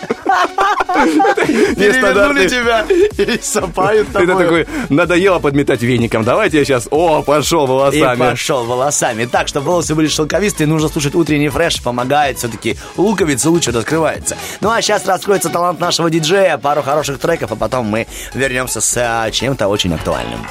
Нестандартный. 1.75 2.49
тебя 2.49 2.85
и 3.17 3.39
сопают 3.41 4.09
Это 4.13 4.25
такой, 4.27 4.67
надоело 4.89 5.39
подметать 5.39 5.81
веником. 5.81 6.23
Давайте 6.23 6.59
я 6.59 6.65
сейчас, 6.65 6.87
о, 6.91 7.21
пошел 7.21 7.65
И 7.65 7.67
волосами. 7.67 8.19
пошел 8.19 8.63
волосами. 8.63 9.25
Так, 9.25 9.47
чтобы 9.47 9.67
волосы 9.67 9.95
были 9.95 10.07
шелковистые, 10.07 10.67
нужно 10.67 10.89
слушать 10.89 11.15
утренний 11.15 11.49
фреш. 11.49 11.81
Помогает 11.81 12.37
все-таки. 12.37 12.77
Луковица 12.97 13.49
лучше 13.49 13.71
раскрывается. 13.71 14.37
Ну 14.61 14.69
а 14.71 14.81
сейчас 14.81 15.05
раскроется 15.25 15.49
талант 15.49 15.79
нашего 15.79 16.11
диджея. 16.11 16.55
Пару 16.59 16.83
хороших 16.83 17.17
треков, 17.17 17.51
а 17.51 17.55
потом 17.55 17.87
мы 17.87 18.05
вернемся 18.35 18.79
с 18.79 18.95
а, 18.95 19.31
чем-то 19.31 19.67
очень 19.67 19.91
актуальным. 19.95 20.45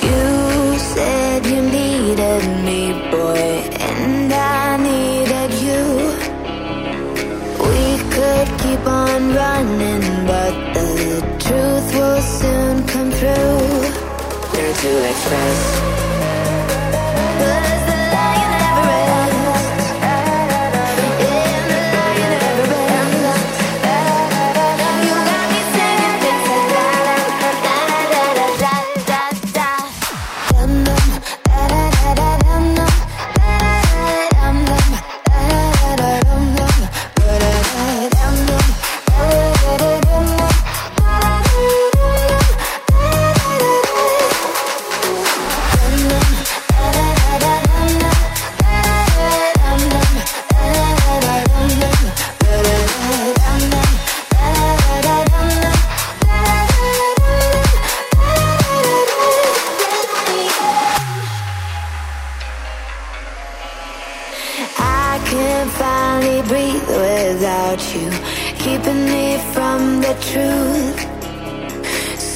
You 0.00 0.78
said 0.94 1.44
you 1.44 1.60
needed 1.72 2.44
me, 2.64 2.92
boy, 3.10 3.64
and 3.80 4.32
I 4.32 4.76
needed 4.78 5.52
you. 5.60 6.12
We 7.66 7.98
could 8.14 8.48
keep 8.62 8.86
on 8.86 9.34
running, 9.34 10.04
but 10.24 10.54
the 10.74 11.20
truth 11.40 11.94
will 11.96 12.20
soon 12.22 12.86
come 12.86 13.10
through. 13.10 13.58
There 14.52 14.72
to 14.72 15.10
express. 15.10 15.97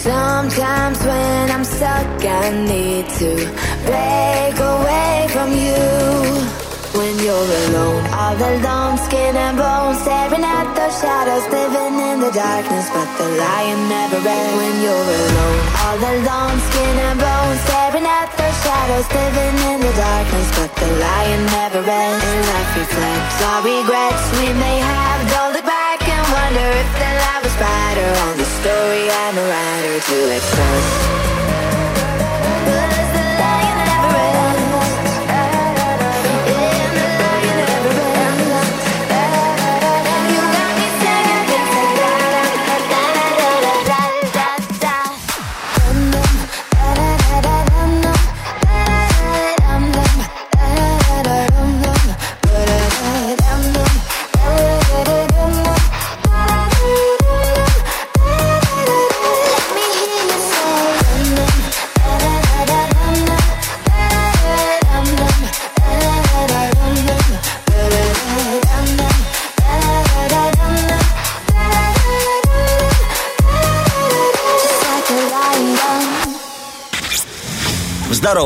Sometimes 0.02 0.98
when 1.06 1.46
I'm 1.54 1.62
stuck, 1.62 2.10
I 2.26 2.50
need 2.50 3.06
to 3.22 3.30
break 3.86 4.56
away 4.58 5.30
from 5.30 5.54
you. 5.54 5.78
When 6.98 7.14
you're 7.22 7.50
alone, 7.62 8.02
all 8.10 8.34
alone, 8.34 8.98
skin 9.06 9.38
and 9.38 9.54
bones, 9.54 10.02
staring 10.02 10.42
at 10.42 10.66
those 10.74 10.98
shadows, 10.98 11.46
living 11.54 11.94
in 12.02 12.18
the 12.18 12.34
darkness, 12.34 12.90
but 12.90 13.06
the 13.14 13.28
lion 13.30 13.78
never 13.86 14.18
ends. 14.18 14.54
When 14.58 14.74
you're 14.82 15.06
alone, 15.22 15.62
all 15.86 16.02
alone, 16.02 16.58
skin 16.66 16.96
and 17.06 17.18
bones, 17.22 17.60
staring 17.62 18.02
at 18.02 18.26
those 18.34 18.58
shadows, 18.58 19.06
living 19.06 19.56
in 19.70 19.78
the 19.86 19.94
darkness, 19.94 20.48
but 20.58 20.70
the 20.82 20.90
lion 20.98 21.42
never 21.46 21.78
ends. 21.78 22.26
And 22.26 22.42
life 22.50 22.72
reflects 22.74 23.38
our 23.54 23.60
regrets 23.62 24.24
we 24.34 24.50
may 24.50 24.78
have. 24.82 25.18
Don't 25.30 25.52
look 25.54 25.62
back 25.62 26.02
and 26.02 26.26
wonder 26.26 26.66
if 26.74 26.90
the 26.90 27.10
light 27.22 27.40
was 27.46 27.54
brighter 27.54 28.10
on 28.26 28.34
the 28.42 28.51
story 28.62 29.08
and 29.10 29.38
a 29.38 29.42
writer 29.42 29.98
to 29.98 30.36
express. 30.36 31.21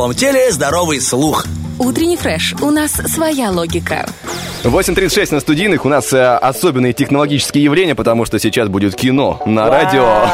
Здоровом 0.07 0.15
теле 0.15 0.53
здоровый 0.53 1.01
слух. 1.01 1.47
Утренний 1.79 2.17
фреш. 2.17 2.55
У 2.61 2.71
нас 2.71 2.93
своя 2.93 3.51
логика. 3.51 4.09
8.36 4.63 5.35
на 5.35 5.41
студийных. 5.41 5.85
У 5.85 5.89
нас 5.89 6.13
э, 6.13 6.37
особенные 6.37 6.93
технологические 6.93 7.65
явления, 7.65 7.95
потому 7.95 8.25
что 8.25 8.39
сейчас 8.39 8.69
будет 8.69 8.95
кино 8.95 9.43
на 9.47 9.69
радио. 9.69 10.27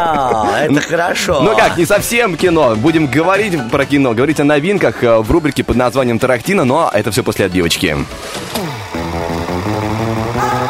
Это 0.56 0.80
хорошо. 0.80 1.42
Ну 1.42 1.56
как, 1.56 1.76
не 1.76 1.86
совсем 1.86 2.36
кино. 2.36 2.76
Будем 2.76 3.06
говорить 3.06 3.54
про 3.70 3.84
кино, 3.84 4.14
говорить 4.14 4.40
о 4.40 4.44
новинках 4.44 5.02
э, 5.02 5.18
в 5.18 5.30
рубрике 5.30 5.64
под 5.64 5.76
названием 5.76 6.18
«Тарахтина», 6.18 6.64
но 6.64 6.90
это 6.92 7.10
все 7.10 7.22
после 7.22 7.46
отбивочки. 7.46 7.96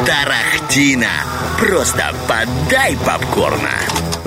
Тарахтина. 0.05 1.11
Просто 1.59 2.13
подай 2.27 2.97
попкорна. 3.05 3.69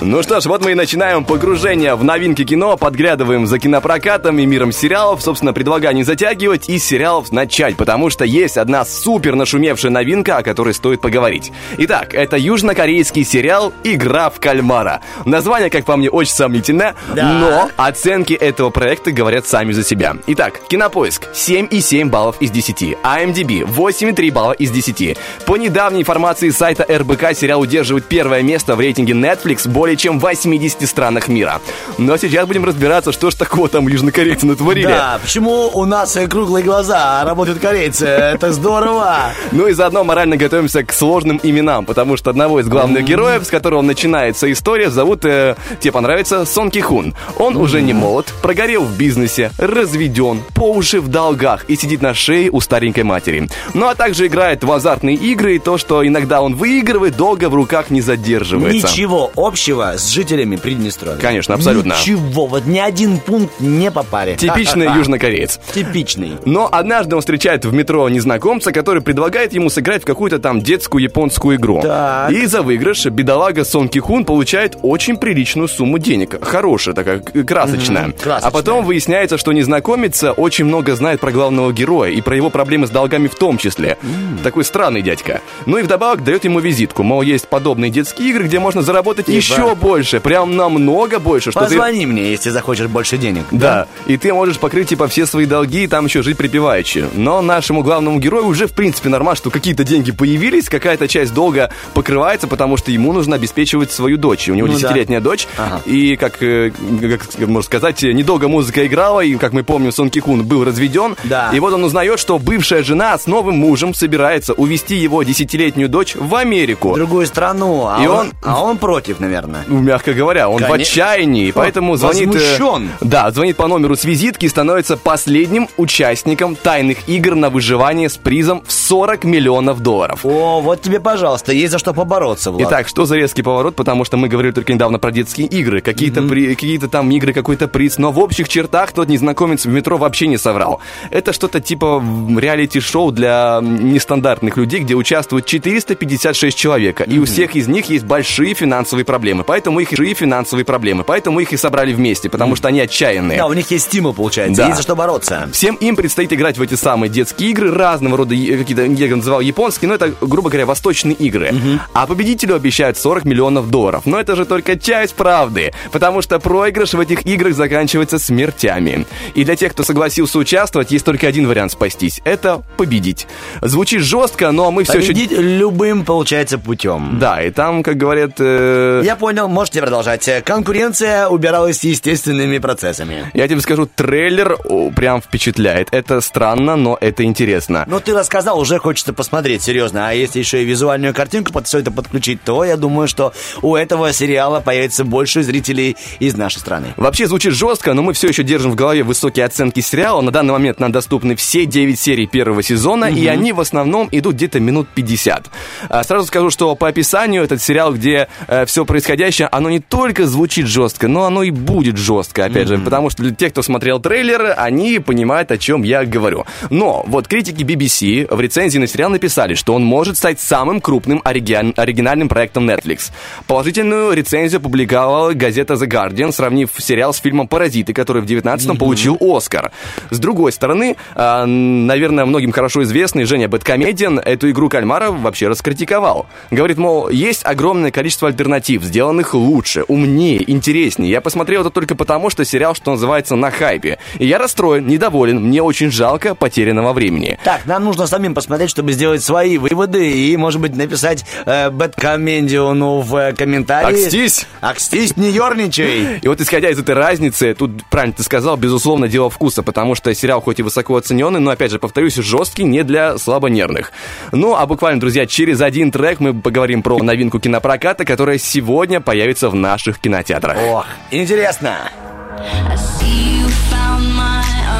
Ну 0.08 0.22
что 0.22 0.40
ж, 0.40 0.46
вот 0.46 0.64
мы 0.64 0.70
и 0.70 0.74
начинаем 0.76 1.24
погружение 1.24 1.96
в 1.96 2.04
новинки 2.04 2.44
кино, 2.44 2.76
подглядываем 2.76 3.44
за 3.48 3.58
кинопрокатом 3.58 4.38
и 4.38 4.46
миром 4.46 4.70
сериалов. 4.70 5.20
Собственно, 5.20 5.52
предлагаю 5.52 5.96
не 5.96 6.04
затягивать 6.04 6.68
и 6.68 6.78
сериалов 6.78 7.32
начать, 7.32 7.76
потому 7.76 8.08
что 8.08 8.24
есть 8.24 8.56
одна 8.56 8.84
супер 8.84 9.34
нашумевшая 9.34 9.90
новинка, 9.90 10.36
о 10.36 10.42
которой 10.44 10.74
стоит 10.74 11.00
поговорить. 11.00 11.50
Итак, 11.78 12.14
это 12.14 12.36
южнокорейский 12.36 13.24
сериал 13.24 13.72
«Игра 13.82 14.30
в 14.30 14.38
кальмара». 14.38 15.00
Название, 15.24 15.70
как 15.70 15.84
по 15.84 15.96
мне, 15.96 16.08
очень 16.08 16.34
сомнительное, 16.34 16.94
Да. 17.12 17.32
но 17.32 17.70
оценки 17.76 18.32
этого 18.34 18.70
проекта 18.70 19.10
говорят 19.10 19.48
сами 19.48 19.72
за 19.72 19.82
себя. 19.82 20.14
Итак, 20.28 20.60
Кинопоиск 20.68 21.26
7,7 21.34 22.10
баллов 22.10 22.36
из 22.38 22.52
10, 22.52 22.96
IMDb 23.02 23.64
8,3 23.64 24.30
балла 24.30 24.52
из 24.52 24.70
10. 24.70 25.18
По 25.46 25.56
недавней 25.56 26.02
информации 26.02 26.50
сайта 26.50 26.86
РБК 26.88 27.34
сериал 27.34 27.60
удерживает 27.60 28.04
первое 28.04 28.42
место 28.42 28.76
в 28.76 28.80
рейтинге 28.80 29.12
Netflix 29.14 29.68
более 29.68 29.95
более 29.96 30.06
чем 30.06 30.18
80 30.18 30.88
странах 30.88 31.28
мира. 31.28 31.60
Но 31.98 32.16
сейчас 32.16 32.46
будем 32.46 32.64
разбираться, 32.64 33.12
что 33.12 33.30
ж 33.30 33.34
такого 33.34 33.68
там 33.68 33.88
южнокорейцы 33.88 34.46
натворили. 34.46 34.86
Да, 34.86 35.18
почему 35.22 35.70
у 35.72 35.84
нас 35.84 36.16
э, 36.16 36.26
круглые 36.28 36.64
глаза, 36.64 37.20
а 37.20 37.24
работают 37.24 37.58
корейцы? 37.58 38.06
Это 38.06 38.52
здорово. 38.52 39.32
Ну 39.52 39.66
и 39.66 39.72
заодно 39.72 40.04
морально 40.04 40.36
готовимся 40.36 40.84
к 40.84 40.92
сложным 40.92 41.40
именам, 41.42 41.84
потому 41.84 42.16
что 42.16 42.30
одного 42.30 42.60
из 42.60 42.68
главных 42.68 43.04
героев, 43.04 43.44
с 43.44 43.48
которого 43.48 43.82
начинается 43.82 44.50
история, 44.52 44.90
зовут, 44.90 45.24
э, 45.24 45.56
тебе 45.80 45.92
понравится, 45.92 46.44
Сон 46.44 46.70
Ки 46.70 46.80
Хун. 46.80 47.14
Он 47.38 47.56
уже 47.56 47.80
не 47.82 47.92
молод, 47.92 48.26
прогорел 48.42 48.84
в 48.84 48.96
бизнесе, 48.96 49.50
разведен, 49.58 50.42
по 50.54 50.72
уши 50.72 51.00
в 51.00 51.08
долгах 51.08 51.64
и 51.68 51.76
сидит 51.76 52.02
на 52.02 52.14
шее 52.14 52.50
у 52.50 52.60
старенькой 52.60 53.04
матери. 53.04 53.48
Ну 53.74 53.86
а 53.86 53.94
также 53.94 54.26
играет 54.26 54.64
в 54.64 54.70
азартные 54.70 55.16
игры 55.16 55.56
и 55.56 55.58
то, 55.58 55.78
что 55.78 56.06
иногда 56.06 56.42
он 56.42 56.54
выигрывает, 56.54 57.16
долго 57.16 57.48
в 57.48 57.54
руках 57.54 57.90
не 57.90 58.00
задерживается. 58.00 58.86
Ничего 58.88 59.30
общего 59.36 59.85
с 59.96 60.08
жителями 60.08 60.56
Приднестровья. 60.56 61.20
Конечно, 61.20 61.54
абсолютно. 61.54 61.94
Ничего, 61.94 62.46
вот 62.46 62.66
ни 62.66 62.78
один 62.78 63.18
пункт 63.18 63.60
не 63.60 63.90
по 63.90 64.02
паре. 64.02 64.36
Типичный 64.36 64.86
южнокореец. 64.96 65.60
Типичный. 65.74 66.32
Но 66.44 66.68
однажды 66.70 67.14
он 67.14 67.20
встречает 67.20 67.64
в 67.64 67.72
метро 67.72 68.08
незнакомца, 68.08 68.72
который 68.72 69.02
предлагает 69.02 69.52
ему 69.52 69.70
сыграть 69.70 70.02
в 70.02 70.06
какую-то 70.06 70.38
там 70.38 70.60
детскую 70.60 71.02
японскую 71.02 71.56
игру. 71.56 71.80
Так. 71.82 72.30
И 72.32 72.46
за 72.46 72.62
выигрыш 72.62 73.06
бедолага 73.06 73.64
Сон 73.64 73.88
Ки 73.88 73.98
Хун 73.98 74.24
получает 74.24 74.76
очень 74.82 75.16
приличную 75.16 75.68
сумму 75.68 75.98
денег. 75.98 76.42
Хорошая 76.44 76.94
такая, 76.94 77.20
красочная. 77.20 78.12
красочная. 78.12 78.38
А 78.40 78.50
потом 78.50 78.84
выясняется, 78.84 79.38
что 79.38 79.52
незнакомец 79.52 80.24
очень 80.36 80.64
много 80.64 80.94
знает 80.94 81.20
про 81.20 81.30
главного 81.30 81.72
героя 81.72 82.10
и 82.10 82.20
про 82.20 82.36
его 82.36 82.50
проблемы 82.50 82.86
с 82.86 82.90
долгами 82.90 83.28
в 83.28 83.34
том 83.34 83.58
числе. 83.58 83.98
Такой 84.42 84.64
странный 84.64 85.02
дядька. 85.02 85.40
Ну 85.66 85.78
и 85.78 85.82
вдобавок 85.82 86.24
дает 86.24 86.44
ему 86.44 86.60
визитку. 86.60 87.02
Мол, 87.02 87.22
есть 87.22 87.48
подобные 87.48 87.90
детские 87.90 88.30
игры, 88.30 88.44
где 88.44 88.58
можно 88.58 88.82
заработать 88.82 89.26
Типа? 89.26 89.36
еще 89.36 89.65
больше. 89.74 90.20
Прям 90.20 90.56
намного 90.56 91.18
больше. 91.18 91.50
Что 91.50 91.60
ты... 91.60 91.66
Позвони 91.66 92.06
мне, 92.06 92.30
если 92.30 92.50
захочешь 92.50 92.86
больше 92.86 93.18
денег. 93.18 93.44
Да, 93.50 93.86
и 94.06 94.16
ты 94.16 94.32
можешь 94.32 94.58
покрыть 94.58 94.88
типа 94.88 95.08
все 95.08 95.26
свои 95.26 95.46
долги 95.46 95.84
и 95.84 95.86
там 95.86 96.06
еще 96.06 96.22
жить 96.22 96.36
припеваючи. 96.36 97.06
Но 97.14 97.42
нашему 97.42 97.82
главному 97.82 98.18
герою 98.18 98.46
уже 98.46 98.66
в 98.66 98.72
принципе 98.72 99.08
нормально, 99.08 99.36
что 99.36 99.50
какие-то 99.50 99.84
деньги 99.84 100.12
появились, 100.12 100.68
какая-то 100.68 101.08
часть 101.08 101.34
долга 101.34 101.70
покрывается, 101.94 102.46
потому 102.46 102.76
что 102.76 102.90
ему 102.90 103.12
нужно 103.12 103.36
обеспечивать 103.36 103.90
свою 103.92 104.16
дочь. 104.16 104.48
У 104.48 104.54
него 104.54 104.66
Ну 104.68 104.78
да. 104.78 105.20
дочь, 105.20 105.48
Ага. 105.56 105.80
и 105.86 106.16
как, 106.16 106.42
э, 106.42 106.70
как 107.00 107.38
можно 107.48 107.62
сказать, 107.62 108.02
недолго 108.02 108.48
музыка 108.48 108.86
играла, 108.86 109.20
и 109.20 109.34
как 109.36 109.52
мы 109.52 109.64
помним, 109.64 109.92
Сон 109.92 110.10
Ки 110.10 110.20
Кун 110.20 110.44
был 110.44 110.64
разведен. 110.64 111.16
Да. 111.24 111.50
И 111.52 111.60
вот 111.60 111.72
он 111.72 111.84
узнает, 111.84 112.18
что 112.18 112.38
бывшая 112.38 112.82
жена 112.82 113.16
с 113.18 113.26
новым 113.26 113.56
мужем 113.56 113.94
собирается 113.94 114.52
увезти 114.52 114.96
его 114.96 115.22
десятилетнюю 115.22 115.88
дочь 115.88 116.14
в 116.14 116.34
Америку. 116.34 116.92
В 116.92 116.96
другую 116.96 117.26
страну, 117.26 117.86
а, 117.86 118.02
И 118.02 118.06
он, 118.06 118.18
он- 118.18 118.32
а 118.42 118.62
он 118.62 118.78
против, 118.78 119.20
наверное. 119.20 119.55
Ну, 119.66 119.80
мягко 119.80 120.12
говоря, 120.12 120.48
он 120.48 120.62
в 120.62 120.66
Коне- 120.66 120.82
отчаянии, 120.82 121.50
поэтому 121.50 121.96
звонит... 121.96 122.28
э, 122.28 122.32
возмущен. 122.32 122.90
Да, 123.00 123.30
звонит 123.30 123.56
по 123.56 123.66
номеру 123.68 123.96
с 123.96 124.04
визитки 124.04 124.46
и 124.46 124.48
становится 124.48 124.96
последним 124.96 125.68
участником 125.76 126.56
тайных 126.56 127.08
игр 127.08 127.34
на 127.34 127.50
выживание 127.50 128.08
с 128.08 128.16
призом 128.16 128.62
в 128.66 128.72
40 128.72 129.24
миллионов 129.24 129.80
долларов. 129.80 130.20
О, 130.24 130.60
вот 130.60 130.80
тебе, 130.82 131.00
пожалуйста, 131.00 131.52
есть 131.52 131.72
за 131.72 131.78
что 131.78 131.92
побороться, 131.94 132.50
Влад. 132.50 132.68
Итак, 132.68 132.88
что 132.88 133.04
за 133.06 133.16
резкий 133.16 133.42
поворот, 133.42 133.74
потому 133.76 134.04
что 134.04 134.16
мы 134.16 134.28
говорили 134.28 134.52
только 134.52 134.72
недавно 134.72 134.98
про 134.98 135.10
детские 135.10 135.46
игры, 135.48 135.80
какие-то 135.80 136.22
при- 136.22 136.48
какие-то 136.54 136.88
там 136.88 137.10
игры, 137.10 137.32
какой-то 137.32 137.68
приз, 137.68 137.98
но 137.98 138.12
в 138.12 138.18
общих 138.18 138.48
чертах 138.48 138.92
тот 138.92 139.08
незнакомец 139.08 139.64
в 139.66 139.68
метро 139.68 139.96
вообще 139.96 140.26
не 140.26 140.38
соврал. 140.38 140.80
Это 141.10 141.32
что-то 141.32 141.60
типа 141.60 142.02
реалити-шоу 142.36 143.10
для 143.12 143.60
нестандартных 143.62 144.56
людей, 144.56 144.80
где 144.80 144.94
участвуют 144.94 145.46
456 145.46 146.56
человека, 146.56 147.04
и 147.04 147.18
у 147.18 147.24
всех 147.24 147.56
из 147.56 147.68
них 147.68 147.86
есть 147.90 148.04
большие 148.04 148.54
финансовые 148.54 149.04
проблемы, 149.04 149.44
поэтому 149.46 149.80
их 149.80 149.88
большие 149.90 150.14
финансовые 150.14 150.64
проблемы, 150.64 151.04
поэтому 151.04 151.40
их 151.40 151.52
и 151.52 151.56
собрали 151.56 151.92
вместе, 151.92 152.28
потому 152.28 152.56
что 152.56 152.68
они 152.68 152.80
отчаянные. 152.80 153.38
Да, 153.38 153.46
у 153.46 153.52
них 153.52 153.70
есть 153.70 153.86
стимул, 153.86 154.12
получается, 154.12 154.62
Да. 154.62 154.66
есть 154.66 154.76
за 154.76 154.82
что 154.82 154.96
бороться. 154.96 155.48
Всем 155.52 155.76
им 155.76 155.96
предстоит 155.96 156.32
играть 156.32 156.58
в 156.58 156.62
эти 156.62 156.74
самые 156.74 157.08
детские 157.10 157.50
игры, 157.50 157.72
разного 157.72 158.16
рода 158.18 158.34
какие-то, 158.34 158.82
я 158.84 159.16
называл 159.16 159.40
японские, 159.40 159.88
но 159.88 159.94
это, 159.94 160.12
грубо 160.20 160.48
говоря, 160.50 160.66
восточные 160.66 161.14
игры. 161.14 161.52
А 161.92 162.06
победителю 162.06 162.54
обещают 162.56 162.98
40 162.98 163.24
миллионов 163.24 163.70
долларов. 163.70 164.02
Но 164.06 164.18
это 164.18 164.36
же 164.36 164.44
только 164.44 164.78
часть 164.78 165.14
правды, 165.14 165.72
потому 165.92 166.22
что 166.22 166.38
проигрыш 166.38 166.94
в 166.94 167.00
этих 167.00 167.26
играх 167.26 167.54
заканчивается 167.54 168.18
смертями. 168.18 169.06
И 169.34 169.44
для 169.44 169.56
тех, 169.56 169.72
кто 169.72 169.82
согласился 169.82 170.38
участвовать, 170.38 170.90
есть 170.90 171.04
только 171.04 171.26
один 171.26 171.46
вариант 171.46 171.72
спастись. 171.72 172.20
Это 172.24 172.62
победить. 172.76 173.26
Звучит 173.62 174.00
жестко, 174.02 174.50
но 174.52 174.70
мы 174.70 174.84
все 174.84 174.98
еще... 174.98 175.08
Победить 175.08 175.32
любым, 175.32 176.04
получается, 176.04 176.58
путем. 176.58 177.18
Да, 177.18 177.42
и 177.42 177.50
там, 177.50 177.82
как 177.82 177.96
говорят... 177.96 178.32
э, 178.38 179.02
Я 179.04 179.16
понял, 179.16 179.35
можете 179.46 179.80
продолжать. 179.80 180.28
Конкуренция 180.44 181.28
убиралась 181.28 181.84
естественными 181.84 182.58
процессами. 182.58 183.30
Я 183.34 183.46
тебе 183.46 183.60
скажу, 183.60 183.86
трейлер 183.86 184.56
о, 184.64 184.90
прям 184.90 185.20
впечатляет. 185.20 185.88
Это 185.92 186.20
странно, 186.20 186.76
но 186.76 186.96
это 187.00 187.22
интересно. 187.24 187.84
Ну, 187.86 188.00
ты 188.00 188.14
рассказал, 188.14 188.58
уже 188.58 188.78
хочется 188.78 189.12
посмотреть, 189.12 189.62
серьезно. 189.62 190.08
А 190.08 190.12
если 190.12 190.38
еще 190.38 190.62
и 190.62 190.64
визуальную 190.64 191.12
картинку 191.14 191.52
под 191.52 191.66
все 191.66 191.78
это 191.80 191.90
подключить, 191.90 192.42
то 192.42 192.64
я 192.64 192.76
думаю, 192.76 193.08
что 193.08 193.32
у 193.62 193.76
этого 193.76 194.12
сериала 194.12 194.60
появится 194.60 195.04
больше 195.04 195.42
зрителей 195.42 195.96
из 196.18 196.36
нашей 196.36 196.58
страны. 196.58 196.94
Вообще 196.96 197.26
звучит 197.26 197.52
жестко, 197.52 197.92
но 197.92 198.02
мы 198.02 198.12
все 198.14 198.28
еще 198.28 198.42
держим 198.42 198.70
в 198.70 198.74
голове 198.74 199.02
высокие 199.02 199.44
оценки 199.44 199.80
сериала. 199.80 200.20
На 200.22 200.30
данный 200.30 200.52
момент 200.52 200.80
нам 200.80 200.92
доступны 200.92 201.36
все 201.36 201.66
9 201.66 201.98
серий 201.98 202.26
первого 202.26 202.62
сезона, 202.62 203.06
и 203.06 203.26
они 203.26 203.52
в 203.52 203.60
основном 203.60 204.08
идут 204.12 204.34
где-то 204.34 204.60
минут 204.60 204.88
50. 204.94 205.50
А, 205.88 206.04
Сразу 206.04 206.26
скажу, 206.26 206.50
что 206.50 206.74
по 206.74 206.88
описанию 206.88 207.42
этот 207.42 207.60
сериал, 207.60 207.92
где 207.92 208.28
все 208.66 208.84
происходящее, 208.84 209.25
оно 209.50 209.70
не 209.70 209.80
только 209.80 210.26
звучит 210.26 210.66
жестко, 210.66 211.08
но 211.08 211.24
оно 211.24 211.42
и 211.42 211.50
будет 211.50 211.96
жестко, 211.96 212.44
опять 212.44 212.68
же, 212.68 212.78
потому 212.78 213.10
что 213.10 213.22
для 213.22 213.34
тех, 213.34 213.52
кто 213.52 213.62
смотрел 213.62 214.00
трейлеры, 214.00 214.48
они 214.50 214.98
понимают, 214.98 215.50
о 215.50 215.58
чем 215.58 215.82
я 215.82 216.04
говорю. 216.04 216.44
Но 216.70 217.04
вот 217.06 217.28
критики 217.28 217.62
BBC 217.62 218.34
в 218.34 218.40
рецензии 218.40 218.78
на 218.78 218.86
сериал 218.86 219.10
написали, 219.10 219.54
что 219.54 219.74
он 219.74 219.84
может 219.84 220.16
стать 220.16 220.40
самым 220.40 220.80
крупным 220.80 221.20
оригиан- 221.24 221.72
оригинальным 221.76 222.28
проектом 222.28 222.68
Netflix. 222.68 223.10
Положительную 223.46 224.12
рецензию 224.12 224.60
публиковала 224.60 225.32
газета 225.32 225.74
The 225.74 225.86
Guardian, 225.86 226.32
сравнив 226.32 226.70
сериал 226.78 227.14
с 227.14 227.18
фильмом 227.18 227.48
«Паразиты», 227.48 227.92
который 227.92 228.20
в 228.22 228.26
19-м 228.26 228.76
получил 228.76 229.16
Оскар. 229.20 229.72
С 230.10 230.18
другой 230.18 230.52
стороны, 230.52 230.96
а, 231.14 231.46
наверное, 231.46 232.26
многим 232.26 232.52
хорошо 232.52 232.82
известный 232.82 233.24
Женя 233.24 233.48
Бэткомедиан 233.48 234.18
эту 234.18 234.50
игру 234.50 234.68
кальмара 234.68 235.10
вообще 235.10 235.48
раскритиковал. 235.48 236.26
Говорит, 236.50 236.76
мол, 236.76 237.08
есть 237.08 237.44
огромное 237.44 237.90
количество 237.90 238.28
альтернатив, 238.28 238.82
сделанных 238.82 239.15
лучше, 239.34 239.84
умнее, 239.88 240.50
интереснее. 240.50 241.10
Я 241.10 241.20
посмотрел 241.20 241.62
это 241.62 241.70
только 241.70 241.94
потому, 241.94 242.30
что 242.30 242.44
сериал, 242.44 242.74
что 242.74 242.92
называется, 242.92 243.36
на 243.36 243.50
хайпе. 243.50 243.98
И 244.18 244.26
я 244.26 244.38
расстроен, 244.38 244.86
недоволен, 244.86 245.40
мне 245.42 245.62
очень 245.62 245.90
жалко 245.90 246.34
потерянного 246.34 246.92
времени. 246.92 247.38
Так, 247.44 247.66
нам 247.66 247.84
нужно 247.84 248.06
самим 248.06 248.34
посмотреть, 248.34 248.70
чтобы 248.70 248.92
сделать 248.92 249.22
свои 249.22 249.58
выводы 249.58 250.10
и, 250.10 250.36
может 250.36 250.60
быть, 250.60 250.76
написать 250.76 251.24
э, 251.44 251.70
Бэткомедиону 251.70 253.00
в 253.00 253.16
э, 253.16 253.32
комментарии. 253.32 254.04
Акстись! 254.04 254.46
Акстись, 254.60 255.16
не 255.16 255.30
ерничай! 255.30 256.18
И 256.22 256.28
вот 256.28 256.40
исходя 256.40 256.70
из 256.70 256.78
этой 256.78 256.94
разницы, 256.94 257.54
тут 257.54 257.84
правильно 257.90 258.14
ты 258.16 258.22
сказал, 258.22 258.56
безусловно, 258.56 259.08
дело 259.08 259.30
вкуса, 259.30 259.62
потому 259.62 259.94
что 259.94 260.14
сериал 260.14 260.40
хоть 260.40 260.58
и 260.58 260.62
высоко 260.62 260.96
оцененный, 260.96 261.40
но, 261.40 261.50
опять 261.50 261.70
же, 261.70 261.78
повторюсь, 261.78 262.14
жесткий, 262.14 262.64
не 262.64 262.82
для 262.82 263.18
слабонервных. 263.18 263.92
Ну, 264.32 264.54
а 264.54 264.66
буквально, 264.66 265.00
друзья, 265.00 265.26
через 265.26 265.60
один 265.60 265.90
трек 265.90 266.20
мы 266.20 266.34
поговорим 266.34 266.82
про 266.82 266.98
новинку 266.98 267.38
кинопроката, 267.38 268.04
которая 268.04 268.38
сегодня 268.38 269.00
появится 269.06 269.48
в 269.48 269.54
наших 269.54 269.98
кинотеатрах. 269.98 270.58
Ох, 270.58 270.86
интересно! 271.10 271.90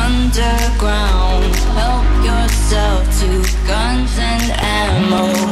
Underground. 0.07 1.55
Help 1.75 2.07
yourself 2.29 3.03
to 3.21 3.29
guns 3.67 4.19
and 4.19 4.53
ammo. 4.61 5.46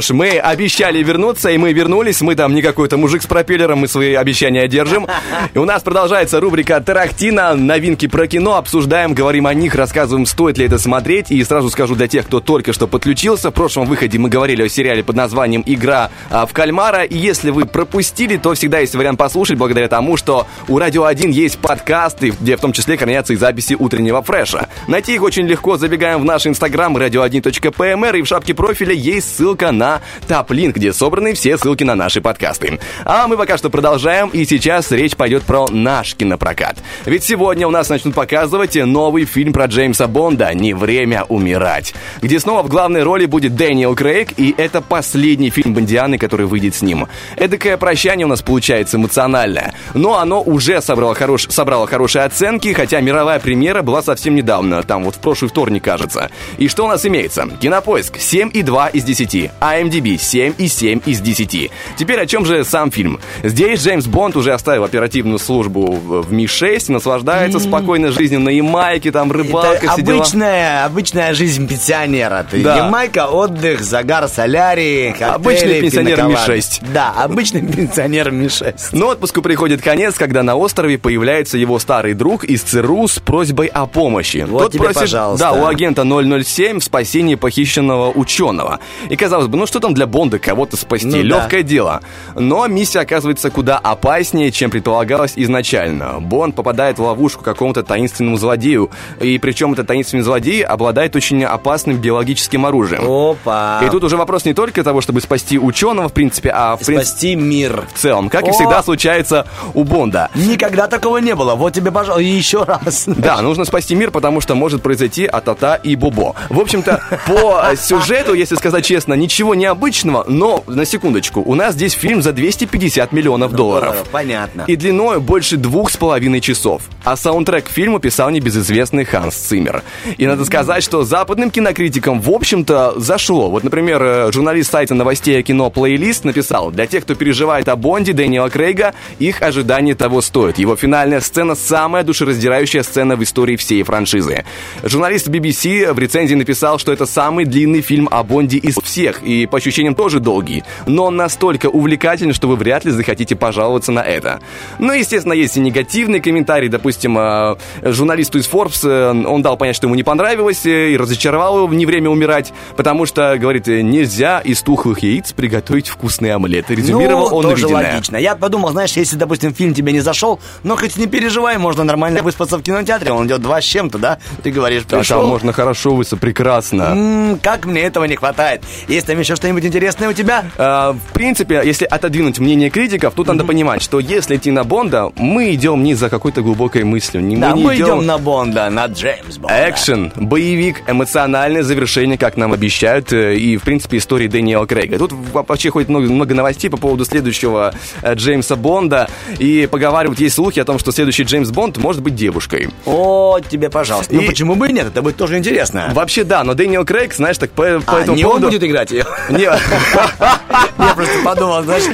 Ж, 0.00 0.12
мы 0.12 0.38
обещали 0.38 1.02
вернуться, 1.02 1.50
и 1.50 1.58
мы 1.58 1.72
вернулись. 1.72 2.20
Мы 2.20 2.34
там 2.34 2.54
не 2.54 2.62
какой-то 2.62 2.96
мужик 2.96 3.22
с 3.22 3.26
пропеллером, 3.26 3.80
мы 3.80 3.88
свои 3.88 4.14
обещания 4.14 4.66
держим. 4.68 5.06
И 5.54 5.58
у 5.58 5.64
нас 5.64 5.82
продолжается 5.82 6.40
рубрика 6.40 6.80
«Тарахтина». 6.80 7.54
Новинки 7.54 8.06
про 8.06 8.26
кино 8.26 8.56
обсуждаем, 8.56 9.14
говорим 9.14 9.46
о 9.46 9.54
них, 9.54 9.74
рассказываем, 9.74 10.26
стоит 10.26 10.58
ли 10.58 10.66
это 10.66 10.78
смотреть. 10.78 11.30
И 11.30 11.42
сразу 11.44 11.70
скажу 11.70 11.94
для 11.94 12.08
тех, 12.08 12.26
кто 12.26 12.40
только 12.40 12.72
что 12.72 12.86
подключился. 12.86 13.50
В 13.50 13.54
прошлом 13.54 13.86
выходе 13.86 14.18
мы 14.18 14.28
говорили 14.28 14.62
о 14.62 14.68
сериале 14.68 15.02
под 15.02 15.16
названием 15.16 15.62
«Игра 15.66 16.10
а, 16.30 16.46
в 16.46 16.52
кальмара». 16.52 17.04
И 17.04 17.16
если 17.16 17.50
вы 17.50 17.66
пропустили, 17.66 18.36
то 18.36 18.54
всегда 18.54 18.78
есть 18.78 18.94
вариант 18.94 19.18
послушать, 19.18 19.58
благодаря 19.58 19.88
тому, 19.88 20.16
что 20.16 20.46
у 20.68 20.78
Радио 20.78 21.04
1 21.04 21.30
есть 21.30 21.58
подкасты, 21.58 22.32
где 22.40 22.56
в 22.56 22.60
том 22.60 22.72
числе 22.72 22.96
хранятся 22.96 23.32
и 23.32 23.36
записи 23.36 23.74
утреннего 23.78 24.22
фреша. 24.22 24.68
Найти 24.86 25.14
их 25.14 25.22
очень 25.22 25.46
легко. 25.46 25.76
Забегаем 25.76 26.20
в 26.20 26.24
наш 26.24 26.46
инстаграм 26.46 26.96
radio1.pmr, 26.96 28.18
и 28.18 28.22
в 28.22 28.26
шапке 28.26 28.54
профиля 28.54 28.94
есть 28.94 29.36
ссылка 29.36 29.72
на 29.72 29.89
топ-линк, 30.28 30.76
где 30.76 30.92
собраны 30.92 31.34
все 31.34 31.58
ссылки 31.58 31.84
на 31.84 31.94
наши 31.94 32.20
подкасты. 32.20 32.78
А 33.04 33.26
мы 33.26 33.36
пока 33.36 33.58
что 33.58 33.70
продолжаем, 33.70 34.28
и 34.28 34.44
сейчас 34.44 34.90
речь 34.92 35.16
пойдет 35.16 35.42
про 35.42 35.66
наш 35.68 36.14
кинопрокат. 36.14 36.76
Ведь 37.06 37.24
сегодня 37.24 37.66
у 37.66 37.70
нас 37.70 37.88
начнут 37.88 38.14
показывать 38.14 38.76
новый 38.76 39.24
фильм 39.24 39.52
про 39.52 39.66
Джеймса 39.66 40.06
Бонда 40.06 40.54
«Не 40.54 40.74
время 40.74 41.24
умирать», 41.28 41.94
где 42.20 42.38
снова 42.38 42.62
в 42.62 42.68
главной 42.68 43.02
роли 43.02 43.26
будет 43.26 43.54
Дэниел 43.56 43.94
Крейг, 43.94 44.38
и 44.38 44.54
это 44.56 44.80
последний 44.80 45.50
фильм 45.50 45.74
Бондианы, 45.74 46.18
который 46.18 46.46
выйдет 46.46 46.74
с 46.74 46.82
ним. 46.82 47.08
Эдакое 47.36 47.76
прощание 47.76 48.26
у 48.26 48.28
нас 48.28 48.42
получается 48.42 48.96
эмоциональное, 48.96 49.74
но 49.94 50.18
оно 50.18 50.42
уже 50.42 50.80
собрало, 50.80 51.14
хорош... 51.14 51.46
собрало 51.48 51.86
хорошие 51.86 52.24
оценки, 52.24 52.72
хотя 52.72 53.00
мировая 53.00 53.40
премьера 53.40 53.82
была 53.82 54.02
совсем 54.02 54.34
недавно, 54.34 54.82
там 54.82 55.04
вот 55.04 55.16
в 55.16 55.18
прошлый 55.18 55.50
вторник, 55.50 55.84
кажется. 55.84 56.30
И 56.58 56.68
что 56.68 56.84
у 56.84 56.88
нас 56.88 57.04
имеется? 57.06 57.48
Кинопоиск 57.60 58.16
7,2 58.16 58.92
из 58.92 59.04
10, 59.04 59.50
IMDb 59.80 60.14
7,7 60.16 61.02
из 61.06 61.20
10. 61.20 61.70
Теперь 61.96 62.20
о 62.20 62.26
чем 62.26 62.44
же 62.46 62.64
сам 62.64 62.90
фильм? 62.90 63.20
Здесь 63.42 63.82
Джеймс 63.82 64.06
Бонд 64.06 64.36
уже 64.36 64.52
оставил 64.52 64.84
оперативную 64.84 65.38
службу 65.38 65.92
в 65.92 66.30
в 66.30 66.32
Ми-6, 66.32 66.92
наслаждается 66.92 67.58
спокойной 67.58 68.10
жизнью 68.10 68.40
на 68.40 68.50
Ямайке, 68.50 69.10
там 69.12 69.30
рыбалка, 69.32 69.78
Это 69.84 69.92
все 69.92 70.02
дела. 70.02 70.18
обычная, 70.18 70.84
обычная 70.84 71.34
жизнь 71.34 71.66
пенсионера. 71.66 72.46
Ты 72.48 72.62
Да. 72.62 72.76
Ямайка, 72.76 73.26
отдых, 73.26 73.80
загар, 73.80 74.28
солярий, 74.28 75.10
коктейли, 75.12 75.34
Обычный 75.34 75.80
пенсионер 75.80 76.16
пиноколады. 76.16 76.52
Ми-6. 76.52 76.84
Да, 76.92 77.12
обычный 77.16 77.62
пенсионер 77.62 78.30
Ми-6. 78.30 78.74
Но 78.92 79.08
отпуску 79.08 79.42
приходит 79.42 79.82
конец, 79.82 80.16
когда 80.16 80.42
на 80.42 80.56
острове 80.56 80.98
появляется 80.98 81.58
его 81.58 81.78
старый 81.78 82.14
друг 82.14 82.44
из 82.44 82.62
ЦРУ 82.62 83.08
с 83.08 83.18
просьбой 83.18 83.66
о 83.66 83.86
помощи. 83.86 84.46
Вот 84.48 84.72
тебе, 84.72 84.90
пожалуйста. 84.90 85.46
Да, 85.46 85.52
у 85.52 85.66
агента 85.66 86.04
007 86.04 86.80
в 86.80 86.84
спасении 86.84 87.34
похищенного 87.34 88.10
ученого. 88.10 88.80
И 89.08 89.16
казалось 89.16 89.48
бы, 89.48 89.56
ну 89.56 89.66
что 89.70 89.78
там 89.78 89.94
для 89.94 90.08
Бонда 90.08 90.40
кого-то 90.40 90.76
спасти? 90.76 91.06
Ну 91.06 91.12
да. 91.12 91.22
Легкое 91.22 91.62
дело. 91.62 92.00
Но 92.34 92.66
миссия 92.66 92.98
оказывается 93.00 93.50
куда 93.50 93.78
опаснее, 93.78 94.50
чем 94.50 94.68
предполагалось 94.68 95.34
изначально. 95.36 96.18
Бонд 96.20 96.56
попадает 96.56 96.98
в 96.98 97.02
ловушку 97.02 97.44
какому-то 97.44 97.84
таинственному 97.84 98.36
злодею. 98.36 98.90
И 99.20 99.38
причем 99.38 99.72
этот 99.72 99.86
таинственный 99.86 100.24
злодей 100.24 100.64
обладает 100.64 101.14
очень 101.14 101.44
опасным 101.44 101.98
биологическим 101.98 102.66
оружием. 102.66 103.04
Опа. 103.08 103.80
И 103.84 103.90
тут 103.90 104.02
уже 104.02 104.16
вопрос 104.16 104.44
не 104.44 104.54
только 104.54 104.82
того, 104.82 105.00
чтобы 105.00 105.20
спасти 105.20 105.56
ученого, 105.56 106.08
в 106.08 106.12
принципе, 106.12 106.50
а 106.50 106.76
в 106.76 106.82
Спасти 106.82 107.36
мир. 107.36 107.84
в 107.94 107.98
целом, 107.98 108.28
как 108.28 108.46
и 108.46 108.50
О! 108.50 108.52
всегда 108.52 108.82
случается 108.82 109.46
у 109.74 109.84
Бонда. 109.84 110.30
Никогда 110.34 110.88
такого 110.88 111.18
не 111.18 111.36
было. 111.36 111.54
Вот 111.54 111.74
тебе, 111.74 111.92
пожалуйста, 111.92 112.22
еще 112.22 112.64
раз. 112.64 113.04
Да, 113.06 113.40
нужно 113.40 113.64
спасти 113.64 113.94
мир, 113.94 114.10
потому 114.10 114.40
что 114.40 114.56
может 114.56 114.82
произойти 114.82 115.26
атата 115.26 115.78
и 115.80 115.94
бобо. 115.94 116.34
В 116.48 116.58
общем-то, 116.58 117.00
по 117.28 117.62
э, 117.70 117.76
сюжету, 117.76 118.34
если 118.34 118.56
сказать 118.56 118.84
честно, 118.84 119.14
ничего 119.14 119.54
необычного, 119.60 120.24
но, 120.26 120.64
на 120.66 120.84
секундочку, 120.84 121.40
у 121.40 121.54
нас 121.54 121.74
здесь 121.74 121.92
фильм 121.92 122.22
за 122.22 122.32
250 122.32 123.12
миллионов 123.12 123.52
долларов. 123.52 124.04
Понятно. 124.10 124.64
И 124.66 124.74
длиной 124.74 125.20
больше 125.20 125.56
двух 125.56 125.90
с 125.90 125.96
половиной 125.96 126.40
часов. 126.40 126.82
А 127.04 127.16
саундтрек 127.16 127.66
к 127.66 127.68
фильму 127.68 128.00
писал 128.00 128.30
небезызвестный 128.30 129.04
Ханс 129.04 129.34
Циммер. 129.34 129.82
И 130.16 130.26
надо 130.26 130.44
сказать, 130.44 130.82
что 130.82 131.04
западным 131.04 131.50
кинокритикам, 131.50 132.20
в 132.20 132.30
общем-то, 132.30 132.94
зашло. 132.96 133.50
Вот, 133.50 133.62
например, 133.62 134.02
э, 134.02 134.32
журналист 134.32 134.72
сайта 134.72 134.94
новостей 134.94 135.38
о 135.38 135.42
кино 135.42 135.72
Playlist 135.74 136.22
написал, 136.24 136.70
для 136.70 136.86
тех, 136.86 137.04
кто 137.04 137.14
переживает 137.14 137.68
о 137.68 137.76
Бонде 137.76 138.12
Дэниела 138.12 138.48
Крейга, 138.48 138.94
их 139.18 139.42
ожидание 139.42 139.94
того 139.94 140.20
стоит. 140.20 140.58
Его 140.58 140.76
финальная 140.76 141.20
сцена– 141.20 141.54
самая 141.54 142.02
душераздирающая 142.02 142.82
сцена 142.82 143.16
в 143.16 143.22
истории 143.22 143.56
всей 143.56 143.82
франшизы. 143.82 144.44
Журналист 144.82 145.28
BBC 145.28 145.92
в 145.92 145.98
рецензии 145.98 146.34
написал, 146.34 146.78
что 146.78 146.92
это 146.92 147.06
самый 147.06 147.44
длинный 147.44 147.82
фильм 147.82 148.08
о 148.10 148.22
Бонде 148.22 148.58
из 148.58 148.76
всех, 148.76 149.22
и 149.22 149.39
по 149.46 149.58
ощущениям 149.58 149.94
тоже 149.94 150.20
долгий. 150.20 150.64
Но 150.86 151.06
он 151.06 151.16
настолько 151.16 151.66
увлекательный, 151.66 152.32
что 152.34 152.48
вы 152.48 152.56
вряд 152.56 152.84
ли 152.84 152.90
захотите 152.90 153.36
пожаловаться 153.36 153.92
на 153.92 154.00
это. 154.00 154.40
Ну, 154.78 154.92
естественно, 154.92 155.32
есть 155.32 155.56
и 155.56 155.60
негативные 155.60 156.20
комментарии. 156.20 156.68
Допустим, 156.68 157.16
э, 157.18 157.56
журналисту 157.82 158.38
из 158.38 158.48
Forbes, 158.48 158.80
э, 158.88 159.26
он 159.26 159.42
дал 159.42 159.56
понять, 159.56 159.76
что 159.76 159.86
ему 159.86 159.94
не 159.94 160.02
понравилось, 160.02 160.64
э, 160.66 160.90
и 160.92 160.96
разочаровал 160.96 161.58
его 161.58 161.66
в 161.66 161.74
«Не 161.74 161.86
время 161.86 162.10
умирать», 162.10 162.52
потому 162.76 163.06
что, 163.06 163.36
говорит, 163.38 163.66
нельзя 163.66 164.40
из 164.40 164.62
тухлых 164.62 165.00
яиц 165.02 165.32
приготовить 165.32 165.88
вкусный 165.88 166.30
омлет. 166.32 166.70
Резюмировал 166.70 167.30
ну, 167.30 167.36
он 167.36 167.42
тоже 167.44 167.66
увиденное. 167.66 167.92
логично. 167.94 168.16
Я 168.16 168.34
подумал, 168.36 168.70
знаешь, 168.70 168.92
если, 168.92 169.16
допустим, 169.16 169.54
фильм 169.54 169.74
тебе 169.74 169.92
не 169.92 170.00
зашел, 170.00 170.40
но 170.62 170.76
хоть 170.76 170.96
не 170.96 171.06
переживай, 171.06 171.58
можно 171.58 171.84
нормально 171.84 172.22
выспаться 172.22 172.58
в 172.58 172.62
кинотеатре, 172.62 173.12
он 173.12 173.26
идет 173.26 173.40
два 173.42 173.60
с 173.60 173.64
чем-то, 173.64 173.98
да? 173.98 174.18
Ты 174.42 174.50
говоришь, 174.50 174.84
А 174.90 174.96
пришел. 174.96 175.20
там 175.20 175.28
можно 175.28 175.52
хорошо 175.52 175.94
выспаться, 175.94 176.16
прекрасно. 176.16 176.82
М, 176.94 177.38
как 177.42 177.66
мне 177.66 177.82
этого 177.82 178.04
не 178.04 178.16
хватает? 178.16 178.62
Есть 178.88 179.06
там 179.06 179.18
еще 179.18 179.29
что-нибудь 179.36 179.64
интересное 179.64 180.08
у 180.08 180.12
тебя? 180.12 180.44
Э, 180.56 180.92
В 180.92 181.12
принципе, 181.12 181.62
если 181.64 181.84
отодвинуть 181.84 182.38
мнение 182.38 182.70
критиков, 182.70 183.14
тут 183.14 183.26
надо 183.28 183.44
понимать, 183.44 183.82
что 183.82 184.00
если 184.00 184.36
идти 184.36 184.50
на 184.50 184.64
Бонда, 184.64 185.10
мы 185.16 185.52
идем 185.54 185.82
не 185.82 185.94
за 185.94 186.08
какой-то 186.08 186.42
глубокой 186.42 186.84
мыслью. 186.84 187.22
не- 187.22 187.36
Да, 187.36 187.52
не 187.52 187.64
мы 187.64 187.74
идем 187.76 188.06
на 188.06 188.18
Бонда, 188.18 188.68
на 188.70 188.86
Джеймс 188.86 189.36
Бонда. 189.38 189.70
Экшен, 189.70 190.12
боевик, 190.16 190.82
эмоциональное 190.86 191.62
завершение, 191.62 192.18
как 192.18 192.36
нам 192.36 192.52
обещают, 192.52 193.12
э, 193.12 193.36
и, 193.36 193.56
в 193.56 193.62
принципе, 193.62 193.98
истории 193.98 194.26
Дэниела 194.26 194.66
Крейга. 194.66 194.98
Тут 194.98 195.12
во- 195.12 195.42
вообще 195.42 195.70
ходит 195.70 195.88
много, 195.88 196.10
много 196.10 196.34
новостей 196.34 196.70
по 196.70 196.76
поводу 196.76 197.04
следующего 197.04 197.74
э, 198.02 198.14
Джеймса 198.14 198.56
Бонда, 198.56 199.08
и 199.38 199.68
поговаривают, 199.70 200.20
есть 200.20 200.34
слухи 200.36 200.58
о 200.60 200.64
том, 200.64 200.78
что 200.78 200.92
следующий 200.92 201.22
Джеймс 201.24 201.50
Бонд 201.50 201.78
может 201.78 202.02
быть 202.02 202.14
девушкой. 202.14 202.68
О, 202.86 203.38
тебе, 203.40 203.70
пожалуйста. 203.70 204.14
Ну 204.14 204.22
И- 204.22 204.26
почему 204.26 204.54
бы 204.54 204.68
и 204.68 204.72
нет? 204.72 204.86
Это 204.88 205.02
будет 205.02 205.16
тоже 205.16 205.38
интересно. 205.38 205.90
Вообще, 205.92 206.24
да, 206.24 206.44
но 206.44 206.54
Дэниел 206.54 206.84
Крейг, 206.84 207.14
знаешь, 207.14 207.38
так 207.38 207.50
по, 207.50 207.62
по 207.80 207.98
А, 207.98 208.00
этому 208.02 208.16
не 208.16 208.24
он 208.24 208.30
поводу... 208.32 208.46
будет 208.48 208.64
играть 208.64 208.90
ее? 208.90 209.04
Я 209.30 210.94
просто 210.94 211.14
подумал, 211.24 211.62
знаешь, 211.62 211.84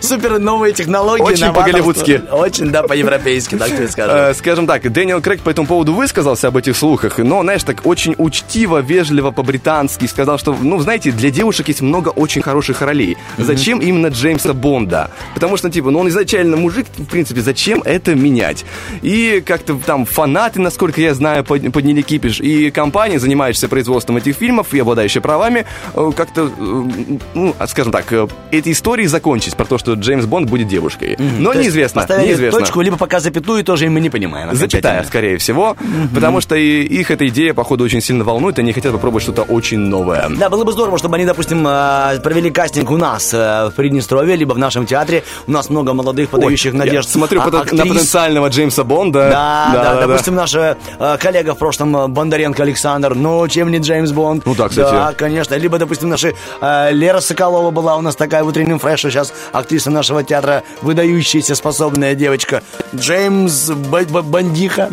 супер 0.00 0.38
новые 0.38 0.72
технологии. 0.72 1.22
Очень 1.22 1.52
по-голливудски. 1.52 2.22
Очень, 2.30 2.70
да, 2.70 2.82
по-европейски, 2.82 3.56
так 3.56 3.68
ты 3.70 3.88
скажешь. 3.88 4.30
Э, 4.30 4.34
Скажем 4.34 4.66
так, 4.66 4.90
Дэниел 4.90 5.20
Крейг 5.20 5.40
по 5.40 5.50
этому 5.50 5.66
поводу 5.66 5.94
высказался 5.94 6.48
об 6.48 6.56
этих 6.56 6.76
слухах, 6.76 7.18
но, 7.18 7.42
знаешь, 7.42 7.62
так 7.64 7.84
очень 7.84 8.14
учтиво, 8.18 8.78
вежливо, 8.80 9.30
по-британски 9.30 10.06
сказал, 10.06 10.38
что, 10.38 10.56
ну, 10.60 10.78
знаете, 10.80 11.10
для 11.10 11.30
девушек 11.30 11.68
есть 11.68 11.80
много 11.80 12.10
очень 12.10 12.42
хороших 12.42 12.82
ролей. 12.82 13.16
Зачем 13.38 13.78
именно 13.80 14.08
Джеймса 14.08 14.52
Бонда? 14.52 15.10
Потому 15.34 15.56
что, 15.56 15.70
типа, 15.70 15.90
ну, 15.90 16.00
он 16.00 16.08
изначально 16.08 16.56
мужик, 16.56 16.86
в 16.96 17.04
принципе, 17.06 17.40
зачем 17.40 17.82
это 17.84 18.14
менять? 18.14 18.64
И 19.02 19.42
как-то 19.44 19.74
там 19.84 20.04
фанаты, 20.06 20.60
насколько 20.60 21.00
я 21.00 21.14
знаю, 21.14 21.44
под- 21.44 21.72
подняли 21.72 22.02
кипиш, 22.02 22.40
и 22.40 22.70
компания, 22.70 23.18
занимающаяся 23.18 23.68
производством 23.68 24.16
этих 24.18 24.36
фильмов 24.36 24.72
и 24.74 24.78
обладающая 24.78 25.20
правами, 25.22 25.66
э, 25.94 26.10
как-то, 26.16 26.50
ну, 26.58 27.54
скажем 27.66 27.92
так, 27.92 28.12
э, 28.12 28.26
эти 28.50 28.72
истории 28.72 29.06
закончились 29.06 29.54
про 29.54 29.64
то, 29.64 29.78
что 29.78 29.94
Джеймс 29.94 30.26
Бонд 30.26 30.48
будет 30.48 30.68
девушкой. 30.68 31.16
Но 31.18 31.52
То 31.52 31.58
неизвестно, 31.60 32.06
неизвестно. 32.08 32.60
точку, 32.60 32.80
либо 32.80 32.96
пока 32.96 33.20
запятую, 33.20 33.64
тоже 33.64 33.88
мы 33.88 34.00
не 34.00 34.10
понимаем. 34.10 34.54
Запятая, 34.54 35.04
скорее 35.04 35.38
всего, 35.38 35.76
потому 36.14 36.40
что 36.40 36.56
и 36.56 36.82
их 36.82 37.10
эта 37.10 37.26
идея, 37.28 37.54
походу, 37.54 37.84
очень 37.84 38.00
сильно 38.00 38.24
волнует, 38.24 38.58
они 38.58 38.72
хотят 38.72 38.92
попробовать 38.92 39.22
что-то 39.22 39.42
очень 39.42 39.78
новое. 39.78 40.28
Да, 40.30 40.48
было 40.50 40.64
бы 40.64 40.72
здорово, 40.72 40.98
чтобы 40.98 41.16
они, 41.16 41.24
допустим, 41.24 41.66
э, 41.66 42.20
провели 42.22 42.50
кастинг 42.50 42.90
у 42.90 42.96
нас 42.96 43.32
э, 43.32 43.68
в 43.68 43.72
Приднестровье, 43.76 44.36
либо 44.36 44.52
в 44.54 44.58
нашем 44.58 44.86
театре. 44.86 45.22
У 45.46 45.52
нас 45.52 45.70
много 45.70 45.92
молодых, 45.92 46.30
подающих 46.30 46.72
Ой, 46.72 46.78
надежд. 46.78 47.08
смотрю 47.08 47.40
а- 47.40 47.44
потом 47.44 47.60
на 47.60 47.82
актрис. 47.82 47.92
потенциального 47.94 48.48
Джеймса 48.48 48.84
Бонда. 48.84 49.28
Да, 49.30 49.70
да, 49.72 50.06
допустим, 50.06 50.34
наш 50.34 50.54
э, 50.54 50.76
коллега 51.20 51.54
в 51.54 51.58
прошлом 51.58 52.12
Бондаренко 52.12 52.62
Александр, 52.62 53.14
ну, 53.14 53.46
чем 53.48 53.70
не 53.70 53.78
Джеймс 53.78 54.10
Бонд? 54.12 54.44
Ну 54.46 54.54
да, 54.54 54.68
кстати. 54.68 54.92
Да, 54.92 55.12
конечно. 55.12 55.54
Либо, 55.54 55.78
допустим, 55.78 56.08
наша 56.08 56.28
э, 56.28 56.32
Лера 56.60 57.20
Соколова 57.20 57.70
была 57.70 57.96
у 57.96 58.00
нас 58.00 58.16
такая 58.16 58.44
в 58.44 58.46
утреннем 58.46 58.78
фреше, 58.78 59.10
сейчас 59.10 59.32
актриса 59.52 59.90
нашего 59.90 60.22
театра, 60.24 60.62
выдающаяся, 60.82 61.54
способная 61.54 62.14
девочка. 62.14 62.62
Джеймс 62.94 63.70
Бандиха. 63.70 64.90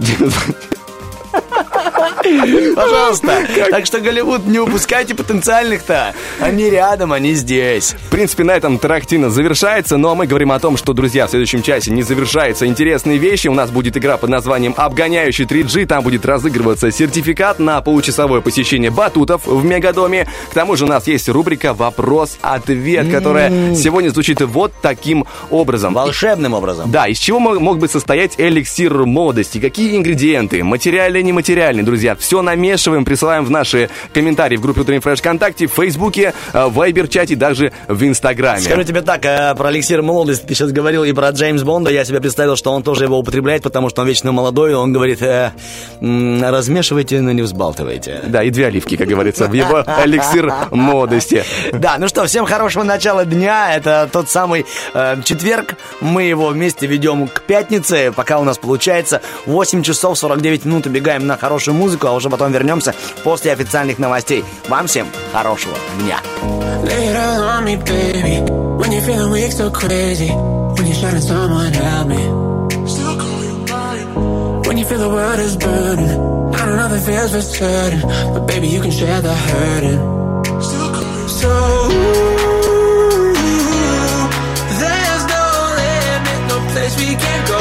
Пожалуйста. 2.76 3.48
Так 3.70 3.86
что, 3.86 4.00
Голливуд, 4.00 4.46
не 4.46 4.60
упускайте 4.60 5.16
потенциальных-то. 5.16 6.14
Они 6.40 6.70
рядом, 6.70 7.14
они 7.14 7.34
здесь. 7.34 7.96
В 8.08 8.10
принципе, 8.10 8.44
на 8.44 8.52
этом 8.52 8.78
Тарактина 8.78 9.30
завершается, 9.30 9.98
ну 9.98 10.10
а 10.10 10.16
мы 10.16 10.28
говорим 10.28 10.52
о 10.52 10.60
том, 10.60 10.78
что, 10.78 10.94
друзья, 10.94 11.28
в 11.28 11.30
следующем 11.30 11.62
часе 11.62 11.92
не 11.92 12.04
завершаются 12.04 12.66
интересные 12.66 13.18
вещи. 13.18 13.48
У 13.48 13.54
нас 13.54 13.72
будет 13.72 13.98
игра 13.98 14.18
под 14.18 14.30
названием 14.30 14.74
«Обгоняющий 14.78 15.46
3G». 15.46 15.86
Там 15.86 16.04
будет 16.04 16.26
разыгрываться 16.26 16.92
сертификат 16.92 17.60
на 17.60 17.82
получасовое 17.82 18.42
посещение 18.42 18.92
батутов 18.92 19.46
в 19.46 19.64
Мегадоме. 19.64 20.28
К 20.50 20.54
тому 20.54 20.76
же 20.76 20.86
у 20.86 20.88
нас 20.88 21.08
есть 21.08 21.30
рубрика 21.30 21.74
«Вопрос-ответ», 21.74 23.10
которая 23.12 23.76
сегодня 23.76 24.10
звучит 24.10 24.42
вот 24.42 24.74
таким 24.82 25.26
образом. 25.50 25.94
Волшебным 25.94 26.54
образом. 26.54 26.92
Да, 26.92 27.08
из 27.08 27.18
чего 27.18 27.40
мог, 27.40 27.80
бы 27.80 27.88
состоять 27.88 28.36
эликсир 28.38 29.06
молодости? 29.06 29.60
Какие 29.60 29.96
ингредиенты? 29.98 30.64
Материальные, 30.64 31.24
нематериальные, 31.24 31.84
друзья. 31.84 32.15
Все 32.20 32.42
намешиваем, 32.42 33.06
присылаем 33.06 33.46
в 33.46 33.50
наши 33.50 33.90
комментарии 34.14 34.58
в 34.58 34.62
группе 34.62 34.82
Утренний 34.82 35.00
Фреш 35.00 35.20
ВКонтакте, 35.20 35.68
в 35.68 35.72
Фейсбуке, 35.72 36.34
э, 36.54 36.66
в 36.66 36.74
Вайбер-чате, 36.74 37.36
даже 37.36 37.72
в 37.88 38.04
Инстаграме. 38.04 38.62
Скажу 38.62 38.84
тебе 38.84 39.02
так, 39.02 39.26
э, 39.26 39.54
про 39.56 39.72
эликсир 39.72 40.02
молодости 40.02 40.46
ты 40.46 40.56
сейчас 40.56 40.72
говорил 40.72 41.04
и 41.04 41.14
про 41.14 41.30
Джеймс 41.30 41.64
Бонда. 41.64 41.92
Я 41.92 42.06
себе 42.06 42.22
представил, 42.22 42.56
что 42.56 42.72
он 42.72 42.84
тоже 42.84 43.06
его 43.06 43.18
употребляет, 43.18 43.64
потому 43.64 43.90
что 43.90 44.02
он 44.02 44.08
вечно 44.08 44.32
молодой. 44.32 44.74
Он 44.74 44.94
говорит, 44.94 45.22
э, 45.22 45.52
размешивайте, 46.02 47.22
но 47.22 47.32
не 47.32 47.42
взбалтывайте. 47.42 48.22
Да, 48.28 48.44
и 48.44 48.50
две 48.50 48.68
оливки, 48.68 48.98
как 48.98 49.08
говорится, 49.08 49.48
в 49.48 49.54
его 49.54 49.84
эликсир 50.04 50.54
молодости. 50.72 51.44
Да, 51.74 51.96
ну 51.98 52.08
что, 52.08 52.26
всем 52.26 52.46
хорошего 52.46 52.84
начала 52.84 53.26
дня. 53.26 53.76
Это 53.76 54.10
тот 54.12 54.30
самый 54.30 54.66
э, 54.94 55.18
четверг. 55.24 55.76
Мы 56.02 56.24
его 56.24 56.48
вместе 56.48 56.88
ведем 56.88 57.28
к 57.28 57.42
пятнице. 57.42 58.12
Пока 58.16 58.40
у 58.40 58.44
нас 58.44 58.58
получается 58.58 59.22
8 59.46 59.84
часов 59.84 60.18
49 60.18 60.66
минут 60.66 60.86
убегаем 60.86 61.28
на 61.28 61.38
хорошую 61.38 61.76
музыку, 61.76 62.05
а 62.08 62.14
уже 62.14 62.30
потом 62.30 62.52
вернемся 62.52 62.94
после 63.24 63.52
официальных 63.52 64.00
новостей. 64.00 64.44
Вам 64.68 64.88
всем 64.88 65.08
хорошего 65.32 65.76
дня. 66.00 66.20
When 74.68 74.78
you 74.80 74.86
feel 74.86 74.98
the 74.98 75.10
world 75.10 75.40
is 75.40 75.56
burning. 75.56 76.10
I 76.56 76.66
don't 76.66 76.78
know 76.78 76.94
it 76.94 77.02
feels 77.02 77.32
for 77.32 77.42
certain. 77.42 78.02
But 78.34 78.48
baby, 78.48 78.68
you 78.68 78.82
can 78.82 78.92
share 78.92 79.22
the 79.22 79.34
hurting. 79.34 80.00
Still 80.60 80.90
call 80.96 81.16
you 81.22 81.30
so. 81.30 81.52
Place 86.74 86.98
we 87.00 87.16
can 87.16 87.48
go. 87.48 87.55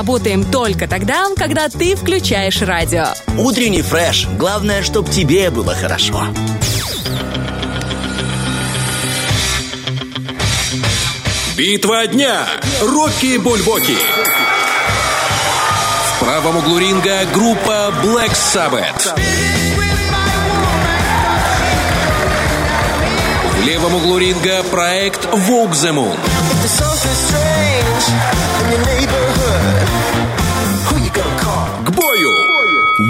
работаем 0.00 0.50
только 0.50 0.88
тогда, 0.88 1.26
когда 1.36 1.68
ты 1.68 1.94
включаешь 1.94 2.62
радио. 2.62 3.08
Утренний 3.36 3.82
фреш. 3.82 4.26
Главное, 4.38 4.82
чтобы 4.82 5.10
тебе 5.10 5.50
было 5.50 5.74
хорошо. 5.74 6.24
Битва 11.54 12.06
дня. 12.06 12.46
Рокки 12.80 13.36
Бульбоки. 13.36 13.98
В 16.14 16.20
правом 16.20 16.56
углу 16.56 16.78
ринга 16.78 17.26
группа 17.34 17.92
Black 18.02 18.32
Sabbath. 18.32 19.14
В 23.52 23.66
левом 23.66 23.96
углу 23.96 24.16
ринга 24.16 24.62
проект 24.62 25.26
Vogue 25.26 25.72
the 25.72 25.92
Moon. 25.92 26.29
К 26.60 26.66
бою! 29.06 30.19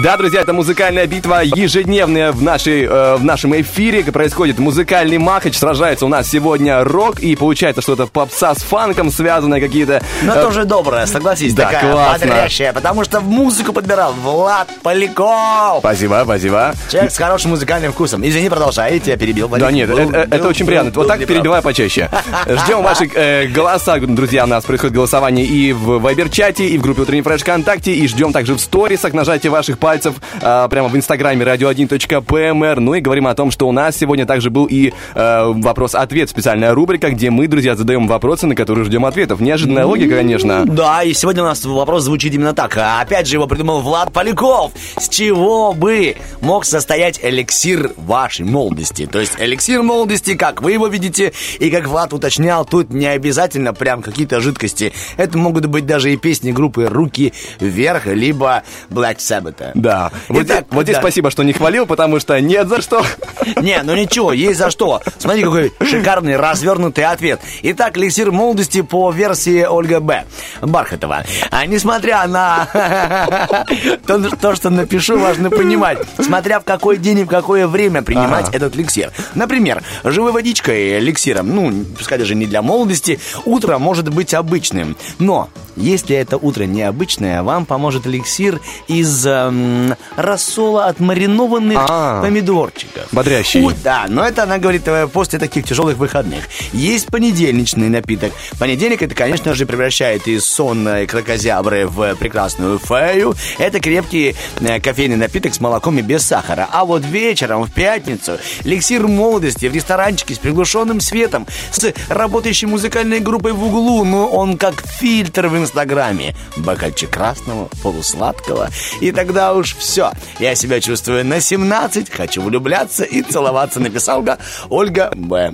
Да, 0.03 0.17
друзья, 0.17 0.41
это 0.41 0.53
музыкальная 0.53 1.05
битва 1.05 1.41
ежедневная 1.43 2.31
в, 2.31 2.41
нашей, 2.41 2.85
э, 2.85 3.15
в 3.17 3.23
нашем 3.23 3.59
эфире. 3.61 4.03
Происходит 4.03 4.57
музыкальный 4.57 5.17
махач. 5.17 5.55
Сражается 5.57 6.05
у 6.05 6.09
нас 6.09 6.27
сегодня 6.29 6.83
рок. 6.83 7.19
И 7.19 7.35
получается 7.35 7.81
что-то 7.81 8.07
попса 8.07 8.55
с 8.55 8.59
фанком 8.63 9.11
связанное 9.11 9.59
какие-то. 9.59 10.01
Но 10.23 10.33
э, 10.33 10.41
тоже 10.41 10.63
добрая, 10.65 11.05
согласись, 11.05 11.53
Да, 11.53 11.65
такая 11.65 11.91
классно. 11.91 12.27
бодрящая, 12.27 12.73
потому 12.73 13.03
что 13.03 13.19
в 13.19 13.25
музыку 13.25 13.73
подбирал 13.73 14.13
Влад 14.13 14.69
Поляков. 14.81 15.79
Спасибо, 15.79 16.21
спасибо. 16.23 16.73
Человек 16.89 17.11
с 17.11 17.17
хорошим 17.17 17.51
музыкальным 17.51 17.91
вкусом. 17.91 18.25
Извини, 18.25 18.49
продолжай, 18.49 18.93
я 18.95 18.99
тебя 18.99 19.17
перебил. 19.17 19.49
Да 19.49 19.71
нет, 19.71 19.89
Был- 19.89 20.09
это, 20.09 20.17
это 20.19 20.37
был- 20.39 20.47
очень 20.49 20.65
приятно. 20.65 20.91
Вот 20.95 21.07
так 21.07 21.19
неправ. 21.19 21.37
перебивай 21.37 21.61
почаще. 21.61 22.09
Ждем 22.47 22.81
ваши 22.81 23.09
э, 23.13 23.47
голоса, 23.47 23.99
друзья. 23.99 24.45
У 24.45 24.47
нас 24.47 24.63
происходит 24.63 24.95
голосование 24.95 25.45
и 25.45 25.73
в 25.73 25.99
Вайбер-чате, 25.99 26.65
и 26.67 26.77
в 26.77 26.81
группе 26.81 27.01
Утренний 27.01 27.21
Фреш 27.23 27.41
ВКонтакте, 27.41 27.91
и 27.93 28.07
ждем 28.07 28.31
также 28.31 28.55
в 28.55 28.59
сторисах 28.59 29.13
нажатие 29.13 29.51
ваших 29.51 29.77
пальцев 29.91 30.15
э, 30.41 30.67
прямо 30.69 30.87
в 30.87 30.95
инстаграме 30.95 31.43
radio1.pmr. 31.43 32.79
Ну 32.79 32.93
и 32.93 33.01
говорим 33.01 33.27
о 33.27 33.35
том, 33.35 33.51
что 33.51 33.67
у 33.67 33.73
нас 33.73 33.97
сегодня 33.97 34.25
также 34.25 34.49
был 34.49 34.65
и 34.65 34.93
э, 35.15 35.51
вопрос-ответ, 35.53 36.29
специальная 36.29 36.73
рубрика, 36.73 37.09
где 37.09 37.29
мы, 37.29 37.47
друзья, 37.47 37.75
задаем 37.75 38.07
вопросы, 38.07 38.47
на 38.47 38.55
которые 38.55 38.85
ждем 38.85 39.05
ответов. 39.05 39.41
Неожиданная 39.41 39.85
логика, 39.85 40.15
конечно. 40.15 40.63
Да, 40.65 41.03
и 41.03 41.11
сегодня 41.11 41.43
у 41.43 41.45
нас 41.45 41.65
вопрос 41.65 42.03
звучит 42.03 42.33
именно 42.33 42.53
так. 42.53 42.77
А 42.77 43.01
опять 43.01 43.27
же 43.27 43.35
его 43.35 43.47
придумал 43.47 43.81
Влад 43.81 44.13
Поляков. 44.13 44.71
С 44.97 45.09
чего 45.09 45.73
бы 45.73 46.15
мог 46.39 46.63
состоять 46.63 47.19
эликсир 47.21 47.91
вашей 47.97 48.45
молодости? 48.45 49.09
То 49.11 49.19
есть 49.19 49.33
эликсир 49.39 49.81
молодости, 49.83 50.35
как 50.35 50.61
вы 50.61 50.71
его 50.71 50.87
видите, 50.87 51.33
и 51.59 51.69
как 51.69 51.87
Влад 51.87 52.13
уточнял, 52.13 52.63
тут 52.63 52.91
не 52.91 53.07
обязательно 53.07 53.73
прям 53.73 54.01
какие-то 54.01 54.39
жидкости. 54.39 54.93
Это 55.17 55.37
могут 55.37 55.65
быть 55.65 55.85
даже 55.85 56.13
и 56.13 56.15
песни 56.15 56.53
группы 56.53 56.85
«Руки 56.85 57.33
вверх», 57.59 58.05
либо 58.05 58.63
Black 58.89 59.17
Sabbath. 59.17 59.71
Да. 59.81 60.11
Вот, 60.27 60.43
Итак, 60.43 60.57
здесь, 60.59 60.67
вот 60.71 60.83
здесь 60.83 60.97
спасибо, 60.97 61.31
что 61.31 61.43
не 61.43 61.53
хвалил, 61.53 61.85
потому 61.85 62.19
что 62.19 62.39
нет 62.39 62.67
за 62.67 62.81
что. 62.81 63.03
Не, 63.61 63.81
ну 63.83 63.95
ничего, 63.95 64.33
есть 64.33 64.59
за 64.59 64.69
что. 64.69 65.01
Смотри, 65.17 65.43
какой 65.43 65.73
шикарный 65.81 66.37
развернутый 66.37 67.05
ответ. 67.05 67.41
Итак, 67.63 67.97
эликсир 67.97 68.31
молодости 68.31 68.81
по 68.81 69.11
версии 69.11 69.63
Ольга 69.63 69.99
Б. 69.99 70.25
Бархатова. 70.61 71.23
А 71.49 71.65
несмотря 71.65 72.27
на 72.27 72.67
то, 74.05 74.29
то, 74.35 74.55
что 74.55 74.69
напишу, 74.69 75.17
важно 75.17 75.49
понимать, 75.49 75.97
смотря 76.19 76.59
в 76.59 76.63
какой 76.63 76.97
день 76.97 77.19
и 77.19 77.23
в 77.23 77.27
какое 77.27 77.67
время 77.67 78.03
принимать 78.03 78.53
этот 78.53 78.75
эликсир. 78.75 79.11
Например, 79.33 79.81
живой 80.03 80.31
водичкой 80.31 80.99
эликсиром, 80.99 81.55
ну, 81.55 81.85
пускай 81.97 82.19
даже 82.19 82.35
не 82.35 82.45
для 82.45 82.61
молодости, 82.61 83.19
утро 83.45 83.79
может 83.79 84.09
быть 84.09 84.33
обычным. 84.35 84.95
Но 85.17 85.49
если 85.75 86.15
это 86.15 86.37
утро 86.37 86.65
необычное, 86.65 87.41
вам 87.43 87.65
поможет 87.65 88.05
эликсир 88.05 88.59
из 88.87 89.25
эм, 89.25 89.70
рассола 90.15 90.85
от 90.85 90.99
маринованных 90.99 91.77
А. 91.79 92.21
помидорчиков. 92.21 93.07
Бодрящий. 93.11 93.61
У- 93.61 93.71
да, 93.83 94.05
но 94.07 94.25
это 94.25 94.43
она 94.43 94.57
говорит 94.57 94.87
э, 94.87 95.07
после 95.07 95.39
таких 95.39 95.65
тяжелых 95.65 95.97
выходных. 95.97 96.43
Есть 96.73 97.07
понедельничный 97.07 97.89
напиток. 97.89 98.31
Понедельник 98.59 99.01
это, 99.01 99.15
конечно 99.15 99.53
же, 99.53 99.65
превращает 99.65 100.27
из 100.27 100.45
сонной 100.45 101.07
крокозябры 101.07 101.87
в 101.87 102.15
прекрасную 102.15 102.79
фею. 102.79 103.35
Это 103.57 103.79
крепкий 103.79 104.35
э, 104.59 104.79
кофейный 104.79 105.15
напиток 105.17 105.53
с 105.53 105.59
молоком 105.59 105.97
и 105.99 106.01
без 106.01 106.25
сахара. 106.25 106.67
А 106.71 106.85
вот 106.85 107.03
вечером, 107.05 107.63
в 107.63 107.71
пятницу, 107.71 108.37
эликсир 108.63 109.07
молодости 109.07 109.65
в 109.65 109.73
ресторанчике 109.73 110.35
с 110.35 110.37
приглушенным 110.37 110.99
светом, 111.01 111.47
с 111.71 111.93
работающей 112.09 112.65
музыкальной 112.67 113.19
группой 113.19 113.51
в 113.53 113.63
углу, 113.63 114.03
но 114.05 114.27
он 114.27 114.57
как 114.57 114.75
фильтр 114.85 115.47
в 115.47 115.57
Инстаграме. 115.57 116.35
Бокальчик 116.57 117.09
красного, 117.09 117.69
полусладкого. 117.83 118.69
И 118.99 119.11
тогда 119.11 119.53
уж 119.61 119.75
все. 119.75 120.11
Я 120.39 120.55
себя 120.55 120.79
чувствую 120.81 121.25
на 121.25 121.39
17, 121.39 122.09
хочу 122.11 122.41
влюбляться 122.41 123.03
и 123.03 123.21
целоваться, 123.21 123.79
написал 123.79 124.21
Га- 124.21 124.37
Ольга 124.69 125.11
Б. 125.15 125.53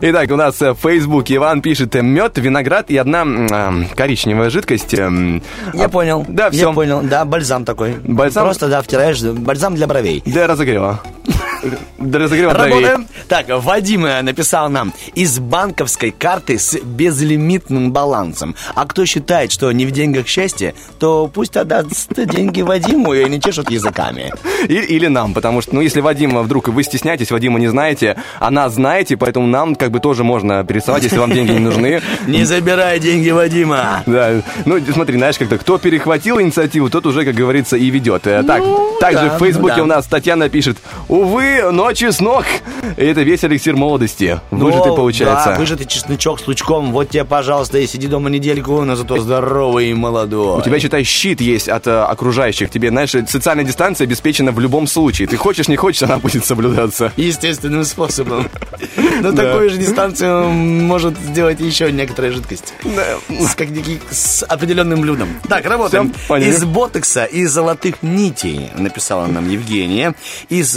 Итак, 0.00 0.30
у 0.30 0.36
нас 0.36 0.60
э, 0.62 0.72
в 0.72 0.76
Фейсбуке 0.76 1.36
Иван 1.36 1.62
пишет 1.62 1.94
э, 1.96 2.02
мед, 2.02 2.36
виноград 2.38 2.90
и 2.90 2.96
одна 2.96 3.22
а, 3.24 3.72
коричневая 3.96 4.50
жидкость. 4.50 4.94
эм, 4.94 5.42
Я 5.72 5.86
а, 5.86 5.88
понял. 5.88 6.24
Да, 6.28 6.44
Я 6.46 6.50
все. 6.50 6.72
понял. 6.72 7.00
Да, 7.02 7.24
бальзам 7.24 7.64
такой. 7.64 7.94
Бальзам? 8.04 8.44
Просто, 8.44 8.68
да, 8.68 8.82
втираешь. 8.82 9.20
Бальзам 9.22 9.74
для 9.74 9.86
бровей. 9.86 10.22
Для 10.26 10.46
разогрева. 10.46 11.00
Для 11.98 12.18
разогрева. 12.20 12.52
Работаем. 12.52 13.06
Так, 13.28 13.46
Вадим 13.48 14.04
э, 14.04 14.20
написал 14.22 14.68
нам 14.68 14.92
из 15.14 15.38
банковской 15.38 16.10
карты 16.10 16.58
с 16.58 16.78
безлимитным 16.78 17.92
балансом. 17.92 18.54
А 18.74 18.84
кто 18.86 19.06
считает, 19.06 19.50
что 19.52 19.70
не 19.72 19.86
в 19.86 19.90
деньгах 19.90 20.26
счастье, 20.26 20.74
то 20.98 21.30
пусть 21.32 21.56
отдаст 21.56 22.12
деньги 22.14 22.60
Вадиму 22.62 23.14
и 23.14 23.24
чешут 23.44 23.70
языками. 23.70 24.32
И- 24.68 24.74
или 24.74 25.06
нам, 25.08 25.34
потому 25.34 25.60
что, 25.60 25.74
ну, 25.74 25.80
если 25.80 26.00
Вадима 26.00 26.42
вдруг 26.42 26.68
вы 26.68 26.82
стесняетесь, 26.82 27.30
Вадима 27.30 27.58
не 27.58 27.68
знаете, 27.68 28.16
а 28.40 28.50
нас 28.50 28.74
знаете, 28.74 29.16
поэтому 29.16 29.46
нам 29.46 29.74
как 29.74 29.90
бы 29.90 30.00
тоже 30.00 30.24
можно 30.24 30.64
пересылать, 30.64 31.02
если 31.02 31.18
вам 31.18 31.32
деньги 31.32 31.52
не 31.52 31.58
нужны. 31.58 32.00
Не 32.26 32.44
забирай 32.44 32.98
деньги 32.98 33.30
Вадима. 33.30 34.02
Да, 34.06 34.42
ну 34.64 34.78
смотри, 34.92 35.16
знаешь, 35.18 35.36
как-то 35.38 35.58
кто 35.58 35.78
перехватил 35.78 36.40
инициативу, 36.40 36.88
тот 36.90 37.06
уже, 37.06 37.24
как 37.24 37.34
говорится, 37.34 37.76
и 37.76 37.90
ведет. 37.90 38.26
Э, 38.26 38.42
Так, 38.42 38.62
также 39.00 39.26
да, 39.28 39.36
в 39.36 39.38
Фейсбуке 39.38 39.74
ну 39.74 39.78
да. 39.78 39.82
у 39.82 39.86
нас 39.86 40.06
Татьяна 40.06 40.48
пишет, 40.48 40.78
увы, 41.08 41.70
ночи 41.70 42.10
с 42.10 42.20
ног. 42.20 42.44
И 42.96 43.04
это 43.04 43.22
весь 43.22 43.44
эликсир 43.44 43.76
молодости. 43.76 44.40
Выжатый 44.50 44.90
Ну, 44.90 44.96
получается. 44.96 45.50
Да, 45.50 45.58
выжатый 45.58 45.86
чесночок 45.86 46.40
с 46.40 46.46
лучком. 46.46 46.92
Вот 46.92 47.10
тебе, 47.10 47.24
пожалуйста, 47.24 47.78
и 47.78 47.86
сиди 47.86 48.06
дома 48.06 48.30
недельку, 48.30 48.82
но 48.84 48.96
зато 48.96 49.18
здоровый 49.18 49.90
и 49.90 49.94
молодой. 49.94 50.58
У 50.58 50.62
тебя, 50.62 50.78
считай, 50.80 51.04
щит 51.04 51.40
есть 51.40 51.68
от 51.68 51.86
э, 51.86 51.90
окружающих. 52.02 52.70
Тебе, 52.70 52.88
знаешь, 52.90 53.14
социальная 53.28 53.64
дистанция 53.64 54.06
обеспечена 54.06 54.52
в 54.52 54.60
любом 54.60 54.86
случае. 54.86 55.28
Ты 55.28 55.36
хочешь, 55.36 55.68
не 55.68 55.76
хочешь, 55.76 56.02
она 56.02 56.18
будет 56.18 56.44
соблюдаться. 56.44 57.12
Естественным 57.16 57.84
способом. 57.84 58.48
Но 59.20 59.32
такую 59.32 59.70
же 59.70 59.78
дистанцию 59.78 60.48
может 60.50 61.18
сделать 61.18 61.60
еще 61.60 61.90
некоторая 61.92 62.32
жидкость. 62.32 62.74
С, 63.28 63.54
как- 63.54 63.68
с 64.10 64.42
определенным 64.44 65.00
блюдом. 65.00 65.28
Так, 65.48 65.64
работаем. 65.66 66.12
Из 66.30 66.64
ботокса 66.64 67.24
и 67.24 67.44
золотых 67.46 68.02
нитей, 68.02 68.70
написала 68.76 69.26
нам 69.26 69.48
Евгения. 69.48 70.14
Из... 70.48 70.76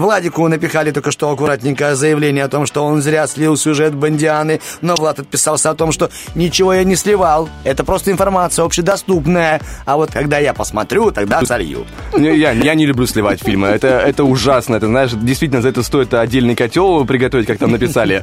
э, 0.00 0.10
Владику 0.10 0.48
напихали 0.48 0.90
только 0.90 1.10
что 1.10 1.30
аккуратненькое 1.30 1.94
заявление 1.94 2.44
о 2.44 2.48
том, 2.48 2.66
что 2.66 2.84
он 2.84 3.02
зря 3.02 3.26
слил 3.26 3.56
сюжет 3.56 3.94
Бондианы, 3.94 4.60
но 4.80 4.96
Влад 4.96 5.20
отписался 5.20 5.70
о 5.70 5.74
том, 5.74 5.92
что 5.92 6.10
ничего 6.34 6.74
я 6.74 6.84
не 6.84 6.96
сливал. 6.96 7.48
Это 7.64 7.84
просто 7.84 8.10
информация 8.10 8.64
общедоступная. 8.64 9.60
А 9.84 9.96
вот 9.96 10.10
когда 10.12 10.38
я 10.38 10.54
посмотрю, 10.54 11.10
тогда 11.10 11.44
солью. 11.44 11.86
Не, 12.16 12.36
Я, 12.36 12.52
я 12.52 12.74
не 12.74 12.86
люблю 12.86 13.06
сливать 13.06 13.42
фильмы. 13.42 13.68
Это, 13.68 13.88
это 13.88 14.24
ужасно. 14.24 14.76
Это, 14.76 14.86
знаешь, 14.86 15.10
действительно, 15.12 15.62
за 15.62 15.68
это 15.68 15.82
стоит 15.82 16.12
отдельный 16.14 16.54
котел 16.54 17.04
приготовить, 17.04 17.46
как 17.46 17.58
там 17.58 17.70
написали. 17.72 18.22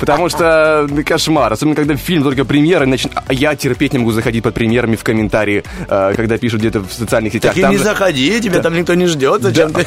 Потому 0.00 0.28
что 0.28 0.86
ну, 0.88 1.02
кошмар. 1.04 1.52
Особенно, 1.52 1.76
когда 1.76 1.96
фильм 1.96 2.22
только 2.22 2.44
премьера. 2.44 2.86
нач- 2.86 3.10
а 3.26 3.32
Я 3.32 3.54
терпеть 3.54 3.92
не 3.92 3.98
могу 3.98 4.12
заходить 4.12 4.42
под 4.42 4.54
премьерами 4.54 4.96
в 4.96 5.04
комментарии, 5.04 5.64
э, 5.88 6.12
когда 6.16 6.38
пишут 6.38 6.60
где-то 6.60 6.80
в 6.80 6.92
социальных 6.92 7.32
сетях. 7.32 7.54
Так 7.54 7.62
и 7.62 7.66
не 7.66 7.76
заходи, 7.78 8.40
тебя 8.40 8.60
там 8.60 8.74
никто 8.74 8.94
не 8.94 9.06
ждет. 9.06 9.42
Зачем 9.42 9.72
ты? 9.72 9.86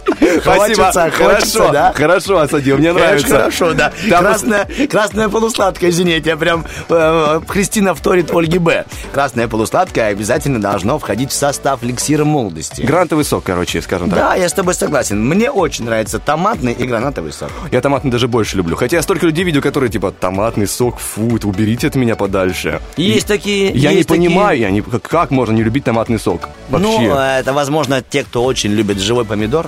Спасибо. 0.41 0.83
Хочется, 0.85 1.11
хорошо, 1.11 1.71
да? 1.71 1.93
хорошо, 1.93 2.39
осадил, 2.39 2.77
мне 2.77 2.93
нравится. 2.93 3.27
Хорошо, 3.27 3.73
да. 3.73 3.91
Там 4.09 4.19
красная, 4.23 4.67
красная 4.89 5.29
полусладкая, 5.29 5.89
извините, 5.89 6.29
я 6.31 6.37
прям... 6.37 6.65
э, 6.89 7.41
Кристина 7.47 7.93
вторит 7.95 8.31
Ольге 8.31 8.59
Б. 8.59 8.85
Красная 9.13 9.47
полусладкая 9.47 10.09
обязательно 10.11 10.59
должно 10.61 10.97
входить 10.99 11.31
в 11.31 11.33
состав 11.33 11.83
эликсира 11.83 12.25
молодости. 12.25 12.81
Грантовый 12.81 13.25
сок, 13.25 13.43
короче, 13.43 13.81
скажем 13.81 14.09
так. 14.09 14.19
Да, 14.19 14.35
я 14.35 14.49
с 14.49 14.53
тобой 14.53 14.73
согласен. 14.73 15.23
Мне 15.27 15.49
очень 15.51 15.85
нравится 15.85 16.19
томатный 16.19 16.73
и 16.73 16.85
гранатовый 16.85 17.31
сок. 17.33 17.51
Я 17.71 17.81
томатный 17.81 18.11
даже 18.11 18.27
больше 18.27 18.57
люблю. 18.57 18.75
Хотя 18.75 18.97
я 18.97 19.01
столько 19.03 19.25
людей 19.25 19.43
видел, 19.43 19.61
которые 19.61 19.89
типа 19.89 20.11
томатный 20.11 20.67
сок, 20.67 20.99
фу, 20.99 21.37
уберите 21.43 21.87
от 21.87 21.95
меня 21.95 22.15
подальше. 22.15 22.81
Есть 22.97 23.27
такие... 23.27 23.71
Я 23.71 23.91
не 23.91 23.97
есть 23.97 24.09
такие- 24.09 24.27
понимаю, 24.29 24.59
я 24.59 24.69
не, 24.71 24.81
как, 24.81 25.01
как 25.03 25.31
можно 25.31 25.53
не 25.53 25.63
любить 25.63 25.83
томатный 25.83 26.19
сок? 26.19 26.49
Вообще. 26.69 26.87
Ну, 26.87 27.15
это, 27.15 27.53
возможно, 27.53 28.01
те, 28.01 28.23
кто 28.23 28.43
очень 28.43 28.71
любит 28.71 28.99
живой 28.99 29.25
помидор. 29.25 29.67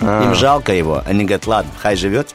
А. 0.00 0.24
Им 0.24 0.34
жалко 0.34 0.72
его. 0.72 1.02
Они 1.06 1.24
говорят, 1.24 1.46
ладно, 1.46 1.70
хай 1.78 1.96
живет. 1.96 2.34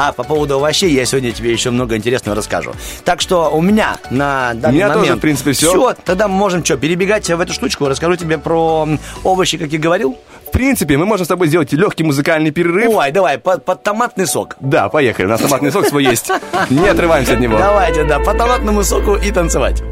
А 0.00 0.12
по 0.12 0.22
поводу 0.22 0.54
овощей 0.54 0.92
я 0.92 1.04
сегодня 1.04 1.32
тебе 1.32 1.50
еще 1.50 1.70
много 1.70 1.96
интересного 1.96 2.36
расскажу. 2.36 2.72
Так 3.04 3.20
что 3.20 3.50
у 3.50 3.60
меня 3.60 3.96
на 4.10 4.54
данный 4.54 4.76
меня 4.76 4.88
момент... 4.88 5.06
тоже, 5.06 5.16
в 5.16 5.20
принципе, 5.20 5.50
всё. 5.50 5.70
Все, 5.70 5.96
тогда 6.04 6.28
мы 6.28 6.34
можем 6.36 6.64
что, 6.64 6.76
перебегать 6.76 7.28
в 7.28 7.40
эту 7.40 7.52
штучку. 7.52 7.88
Расскажу 7.88 8.14
тебе 8.14 8.38
про 8.38 8.88
овощи, 9.24 9.58
как 9.58 9.70
я 9.72 9.78
говорил. 9.80 10.16
В 10.46 10.52
принципе, 10.52 10.96
мы 10.96 11.04
можем 11.04 11.24
с 11.24 11.28
тобой 11.28 11.48
сделать 11.48 11.72
легкий 11.72 12.04
музыкальный 12.04 12.52
перерыв. 12.52 12.94
Ой, 12.94 13.10
давай, 13.10 13.38
под, 13.38 13.64
под 13.64 13.82
томатный 13.82 14.28
сок. 14.28 14.56
Да, 14.60 14.88
поехали. 14.88 15.26
У 15.26 15.30
нас 15.30 15.40
томатный 15.40 15.72
сок 15.72 15.86
свой 15.86 16.04
есть. 16.04 16.30
Не 16.70 16.86
отрываемся 16.88 17.32
от 17.32 17.40
него. 17.40 17.58
Давайте, 17.58 18.04
да, 18.04 18.20
по 18.20 18.34
томатному 18.34 18.84
соку 18.84 19.16
и 19.16 19.32
танцевать. 19.32 19.82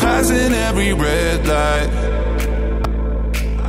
Passing 0.00 0.54
every 0.70 0.92
red 0.96 1.44
light. 1.44 2.07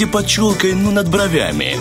Где 0.00 0.06
под 0.06 0.26
челкой, 0.26 0.72
ну, 0.72 0.90
над 0.92 1.08
бровями. 1.08 1.76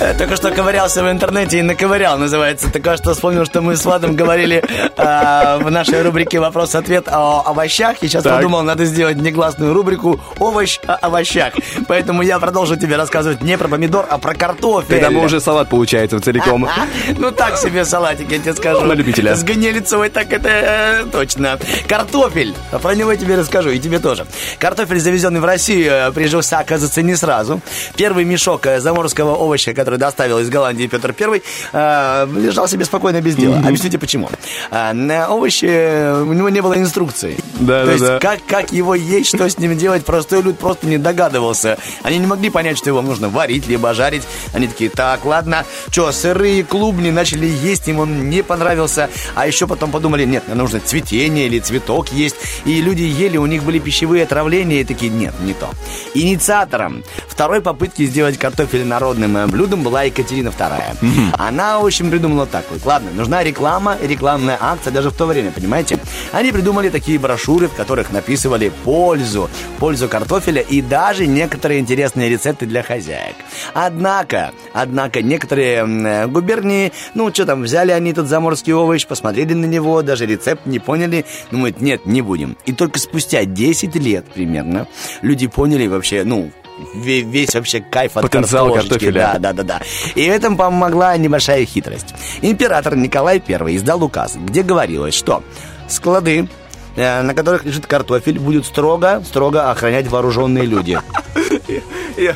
Э, 0.00 0.14
Только 0.18 0.34
что 0.34 0.50
ковырялся 0.50 1.04
в 1.04 1.08
интернете 1.08 1.60
и 1.60 1.62
наковырял, 1.62 2.18
называется. 2.18 2.72
Только 2.72 2.96
что 2.96 3.14
вспомнил, 3.14 3.44
что 3.44 3.60
мы 3.60 3.76
с 3.76 3.84
Владом 3.84 4.16
говорили 4.16 4.64
э, 4.96 5.58
в 5.62 5.70
нашей 5.70 6.02
рубрике 6.02 6.40
«Вопрос-ответ» 6.40 7.06
о 7.06 7.42
овощах. 7.46 8.02
И 8.02 8.08
сейчас 8.08 8.24
Так. 8.24 8.34
подумал, 8.36 8.62
надо 8.62 8.84
сделать 8.84 9.16
негласную 9.18 9.72
рубрику 9.72 10.18
«Овощ 10.40 10.80
о 10.86 10.94
овощах». 11.06 11.54
Поэтому 11.88 12.22
я 12.22 12.38
продолжу 12.38 12.76
тебе 12.76 12.96
рассказывать 12.96 13.42
не 13.42 13.56
про 13.58 13.68
помидор, 13.68 14.06
а 14.08 14.18
про 14.18 14.34
картофель. 14.34 14.88
Тогда 14.88 15.10
мы 15.10 15.24
уже 15.24 15.40
салат 15.40 15.68
получается 15.68 16.20
целиком. 16.20 16.64
А, 16.64 16.86
Ну 17.18 17.30
так 17.30 17.56
себе 17.56 17.84
салатик, 17.84 18.30
я 18.30 18.38
тебе 18.38 18.54
скажу. 18.54 18.80
На 18.82 18.92
любителя. 18.94 19.34
С 19.34 19.42
гнилицевой 19.42 20.08
так 20.10 20.32
это 20.32 20.48
э, 20.48 21.04
точно. 21.10 21.58
Картофель. 21.88 22.54
А 22.70 22.78
Про 22.78 22.94
него 22.94 23.12
я 23.12 23.18
тебе 23.18 23.36
расскажу, 23.36 23.70
и 23.70 23.78
тебе 23.78 23.98
тоже. 23.98 24.26
Картофель, 24.58 25.00
завезенный 25.00 25.40
в 25.40 25.44
Россию, 25.44 25.92
э, 25.92 26.12
прижился, 26.12 26.58
оказывается, 26.58 27.02
не 27.02 27.14
сразу. 27.14 27.60
Первый 27.96 28.24
мешок 28.24 28.66
э, 28.66 28.80
заморского 28.80 29.34
овоща, 29.36 29.74
который 29.74 29.98
доставил 29.98 30.38
из 30.38 30.48
Голландии 30.50 30.86
Петр 30.86 31.14
э, 31.18 32.26
лежал 32.36 32.68
себе 32.68 32.84
спокойно 32.84 33.20
без 33.20 33.36
дела. 33.36 33.58
Объясните, 33.58 33.98
почему. 33.98 34.28
Э, 34.70 34.92
На 34.92 35.28
овощи 35.28 36.22
у 36.22 36.32
него 36.32 36.48
не 36.48 36.60
было 36.60 36.76
инструкции. 36.76 37.36
Да, 37.60 37.80
То 37.80 37.86
да, 37.86 37.92
есть, 37.92 38.04
да. 38.04 38.18
как, 38.18 38.40
как 38.46 38.72
его 38.72 38.94
есть, 38.94 39.28
что 39.28 39.48
с 39.48 39.58
ним 39.58 39.76
делать, 39.76 40.04
простой 40.04 40.42
люд 40.42 40.58
просто 40.58 40.71
не 40.82 40.98
догадывался. 40.98 41.78
Они 42.02 42.18
не 42.18 42.26
могли 42.26 42.50
понять, 42.50 42.78
что 42.78 42.90
его 42.90 43.02
нужно 43.02 43.28
варить, 43.28 43.66
либо 43.66 43.94
жарить. 43.94 44.22
Они 44.52 44.66
такие, 44.66 44.90
так, 44.90 45.24
ладно, 45.24 45.64
что, 45.90 46.10
сырые 46.12 46.64
клубни 46.64 47.10
начали 47.10 47.46
есть, 47.46 47.88
им 47.88 48.00
он 48.00 48.30
не 48.30 48.42
понравился. 48.42 49.08
А 49.34 49.46
еще 49.46 49.66
потом 49.66 49.90
подумали, 49.90 50.24
нет, 50.24 50.44
нужно 50.54 50.80
цветение 50.80 51.46
или 51.46 51.58
цветок 51.58 52.12
есть. 52.12 52.36
И 52.64 52.80
люди 52.80 53.02
ели, 53.02 53.36
у 53.36 53.46
них 53.46 53.62
были 53.62 53.78
пищевые 53.78 54.24
отравления, 54.24 54.80
и 54.80 54.84
такие, 54.84 55.10
нет, 55.10 55.34
не 55.40 55.54
то. 55.54 55.70
Инициатором 56.14 57.04
второй 57.28 57.60
попытки 57.60 58.06
сделать 58.06 58.38
картофель 58.38 58.84
народным 58.84 59.36
э, 59.36 59.46
блюдом 59.46 59.82
была 59.82 60.04
Екатерина 60.04 60.48
II. 60.48 61.34
Она, 61.38 61.78
в 61.78 61.86
общем, 61.86 62.10
придумала 62.10 62.46
так 62.46 62.64
вот. 62.70 62.84
Ладно, 62.84 63.10
нужна 63.14 63.42
реклама, 63.42 63.96
рекламная 64.00 64.58
акция 64.60 64.92
даже 64.92 65.10
в 65.10 65.16
то 65.16 65.26
время, 65.26 65.50
понимаете? 65.50 65.98
Они 66.32 66.52
придумали 66.52 66.88
такие 66.88 67.18
брошюры, 67.18 67.68
в 67.68 67.74
которых 67.74 68.12
написывали 68.12 68.72
пользу, 68.84 69.50
пользу 69.78 70.08
картофеля 70.08 70.61
и 70.62 70.80
даже 70.80 71.26
некоторые 71.26 71.80
интересные 71.80 72.28
рецепты 72.30 72.66
для 72.66 72.82
хозяек. 72.82 73.34
Однако, 73.74 74.52
однако 74.72 75.22
некоторые 75.22 75.84
э, 75.86 76.26
губернии, 76.26 76.92
ну 77.14 77.30
что 77.32 77.46
там, 77.46 77.62
взяли 77.62 77.90
они 77.90 78.12
этот 78.12 78.28
заморский 78.28 78.72
овощ, 78.72 79.06
посмотрели 79.06 79.54
на 79.54 79.66
него, 79.66 80.02
даже 80.02 80.26
рецепт 80.26 80.66
не 80.66 80.78
поняли, 80.78 81.24
думают, 81.50 81.80
нет, 81.80 82.06
не 82.06 82.22
будем. 82.22 82.56
И 82.66 82.72
только 82.72 82.98
спустя 82.98 83.44
10 83.44 83.94
лет 83.96 84.24
примерно 84.32 84.86
люди 85.20 85.46
поняли 85.46 85.86
вообще, 85.86 86.24
ну, 86.24 86.50
ве- 86.94 87.20
весь 87.22 87.54
вообще 87.54 87.80
кайф 87.80 88.16
от 88.16 88.22
Потенциал 88.22 88.66
картошечки. 88.72 89.06
картофеля. 89.06 89.38
Да, 89.38 89.38
да, 89.38 89.52
да, 89.52 89.62
да. 89.62 89.80
И 90.14 90.28
в 90.28 90.32
этом 90.32 90.56
помогла 90.56 91.16
небольшая 91.16 91.64
хитрость. 91.66 92.14
Император 92.40 92.96
Николай 92.96 93.42
I 93.46 93.76
издал 93.76 94.02
указ, 94.02 94.36
где 94.36 94.62
говорилось, 94.62 95.14
что 95.14 95.42
склады, 95.88 96.48
на 96.96 97.34
которых 97.34 97.64
лежит 97.64 97.86
картофель, 97.86 98.38
будут 98.38 98.66
строго, 98.66 99.22
строго 99.26 99.70
охранять 99.70 100.08
вооруженные 100.08 100.64
люди. 100.66 100.98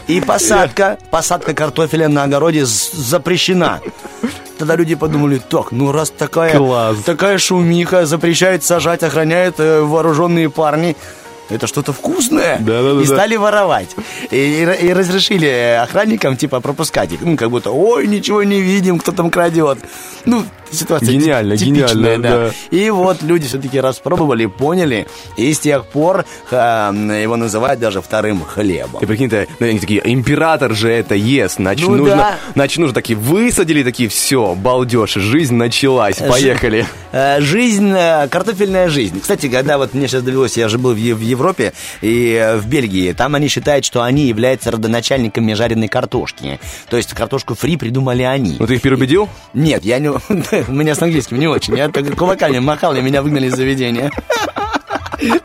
И 0.08 0.20
посадка, 0.20 0.98
посадка 1.10 1.54
картофеля 1.54 2.08
на 2.08 2.24
огороде 2.24 2.64
запрещена. 2.64 3.80
Тогда 4.58 4.74
люди 4.76 4.94
подумали, 4.94 5.38
так, 5.38 5.70
ну 5.70 5.92
раз 5.92 6.08
такая, 6.10 6.56
Класс. 6.56 6.96
такая 7.04 7.36
шумиха, 7.36 8.06
запрещают 8.06 8.64
сажать, 8.64 9.02
охраняют 9.02 9.56
э, 9.60 9.82
вооруженные 9.82 10.48
парни, 10.48 10.96
это 11.50 11.66
что-то 11.66 11.92
вкусное. 11.92 12.56
Да-да-да-да. 12.58 13.02
И 13.02 13.04
стали 13.04 13.36
воровать. 13.36 13.90
И, 14.30 14.36
и- 14.36 14.86
и 14.86 14.92
разрешили 14.94 15.78
охранникам, 15.82 16.38
типа, 16.38 16.60
пропускать 16.60 17.12
их. 17.12 17.20
Ну, 17.20 17.36
как 17.36 17.50
будто, 17.50 17.70
ой, 17.70 18.06
ничего 18.06 18.42
не 18.44 18.62
видим, 18.62 18.98
кто 18.98 19.12
там 19.12 19.30
крадет. 19.30 19.78
Ну, 20.24 20.42
ситуация 20.70 21.12
Гениально, 21.12 21.56
типичная, 21.56 21.88
гениально, 21.94 22.18
да. 22.18 22.50
И 22.70 22.90
вот 22.90 23.22
люди 23.22 23.46
все-таки 23.46 23.80
распробовали, 23.80 24.46
поняли, 24.46 25.06
и 25.36 25.52
с 25.52 25.58
тех 25.58 25.86
пор 25.86 26.24
а, 26.50 26.92
его 26.92 27.36
называют 27.36 27.80
даже 27.80 28.00
вторым 28.02 28.44
хлебом. 28.44 29.00
И 29.00 29.06
прикинь, 29.06 29.28
ты, 29.30 29.48
ну, 29.60 29.66
они 29.66 29.78
такие, 29.78 30.02
император 30.04 30.74
же 30.74 30.90
это 30.90 31.14
ест, 31.14 31.56
значит, 31.56 31.86
Ну 31.88 31.96
нужно, 31.96 32.16
да. 32.16 32.38
значит, 32.54 32.78
нужно 32.78 32.94
такие, 32.94 33.16
высадили 33.18 33.82
такие, 33.82 34.08
все, 34.08 34.54
балдеж, 34.54 35.14
жизнь 35.14 35.54
началась, 35.54 36.16
поехали. 36.16 36.86
Э, 37.12 37.40
Жизнь, 37.40 37.92
э, 37.96 38.28
картофельная 38.28 38.88
жизнь. 38.88 39.20
Кстати, 39.20 39.48
когда 39.48 39.78
вот 39.78 39.94
мне 39.94 40.06
сейчас 40.08 40.22
довелось, 40.22 40.56
я 40.56 40.68
же 40.68 40.78
был 40.78 40.92
в 40.92 40.96
в 40.96 41.20
Европе 41.20 41.72
и 42.02 42.32
э, 42.32 42.56
в 42.56 42.66
Бельгии, 42.66 43.12
там 43.12 43.34
они 43.34 43.48
считают, 43.48 43.84
что 43.84 44.02
они 44.02 44.26
являются 44.26 44.70
родоначальниками 44.70 45.52
жареной 45.54 45.88
картошки. 45.88 46.60
То 46.88 46.96
есть 46.96 47.12
картошку 47.14 47.54
фри 47.54 47.76
придумали 47.76 48.22
они. 48.22 48.56
Ну 48.58 48.66
ты 48.66 48.74
их 48.74 48.82
переубедил? 48.82 49.28
Нет, 49.54 49.84
я 49.84 49.98
не... 49.98 50.10
У 50.68 50.72
меня 50.72 50.94
с 50.94 51.02
английским 51.02 51.38
не 51.38 51.46
очень. 51.48 51.76
Я 51.76 51.88
так 51.88 52.14
кулаками 52.16 52.58
махал, 52.58 52.94
и 52.96 53.00
меня 53.00 53.22
выгнали 53.22 53.46
из 53.46 53.54
заведения. 53.54 54.10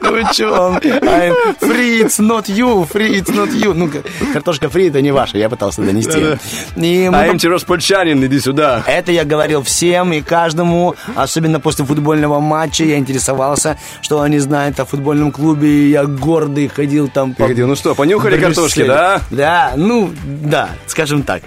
Ну 0.02 0.12
вы 0.12 0.24
чё? 0.34 0.78
I'm 0.84 1.34
free, 1.62 2.04
it's 2.04 2.20
not 2.20 2.48
you, 2.50 2.86
free, 2.92 3.22
it's 3.22 3.34
not 3.34 3.50
you. 3.54 3.74
Ну, 3.74 3.90
картошка 4.34 4.70
фри, 4.70 4.90
это 4.90 5.02
не 5.02 5.12
ваша, 5.12 5.38
я 5.38 5.50
пытался 5.50 5.82
донести. 5.82 6.38
И 6.76 7.08
мы 7.10 7.18
А 7.18 7.28
им 7.28 7.38
Распольчанин, 7.42 8.24
иди 8.26 8.40
сюда. 8.42 8.84
это 8.86 9.14
я 9.14 9.24
говорил 9.24 9.64
всем 9.64 10.12
и 10.12 10.20
каждому, 10.22 10.96
особенно 11.16 11.62
после 11.62 11.86
футбольного 11.86 12.42
матча. 12.42 12.84
Я 12.84 12.98
интересовался, 12.98 13.78
что 14.02 14.20
они 14.22 14.40
знают 14.40 14.78
о 14.82 14.86
футбольном 14.86 15.32
клубе. 15.32 15.70
и 15.70 15.90
Я 15.92 16.04
гордый 16.04 16.68
ходил 16.68 17.08
там 17.08 17.34
по... 17.34 17.48
ходил, 17.48 17.68
ну 17.68 17.76
что, 17.78 17.96
понюхали 17.96 18.32
Брюсселю. 18.36 18.54
картошки, 18.56 18.84
да? 18.84 19.22
Да, 19.32 19.74
ну, 19.78 20.12
да, 20.26 20.72
скажем 20.86 21.24
так. 21.24 21.44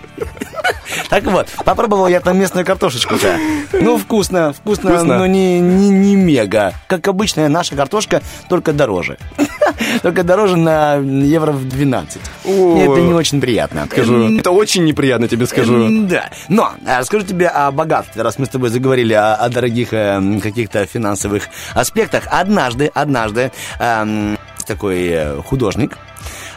Так 1.09 1.25
вот, 1.25 1.49
попробовал 1.65 2.09
я 2.09 2.21
там 2.21 2.39
местную 2.39 2.65
картошечку-то. 2.65 3.39
Ну, 3.73 3.99
вкусно, 3.99 4.53
вкусно, 4.53 4.91
Вкусно? 4.91 5.19
но 5.19 5.27
не, 5.27 5.61
не, 5.61 5.91
не 5.91 6.17
мега. 6.17 6.75
Как 6.87 7.07
обычная 7.09 7.49
наша 7.49 7.77
картошка, 7.77 8.23
только 8.49 8.73
дороже. 8.73 9.19
Только 10.03 10.23
дороже 10.23 10.57
на 10.57 10.97
евро 10.97 11.53
в 11.53 11.69
12. 11.69 12.21
И 12.45 12.51
это 12.51 13.01
не 13.01 13.13
очень 13.13 13.41
приятно. 13.41 13.87
Скажу, 13.91 14.39
это 14.39 14.51
очень 14.51 14.85
неприятно 14.85 15.29
тебе 15.29 15.47
скажу. 15.47 15.89
Да. 16.07 16.31
Но 16.49 16.73
расскажу 16.87 17.25
тебе 17.25 17.49
о 17.49 17.71
богатстве, 17.71 18.23
раз 18.23 18.39
мы 18.39 18.47
с 18.47 18.49
тобой 18.51 18.71
заговорили 18.71 19.13
о, 19.15 19.35
о 19.35 19.49
дорогих 19.49 19.93
э, 19.93 20.41
каких-то 20.43 20.87
финансовых 20.87 21.49
аспектах. 21.75 22.25
Однажды, 22.31 22.91
однажды 22.95 23.53
эм, 23.79 24.39
такой 24.67 25.09
э, 25.09 25.43
художник 25.43 25.99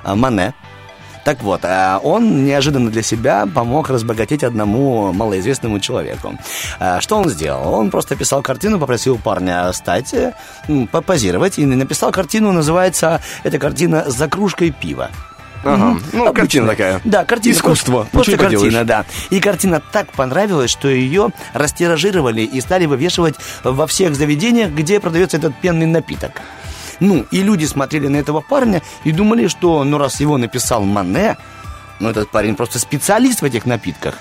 э, 0.04 0.14
Мане. 0.14 0.54
Так 1.28 1.44
вот, 1.44 1.66
э, 1.66 2.00
он 2.04 2.46
неожиданно 2.46 2.90
для 2.90 3.04
себя 3.04 3.46
помог 3.54 3.90
разбогатеть 3.90 4.46
одному 4.46 5.12
малоизвестному 5.12 5.82
человеку. 5.82 6.38
Э, 6.80 7.02
Что 7.02 7.18
он 7.18 7.30
сделал? 7.30 7.74
Он 7.74 7.92
просто 7.92 8.16
писал 8.16 8.42
картину, 8.42 8.80
попросил 8.80 9.18
парня 9.18 9.74
стать, 9.74 10.16
попозировать, 10.90 11.60
и 11.60 11.66
написал 11.66 12.14
картину, 12.14 12.54
называется 12.54 13.22
эта 13.44 13.60
картина 13.60 14.06
«За 14.08 14.30
кружкой 14.30 14.72
пива». 14.72 15.10
Ага. 15.66 16.00
Ну, 16.14 16.32
картина 16.32 16.68
такая. 16.68 17.02
Да, 17.04 17.26
картина. 17.26 17.56
Искусство. 17.56 18.08
Просто, 18.10 18.12
просто 18.12 18.32
Ничего 18.32 18.46
не 18.46 18.56
картина, 18.56 18.86
да. 18.86 19.06
И 19.30 19.42
картина 19.42 19.82
так 19.92 20.10
понравилась, 20.14 20.72
что 20.72 20.88
ее 20.88 21.32
растиражировали 21.54 22.44
и 22.44 22.62
стали 22.62 22.86
вывешивать 22.86 23.36
во 23.66 23.86
всех 23.86 24.16
заведениях, 24.16 24.72
где 24.72 25.02
продается 25.02 25.36
этот 25.36 25.60
пенный 25.60 25.88
напиток. 25.88 26.42
Ну, 27.00 27.26
и 27.32 27.42
люди 27.44 27.66
смотрели 27.66 28.08
на 28.08 28.18
этого 28.18 28.42
парня 28.42 28.82
и 29.04 29.12
думали, 29.12 29.48
что, 29.48 29.84
ну, 29.84 29.98
раз 29.98 30.20
его 30.20 30.38
написал 30.38 30.84
Мане, 30.84 31.38
ну, 32.00 32.10
этот 32.10 32.30
парень 32.30 32.56
просто 32.56 32.80
специалист 32.80 33.42
в 33.42 33.46
этих 33.46 33.66
напитках. 33.66 34.16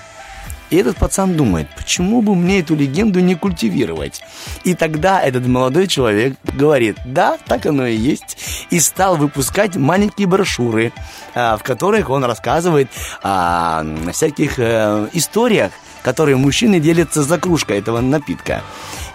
И 0.69 0.75
этот 0.75 0.97
пацан 0.97 1.37
думает, 1.37 1.69
почему 1.77 2.21
бы 2.21 2.35
мне 2.35 2.59
эту 2.59 2.75
легенду 2.75 3.21
не 3.21 3.35
культивировать? 3.35 4.21
И 4.65 4.75
тогда 4.75 5.21
этот 5.21 5.47
молодой 5.47 5.87
человек 5.87 6.35
говорит, 6.43 6.97
да, 7.05 7.37
так 7.45 7.65
оно 7.65 7.85
и 7.87 7.95
есть. 7.95 8.37
И 8.69 8.79
стал 8.81 9.15
выпускать 9.15 9.77
маленькие 9.77 10.27
брошюры, 10.27 10.91
а, 11.33 11.55
в 11.55 11.63
которых 11.63 12.09
он 12.09 12.25
рассказывает 12.25 12.89
о 13.23 13.83
всяких 14.11 14.59
э, 14.59 15.07
историях, 15.13 15.71
которые 16.03 16.35
мужчины 16.35 16.79
делятся 16.79 17.23
за 17.23 17.37
кружкой 17.37 17.79
этого 17.79 18.01
напитка. 18.01 18.61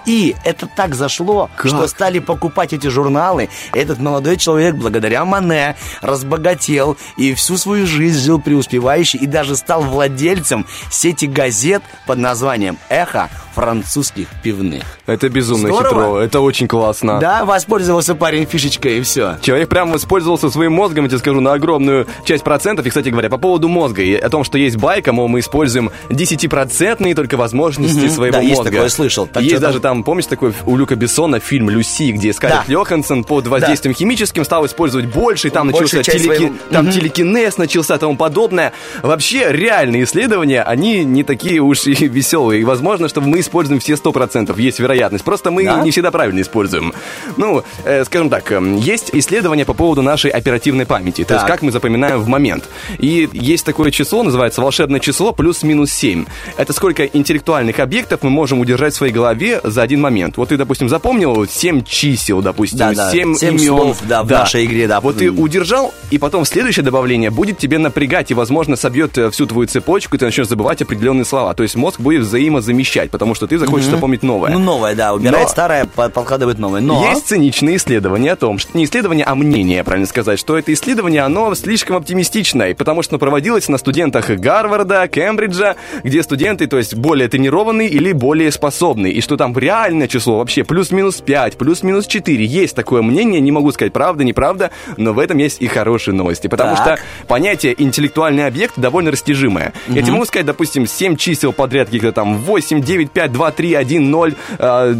И 0.06 0.36
это 0.44 0.66
так 0.66 0.94
зашло, 0.94 1.50
что 1.58 1.86
стали 1.86 2.18
покупать 2.18 2.72
эти 2.72 2.88
журналы. 2.88 3.48
Этот 3.72 3.98
молодой 3.98 4.36
человек, 4.36 4.74
благодаря 4.74 5.24
Мане, 5.24 5.76
разбогател 6.00 6.96
и 7.16 7.34
всю 7.34 7.56
свою 7.56 7.86
жизнь 7.86 8.20
жил 8.20 8.40
преуспевающий 8.40 9.18
и 9.18 9.26
даже 9.26 9.56
стал 9.56 9.82
владельцем 9.82 10.66
сети 10.90 11.26
газет 11.26 11.82
под 12.06 12.18
названием 12.18 12.78
«Эхо 12.88 13.30
французских 13.54 14.26
пивных». 14.42 14.82
Это 15.06 15.28
безумно 15.28 15.68
Здорово. 15.68 15.88
хитро, 15.88 16.18
это 16.18 16.40
очень 16.40 16.68
классно. 16.68 17.18
Да, 17.20 17.44
воспользовался 17.44 18.14
парень 18.14 18.46
фишечкой 18.46 18.98
и 18.98 19.00
все. 19.02 19.36
Человек 19.42 19.68
прям 19.68 19.92
воспользовался 19.92 20.50
своим 20.50 20.72
мозгом, 20.72 21.04
я 21.04 21.08
тебе 21.10 21.18
скажу, 21.18 21.40
на 21.40 21.52
огромную 21.52 22.06
часть 22.24 22.44
процентов. 22.44 22.86
И, 22.86 22.88
кстати 22.88 23.08
говоря, 23.10 23.28
по 23.28 23.38
поводу 23.38 23.68
мозга 23.68 24.02
и 24.02 24.14
о 24.14 24.28
том, 24.28 24.44
что 24.44 24.58
есть 24.58 24.76
байка, 24.76 25.12
мол, 25.12 25.28
мы 25.28 25.40
используем 25.40 25.90
10% 26.10 27.14
только 27.14 27.36
возможности 27.36 27.98
Мгм, 28.06 28.10
своего 28.10 28.36
да, 28.36 28.40
есть 28.40 28.56
мозга. 28.56 28.70
такое, 28.72 28.88
слышал. 28.88 29.26
Так 29.26 29.42
есть 29.42 29.60
даже 29.60 29.80
там, 29.80 30.02
помнишь, 30.04 30.26
такой 30.26 30.52
у 30.66 30.76
Люка 30.76 30.96
Бессона 30.96 31.40
фильм 31.40 31.70
«Люси», 31.70 32.12
где 32.12 32.32
Скарлетт 32.32 32.64
Да. 32.66 32.72
Йоханссон 32.72 33.24
под 33.24 33.46
воздействием 33.46 33.94
химическим 33.94 34.44
стал 34.44 34.66
использовать 34.66 35.06
больше, 35.06 35.48
и 35.48 35.50
там 35.50 35.70
Большую 35.70 35.98
начался 35.98 36.12
телеки- 36.18 36.36
своего- 36.36 36.54
там 36.70 36.84
Мгм. 36.86 36.92
телекинез 36.94 37.58
начался 37.58 37.96
и 37.96 37.98
тому 37.98 38.16
подобное. 38.16 38.72
Вообще, 39.02 39.46
реальные 39.52 40.04
исследования, 40.04 40.62
они 40.62 41.04
не 41.04 41.22
такие 41.22 41.60
уж 41.60 41.86
и 41.86 41.92
веселые. 42.08 42.60
И 42.60 42.64
возможно, 42.64 43.08
что 43.08 43.20
мы 43.20 43.41
используем 43.42 43.78
все 43.80 43.92
100%, 43.94 44.58
есть 44.58 44.80
вероятность. 44.80 45.24
Просто 45.24 45.50
мы 45.50 45.64
Да? 45.64 45.82
не 45.82 45.90
всегда 45.90 46.10
правильно 46.10 46.40
используем. 46.40 46.94
Ну, 47.36 47.62
э, 47.84 48.04
скажем 48.04 48.30
так, 48.30 48.50
эм, 48.52 48.76
есть 48.78 49.10
исследования 49.12 49.64
по 49.64 49.74
поводу 49.74 50.00
нашей 50.02 50.30
оперативной 50.30 50.86
памяти, 50.86 51.24
то 51.24 51.34
есть 51.34 51.46
Так. 51.46 51.52
как 51.56 51.62
мы 51.62 51.70
запоминаем 51.70 52.20
в 52.20 52.28
момент. 52.28 52.64
И 52.98 53.28
есть 53.32 53.66
такое 53.66 53.90
число, 53.90 54.22
называется 54.22 54.60
волшебное 54.62 55.00
число 55.00 55.32
плюс-минус 55.32 55.92
7. 55.92 56.24
Это 56.56 56.72
сколько 56.72 57.04
интеллектуальных 57.04 57.78
объектов 57.80 58.22
мы 58.22 58.30
можем 58.30 58.60
удержать 58.60 58.94
в 58.94 58.96
своей 58.96 59.12
голове 59.12 59.60
за 59.62 59.82
один 59.82 60.00
момент. 60.00 60.36
Вот 60.38 60.48
ты, 60.48 60.56
допустим, 60.56 60.88
запомнил 60.88 61.46
7 61.46 61.82
чисел, 61.84 62.40
допустим, 62.42 62.78
Да-да, 62.78 63.10
7 63.10 63.34
семь 63.34 63.54
имен. 63.56 63.66
слов, 63.66 63.98
да, 64.08 64.22
в 64.22 64.30
нашей 64.30 64.64
игре, 64.64 64.86
да. 64.88 65.00
Вот 65.00 65.18
ты 65.18 65.30
удержал, 65.30 65.92
и 66.10 66.18
потом 66.18 66.44
следующее 66.44 66.84
добавление 66.84 67.30
будет 67.30 67.58
тебе 67.58 67.78
напрягать 67.78 68.30
и, 68.30 68.34
возможно, 68.34 68.76
собьет 68.76 69.16
э, 69.18 69.30
всю 69.30 69.46
твою 69.46 69.66
цепочку, 69.68 70.16
и 70.16 70.18
ты 70.18 70.24
начнешь 70.24 70.48
забывать 70.48 70.80
определенные 70.82 71.24
слова. 71.24 71.54
То 71.54 71.62
есть 71.62 71.74
мозг 71.76 72.00
будет 72.00 72.22
взаимозамещать, 72.22 73.10
потому 73.10 73.31
что 73.34 73.46
ты 73.46 73.58
захочешь 73.58 73.86
Мгм. 73.86 73.96
запомнить 73.96 74.22
новое. 74.22 74.50
Ну, 74.52 74.58
новое, 74.58 74.94
да, 74.94 75.12
убирает 75.14 75.44
Но- 75.46 75.48
старое, 75.50 75.86
по- 75.86 76.08
подкладывает 76.08 76.58
новое. 76.58 76.80
Но... 76.80 77.08
Есть 77.10 77.26
циничные 77.28 77.76
исследования 77.76 78.32
о 78.32 78.36
том, 78.36 78.58
что 78.58 78.76
не 78.76 78.84
исследование, 78.84 79.24
а 79.24 79.34
мнение, 79.34 79.82
правильно 79.84 80.06
сказать, 80.06 80.38
что 80.38 80.56
это 80.58 80.72
исследование, 80.72 81.22
оно 81.22 81.54
слишком 81.54 81.96
оптимистичное, 81.96 82.74
потому 82.74 83.02
что 83.02 83.18
проводилось 83.18 83.68
на 83.68 83.78
студентах 83.78 84.30
Гарварда, 84.30 85.08
Кембриджа, 85.08 85.76
где 86.02 86.22
студенты, 86.22 86.66
то 86.66 86.78
есть 86.78 86.94
более 86.94 87.28
тренированные 87.28 87.88
или 87.88 88.12
более 88.12 88.50
способные, 88.50 89.12
и 89.12 89.20
что 89.20 89.36
там 89.36 89.56
реальное 89.56 90.08
число 90.08 90.38
вообще 90.38 90.64
плюс-минус 90.64 91.20
5, 91.20 91.56
плюс-минус 91.56 92.06
4. 92.06 92.44
Есть 92.44 92.74
такое 92.76 93.02
мнение, 93.02 93.40
не 93.40 93.52
могу 93.52 93.72
сказать 93.72 93.92
правда, 93.92 94.24
неправда, 94.24 94.70
но 94.96 95.12
в 95.12 95.18
этом 95.18 95.38
есть 95.38 95.60
и 95.60 95.66
хорошие 95.66 96.14
новости, 96.14 96.46
потому 96.48 96.74
Так. 96.76 96.98
что 96.98 96.98
понятие 97.26 97.74
интеллектуальный 97.82 98.46
объект 98.46 98.74
довольно 98.76 99.10
растяжимое. 99.10 99.72
Я 99.88 100.02
тебе 100.02 100.12
могу 100.12 100.24
сказать, 100.24 100.46
допустим, 100.46 100.86
7 100.86 101.16
чисел 101.16 101.52
подряд, 101.52 101.86
каких-то 101.86 102.12
там 102.12 102.38
8, 102.38 102.80
9, 102.82 103.10
5, 103.10 103.21
2, 103.28 103.50
3, 103.52 103.74
1, 103.74 104.10
0, 104.10 104.34
э, 104.58 104.94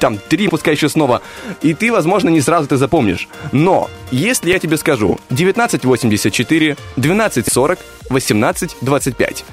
там 0.00 0.18
3, 0.28 0.48
пускай 0.48 0.74
еще 0.74 0.88
снова, 0.88 1.22
и 1.62 1.74
ты, 1.74 1.92
возможно, 1.92 2.28
не 2.28 2.40
сразу 2.40 2.66
это 2.66 2.76
запомнишь. 2.76 3.28
Но, 3.52 3.88
если 4.10 4.50
я 4.50 4.58
тебе 4.58 4.76
скажу 4.76 5.18
1984, 5.30 6.76
1240, 6.96 7.78
1825. 8.08 9.44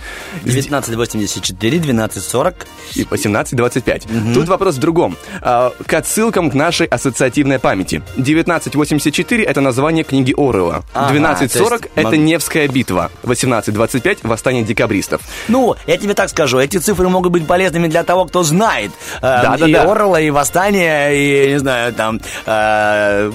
1984, 0.42 1.78
1240. 1.80 2.68
И 2.96 3.04
1825. 3.04 4.08
Тут 4.34 4.48
вопрос 4.48 4.76
в 4.76 4.80
другом. 4.80 5.18
А, 5.42 5.72
К 5.86 5.94
отсылкам 5.94 6.52
к 6.52 6.54
нашей 6.54 6.88
ассоциативной 6.88 7.60
памяти. 7.60 8.04
1984 8.18 9.44
это 9.44 9.62
название 9.62 10.04
книги 10.04 10.34
Орелла. 10.38 10.84
Ага, 10.94 11.10
1240 11.10 11.82
то 11.82 11.88
есть 11.96 12.08
это 12.08 12.18
Невская 12.18 12.68
битва. 12.68 13.10
1825 13.24 14.24
восстание 14.24 14.64
декабристов. 14.64 15.22
Ну, 15.48 15.76
я 15.88 15.98
тебе 15.98 16.14
так 16.14 16.30
скажу, 16.30 16.60
эти 16.60 16.78
цифры 16.78 17.10
могут 17.10 17.32
быть 17.32 17.48
полезными 17.48 17.88
для 17.88 18.04
того, 18.04 18.26
кто 18.26 18.44
знает 18.44 18.92
э, 19.18 19.22
Да, 19.22 19.58
да, 19.58 19.68
и 19.68 19.74
да. 19.74 19.84
Орла, 19.84 20.20
и 20.20 20.30
Восстание, 20.30 21.16
и, 21.16 21.52
не 21.54 21.60
знаю, 21.60 21.94
там... 21.94 22.20
э, 22.46 23.32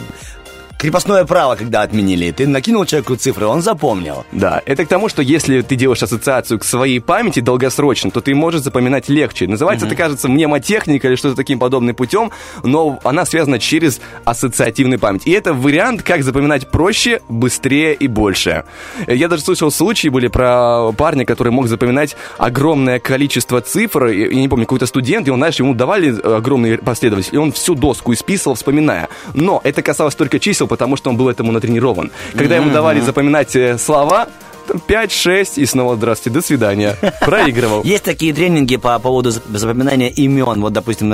крепостное 0.78 1.24
право, 1.24 1.56
когда 1.56 1.82
отменили. 1.82 2.30
Ты 2.30 2.46
накинул 2.46 2.84
человеку 2.86 3.16
цифры, 3.16 3.46
он 3.46 3.62
запомнил. 3.62 4.24
Да, 4.30 4.62
это 4.64 4.84
к 4.84 4.88
тому, 4.88 5.08
что 5.08 5.22
если 5.22 5.60
ты 5.62 5.74
делаешь 5.74 6.02
ассоциацию 6.02 6.60
к 6.60 6.64
своей 6.64 7.00
памяти 7.00 7.40
долгосрочно, 7.40 8.10
то 8.12 8.20
ты 8.20 8.34
можешь 8.34 8.62
запоминать 8.62 9.08
легче. 9.08 9.48
Называется 9.48 9.86
это, 9.86 9.96
кажется, 9.96 10.28
мнемотехника 10.28 11.08
или 11.08 11.16
что-то 11.16 11.34
таким 11.34 11.58
подобным 11.58 11.96
путем, 11.96 12.30
но 12.62 13.00
она 13.02 13.24
связана 13.26 13.58
через 13.58 14.00
ассоциативную 14.24 15.00
память. 15.00 15.26
И 15.26 15.32
это 15.32 15.52
вариант, 15.52 16.02
как 16.02 16.22
запоминать 16.22 16.68
проще, 16.68 17.20
быстрее 17.28 17.94
и 17.94 18.06
больше. 18.06 18.64
Я 19.08 19.26
даже 19.28 19.42
слышал 19.42 19.72
случаи 19.72 20.08
были 20.08 20.28
про 20.28 20.92
парня, 20.92 21.24
который 21.24 21.52
мог 21.52 21.66
запоминать 21.66 22.16
огромное 22.38 23.00
количество 23.00 23.60
цифр. 23.60 24.06
Я 24.06 24.28
не 24.28 24.48
помню, 24.48 24.64
какой-то 24.64 24.86
студент, 24.86 25.26
и 25.26 25.32
он, 25.32 25.38
знаешь, 25.38 25.58
ему 25.58 25.74
давали 25.74 26.16
огромные 26.20 26.78
последовательности, 26.78 27.34
и 27.34 27.38
он 27.38 27.50
всю 27.50 27.74
доску 27.74 28.12
исписывал, 28.12 28.54
вспоминая. 28.54 29.08
Но 29.34 29.60
это 29.64 29.82
касалось 29.82 30.14
только 30.14 30.38
чисел, 30.38 30.67
потому 30.68 30.96
что 30.96 31.10
он 31.10 31.16
был 31.16 31.28
этому 31.28 31.52
натренирован. 31.52 32.10
Когда 32.34 32.56
ему 32.56 32.70
давали 32.70 33.00
запоминать 33.00 33.56
э, 33.56 33.78
слова, 33.78 34.28
5-6 34.70 35.52
и 35.56 35.66
снова 35.66 35.96
здравствуйте, 35.96 36.38
до 36.38 36.44
свидания. 36.44 36.96
Проигрывал. 37.20 37.82
Есть 37.82 38.04
такие 38.04 38.32
тренинги 38.34 38.76
по 38.76 38.98
поводу 38.98 39.30
зап- 39.30 39.56
запоминания 39.56 40.08
имен. 40.08 40.60
Вот, 40.60 40.72
допустим, 40.72 41.12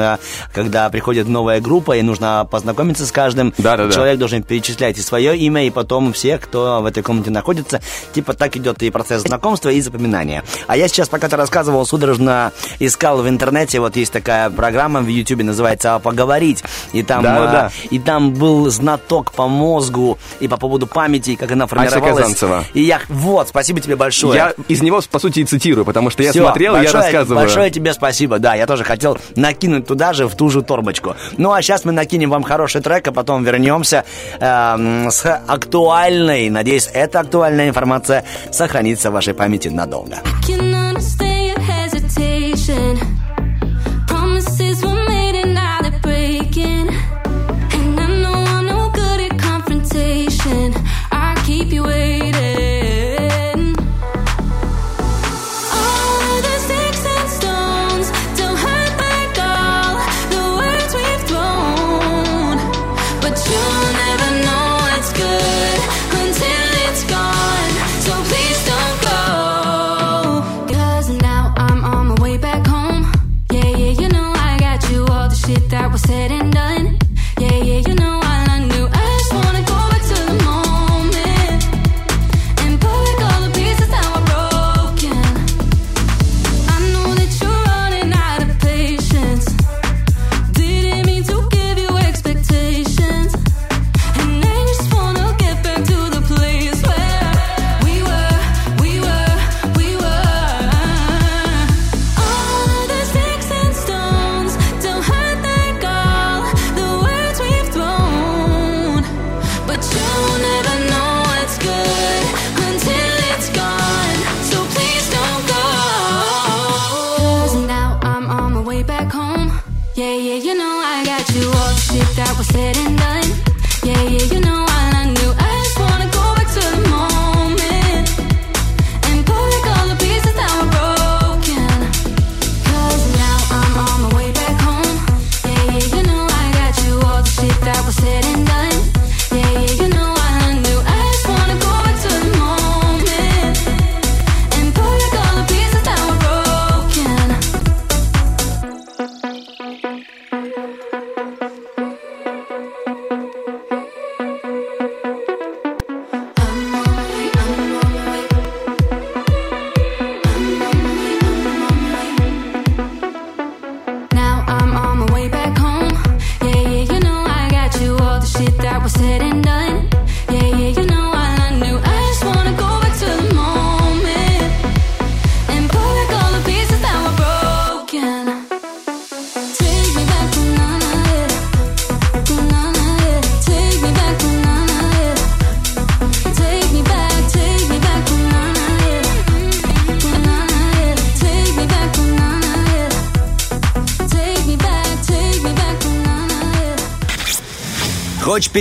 когда 0.53 0.89
приходит 0.91 1.29
новая 1.29 1.61
группа 1.61 1.97
и 1.97 2.03
нужно 2.03 2.47
познакомиться 2.51 3.07
с 3.07 3.13
каждым, 3.13 3.53
Да-да-да. 3.59 3.93
человек 3.93 4.19
должен 4.19 4.43
перечислять 4.43 4.99
и 4.99 5.01
свое 5.01 5.37
имя, 5.37 5.67
и 5.67 5.71
потом 5.71 6.13
всех, 6.13 6.41
кто 6.43 6.81
в 6.83 6.87
этой 6.87 7.03
комнате 7.03 7.31
находится. 7.31 7.81
Типа 8.13 8.35
так 8.35 8.57
идет 8.57 8.83
и 8.83 8.91
процесс 8.91 9.23
знакомства, 9.23 9.69
и 9.71 9.81
запоминания. 9.81 10.43
А 10.67 10.77
я 10.77 10.89
сейчас, 10.89 11.09
пока 11.09 11.29
ты 11.29 11.37
рассказывал, 11.37 11.87
судорожно 11.87 12.53
искал 12.79 13.23
в 13.23 13.29
интернете, 13.29 13.81
вот 13.81 13.97
есть 13.97 14.13
такая 14.13 14.51
программа 14.51 15.01
в 15.01 15.07
Ютубе, 15.09 15.45
называется 15.45 15.99
«Поговорить». 16.03 16.63
И 16.93 17.03
там, 17.03 17.23
Да-да-да. 17.23 17.67
а, 17.67 17.71
и 17.91 17.99
там 17.99 18.33
был 18.35 18.69
знаток 18.71 19.33
по 19.33 19.47
мозгу 19.49 20.19
и 20.41 20.49
по 20.49 20.57
поводу 20.57 20.87
памяти, 20.87 21.35
как 21.37 21.53
она 21.53 21.67
формировалась. 21.67 22.17
Казанцева. 22.19 22.65
И 22.75 22.83
я, 22.83 23.01
вот, 23.09 23.44
спасибо 23.49 23.81
тебе 23.81 23.97
большое. 23.97 24.35
Я 24.37 24.55
из 24.69 24.83
него, 24.83 25.01
по 25.11 25.19
сути, 25.19 25.41
и 25.41 25.45
цитирую, 25.45 25.85
потому 25.85 26.11
что 26.11 26.23
я 26.23 26.31
Всё, 26.31 26.43
смотрел, 26.45 26.73
и 26.75 26.77
я 26.77 26.83
большое- 26.83 27.03
рассказываю. 27.05 27.45
Большое 27.45 27.71
тебе 27.71 27.93
спасибо. 27.93 28.39
Да, 28.39 28.55
я 28.55 28.67
тоже 28.67 28.85
хотел 28.85 29.19
накинуть 29.37 29.87
туда 29.87 30.13
же, 30.13 30.27
в 30.27 30.35
ту 30.35 30.51
же 30.51 30.63
торбочку. 30.63 31.17
Ну, 31.37 31.53
а 31.53 31.63
сейчас 31.63 31.85
мы 31.85 31.93
накинем 31.93 32.31
вам 32.31 32.43
хороший 32.43 32.81
трек, 32.81 33.07
а 33.09 33.13
потом 33.13 33.45
вернемся 33.45 34.05
эм, 34.41 35.11
с 35.11 35.25
актуальной, 35.47 36.51
надеюсь, 36.51 36.89
эта 36.93 37.21
актуальная 37.21 37.69
информация 37.69 38.25
сохранится 38.51 39.11
в 39.11 39.15
вашей 39.15 39.35
памяти 39.35 39.69
надолго. 39.69 40.19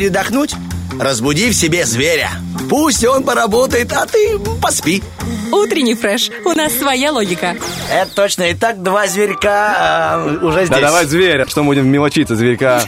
Передохнуть? 0.04 0.54
Разбуди 1.00 1.50
в 1.50 1.54
себе 1.54 1.86
зверя. 1.86 2.30
Пусть 2.70 3.06
он 3.06 3.24
поработает, 3.24 3.94
а 3.94 4.06
ты 4.06 4.38
поспи. 4.62 5.02
Утренний 5.52 5.96
фреш. 5.96 6.30
У 6.44 6.50
нас 6.52 6.74
своя 6.74 7.12
логика. 7.14 7.56
Это 7.90 8.14
точно. 8.14 8.52
Итак, 8.52 8.84
два 8.84 9.08
зверька 9.08 9.74
а, 9.78 10.40
уже 10.42 10.66
здесь. 10.66 10.70
Да 10.70 10.82
давай 10.82 11.06
зверя, 11.06 11.46
что 11.48 11.64
будем 11.64 11.88
мелочиться, 11.88 12.36
зверька. 12.36 12.84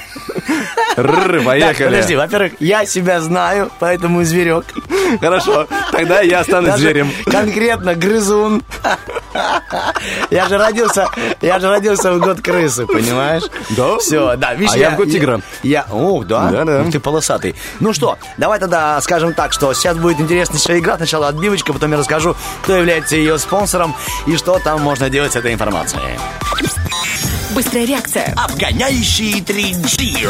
Рр, 0.98 1.36
Так, 1.38 1.44
поехали. 1.46 1.86
подожди, 1.86 2.16
во-первых, 2.16 2.54
я 2.60 2.86
себя 2.86 3.22
знаю, 3.22 3.72
поэтому 3.80 4.24
зверек. 4.26 4.66
Хорошо, 5.22 5.68
тогда 5.92 6.22
я 6.22 6.40
останусь 6.40 6.72
Даже 6.72 6.84
зверем. 6.84 7.12
Конкретно 7.26 7.96
грызун. 7.96 8.62
Я 10.30 10.48
же 10.48 10.58
родился, 10.58 11.08
я 11.42 11.60
же 11.60 11.68
родился 11.68 12.14
в 12.14 12.20
год 12.20 12.42
крысы, 12.42 12.86
понимаешь? 12.86 13.44
Да? 13.72 13.98
Все, 13.98 14.36
да, 14.36 14.54
видишь, 14.54 14.76
А 14.76 14.78
я 14.78 14.92
в 14.92 14.98
год 14.98 15.10
тигра. 15.10 15.42
Я, 15.64 15.86
ух, 15.92 16.26
да? 16.26 16.50
Да-да. 16.50 16.82
Ух 16.82 16.92
ты 16.92 17.00
полосатый. 17.00 17.56
Ну 17.80 17.94
что, 17.94 18.18
давай 18.38 18.60
тогда 18.60 19.00
скажем 19.02 19.34
так, 19.34 19.54
что 19.54 19.74
сейчас 19.74 19.98
будет 19.98 20.20
интереснейшая 20.20 20.80
игра. 20.80 20.98
Сначала 20.98 21.28
отбивочка, 21.28 21.74
потом 21.74 21.92
я 21.92 21.98
расскажу, 21.98 22.36
кто 22.64 22.76
является 22.76 23.16
ее 23.16 23.38
спонсором 23.38 23.96
и 24.28 24.36
что 24.38 24.60
там 24.60 24.82
можно 24.82 25.10
делать 25.10 25.34
с 25.34 25.36
этой 25.36 25.54
информацией. 25.54 26.20
Быстрая 27.54 27.86
реакция. 27.86 28.34
Обгоняющий 28.36 29.40
3G. 29.40 30.30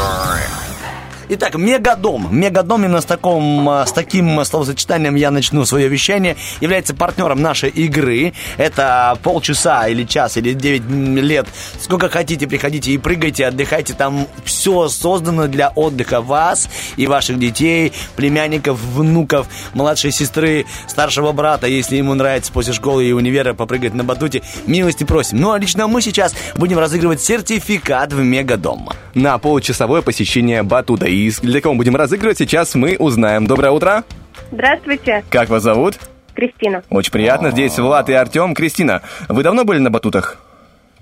Итак, 1.28 1.56
мегадом. 1.56 2.28
Мегадом 2.32 2.86
именно 2.86 3.02
с, 3.02 3.06
таком, 3.06 3.68
а, 3.68 3.86
с 3.88 3.92
таким 3.92 4.46
словосочетанием 4.46 5.16
я 5.16 5.32
начну 5.32 5.66
свое 5.66 5.88
вещание. 5.88 6.36
Является 6.62 6.94
партнером 6.94 7.42
нашей 7.42 7.70
игры. 7.70 8.34
Это 8.58 9.18
полчаса 9.24 9.88
или 9.88 10.04
час 10.04 10.38
или 10.38 10.54
9 10.54 10.84
лет. 11.20 11.48
Сколько 11.80 12.10
хотите, 12.10 12.46
приходите 12.46 12.92
и 12.92 13.00
прыгайте, 13.00 13.48
отдыхайте. 13.48 13.96
Там 13.96 14.28
все 14.44 14.88
создано 14.88 15.48
для 15.48 15.70
отдыха 15.70 16.22
вас 16.22 16.70
и 16.96 17.08
ваших 17.08 17.40
детей, 17.40 17.92
племянников, 18.16 18.80
внуков, 18.80 19.48
младшей 19.74 20.12
сестры, 20.12 20.68
старшего 20.88 21.32
брата, 21.32 21.66
если 21.66 21.96
ему 21.96 22.14
нравится 22.14 22.52
после 22.52 22.74
школы 22.74 23.04
и 23.04 23.12
универа 23.14 23.56
попрыгать 23.56 23.96
на 23.96 24.04
батуте. 24.04 24.44
Милости 24.68 25.04
просим. 25.04 25.42
Ну 25.42 25.54
а 25.54 25.58
лично 25.58 25.88
мы 25.88 26.04
сейчас 26.04 26.36
будем 26.56 26.78
разыгрывать 26.78 27.20
сертификат 27.22 28.14
в 28.14 28.22
Мегадом. 28.22 28.90
На 29.16 29.40
полчасовое 29.40 30.04
посещение 30.04 30.62
батута. 30.62 31.15
И 31.16 31.32
для 31.42 31.62
кого 31.62 31.76
будем 31.76 31.96
разыгрывать, 31.96 32.38
сейчас 32.38 32.76
мы 32.76 32.98
узнаем. 33.00 33.48
Доброе 33.48 33.72
утро. 33.72 34.04
Здравствуйте, 34.52 35.24
Как 35.30 35.48
вас 35.48 35.64
зовут? 35.64 35.96
Кристина. 36.34 36.84
Очень 36.90 37.14
приятно. 37.14 37.52
Здесь 37.52 37.80
Влад 37.80 38.10
и 38.10 38.14
Артем. 38.14 38.54
Кристина, 38.54 39.02
вы 39.30 39.42
давно 39.42 39.64
были 39.64 39.80
на 39.80 39.90
батутах? 39.90 40.38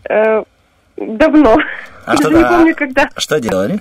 Э, 0.08 0.44
давно. 0.98 1.58
А 2.06 2.16
что 2.16 2.30
не 2.32 2.44
помню, 2.44 2.76
когда. 2.76 3.10
Что 3.18 3.40
делали? 3.40 3.80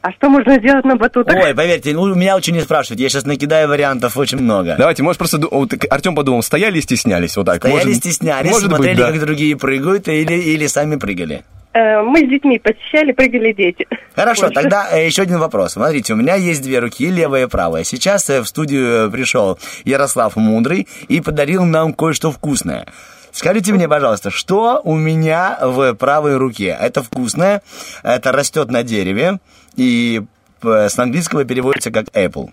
А 0.00 0.12
что 0.12 0.30
можно 0.30 0.58
делать 0.58 0.86
на 0.86 0.96
батутах? 0.96 1.36
Ой, 1.36 1.54
поверьте, 1.54 1.92
ну, 1.92 2.14
меня 2.14 2.34
очень 2.34 2.54
не 2.54 2.62
спрашивают. 2.62 2.98
Я 2.98 3.10
сейчас 3.10 3.26
накидаю 3.26 3.68
вариантов 3.68 4.16
очень 4.16 4.38
много. 4.38 4.76
Давайте, 4.78 5.02
может, 5.02 5.18
просто... 5.18 5.38
вот 5.50 5.74
Артем 5.90 6.14
подумал, 6.14 6.42
стояли 6.42 6.78
и 6.78 6.80
стеснялись? 6.80 7.36
Вот 7.36 7.44
так. 7.44 7.58
Стояли, 7.58 7.84
Может- 7.84 7.96
стеснялись, 7.98 8.50
может 8.50 8.68
быть, 8.70 8.76
смотрели, 8.76 8.96
да. 8.98 9.12
как 9.12 9.20
другие 9.20 9.58
прыгают, 9.58 10.08
или, 10.08 10.34
или 10.34 10.66
сами 10.68 10.96
прыгали. 10.96 11.44
Э, 11.74 12.02
мы 12.02 12.26
с 12.26 12.28
детьми 12.28 12.58
посещали, 12.58 13.12
прыгали 13.12 13.52
дети. 13.52 13.86
Хорошо, 14.14 14.42
Больше. 14.42 14.54
тогда 14.54 14.88
э, 14.90 15.06
еще 15.06 15.22
один 15.22 15.38
вопрос. 15.38 15.72
Смотрите, 15.72 16.12
у 16.12 16.16
меня 16.16 16.34
есть 16.34 16.62
две 16.62 16.78
руки, 16.80 17.08
левая 17.08 17.44
и 17.44 17.48
правая. 17.48 17.84
Сейчас 17.84 18.28
э, 18.28 18.42
в 18.42 18.46
студию 18.46 19.10
пришел 19.10 19.58
Ярослав 19.84 20.36
Мудрый 20.36 20.86
и 21.08 21.20
подарил 21.20 21.64
нам 21.64 21.94
кое-что 21.94 22.30
вкусное. 22.30 22.86
Скажите 23.30 23.72
мне, 23.72 23.88
пожалуйста, 23.88 24.30
что 24.30 24.82
у 24.84 24.94
меня 24.96 25.58
в 25.62 25.94
правой 25.94 26.36
руке? 26.36 26.76
Это 26.78 27.02
вкусное, 27.02 27.62
это 28.02 28.30
растет 28.30 28.70
на 28.70 28.82
дереве, 28.82 29.38
и 29.74 30.20
с 30.62 30.98
английского 30.98 31.46
переводится 31.46 31.90
как 31.90 32.08
apple. 32.08 32.50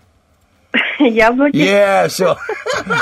Яблоки. 1.08 1.56
Е, 1.56 2.06
все. 2.08 2.36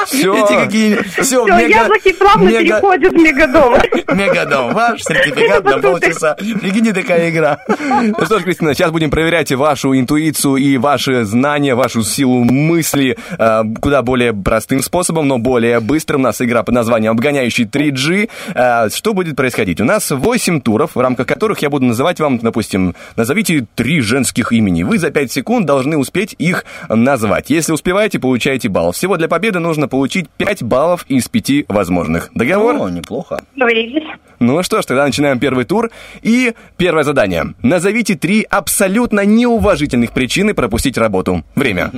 Всё. 0.06 0.34
Эти 0.34 0.64
какие... 0.64 0.94
Все, 1.20 1.44
Все, 1.44 1.66
яблоки 1.66 2.12
плавно 2.12 2.50
переходят 2.50 3.12
в 3.12 3.16
мегадом. 3.16 3.74
Мегадом. 4.16 4.72
Ваш 4.72 5.02
сертификат 5.02 5.64
на 5.64 5.78
полчаса. 5.78 6.34
Прикиньте, 6.34 6.92
такая 6.92 7.30
игра. 7.30 7.58
Ну 7.68 8.24
что 8.24 8.38
ж, 8.38 8.44
Кристина, 8.44 8.74
сейчас 8.74 8.90
будем 8.90 9.10
проверять 9.10 9.50
вашу 9.52 9.98
интуицию 9.98 10.56
и 10.56 10.76
ваши 10.76 11.24
знания, 11.24 11.74
вашу 11.74 12.02
силу 12.02 12.44
мысли 12.44 13.16
э, 13.38 13.62
куда 13.80 14.02
более 14.02 14.32
простым 14.32 14.82
способом, 14.82 15.28
но 15.28 15.38
более 15.38 15.80
быстрым. 15.80 16.20
У 16.20 16.24
нас 16.24 16.40
игра 16.40 16.62
под 16.62 16.74
названием 16.74 17.12
«Обгоняющий 17.12 17.64
3G». 17.64 18.30
Э, 18.54 18.88
что 18.90 19.14
будет 19.14 19.36
происходить? 19.36 19.80
У 19.80 19.84
нас 19.84 20.10
8 20.10 20.60
туров, 20.60 20.94
в 20.94 21.00
рамках 21.00 21.26
которых 21.26 21.60
я 21.60 21.70
буду 21.70 21.86
называть 21.86 22.20
вам, 22.20 22.38
допустим, 22.38 22.94
назовите 23.16 23.66
три 23.74 24.00
женских 24.00 24.52
имени. 24.52 24.82
Вы 24.82 24.98
за 24.98 25.10
5 25.10 25.32
секунд 25.32 25.66
должны 25.66 25.96
успеть 25.96 26.34
их 26.38 26.64
назвать. 26.88 27.50
Если 27.50 27.72
успеваете, 27.88 28.18
получаете 28.18 28.68
балл. 28.68 28.92
Всего 28.92 29.16
для 29.16 29.28
победы 29.28 29.60
нужно 29.60 29.88
получить 29.88 30.28
5 30.28 30.62
баллов 30.62 31.06
из 31.08 31.26
5 31.26 31.68
возможных. 31.68 32.28
Договор? 32.34 32.76
О, 32.76 32.90
неплохо. 32.90 33.40
Договорились. 33.56 34.06
Ну 34.40 34.62
что 34.62 34.82
ж, 34.82 34.84
тогда 34.84 35.06
начинаем 35.06 35.38
первый 35.38 35.64
тур. 35.64 35.90
И 36.20 36.52
первое 36.76 37.02
задание. 37.02 37.54
Назовите 37.62 38.14
три 38.14 38.46
абсолютно 38.50 39.24
неуважительных 39.24 40.12
причины 40.12 40.52
пропустить 40.52 40.98
работу. 40.98 41.44
Время. 41.54 41.90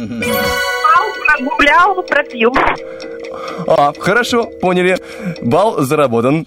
Прогулял, 1.27 2.01
пропил. 2.05 2.55
А, 3.67 3.93
хорошо, 3.99 4.45
поняли. 4.61 4.97
Балл 5.43 5.81
заработан. 5.81 6.47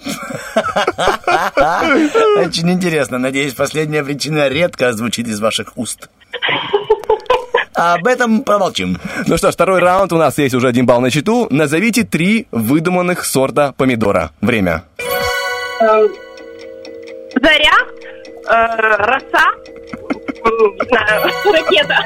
Очень 2.38 2.72
интересно. 2.72 3.18
Надеюсь, 3.18 3.54
последняя 3.56 4.06
причина 4.06 4.48
редко 4.48 4.94
звучит 4.94 5.28
из 5.28 5.42
ваших 5.42 5.78
уст. 5.78 6.10
А 7.76 7.96
об 7.96 8.08
этом 8.08 8.44
промолчим. 8.44 8.98
Ну 9.26 9.38
что 9.38 9.52
ж, 9.52 9.54
второй 9.54 9.80
раунд. 9.80 10.14
У 10.14 10.18
нас 10.18 10.38
есть 10.38 10.56
уже 10.56 10.68
один 10.68 10.86
балл 10.86 11.02
на 11.02 11.10
счету. 11.10 11.48
Назовите 11.50 12.04
три 12.04 12.48
выдуманных 12.52 13.26
сорта 13.26 13.74
помидора. 13.76 14.32
Время. 14.42 14.84
Э, 15.82 16.08
Заря, 17.42 17.78
э, 18.48 18.76
роса, 18.78 19.52
не 19.94 20.88
знаю, 20.88 21.24
ракета. 21.46 21.98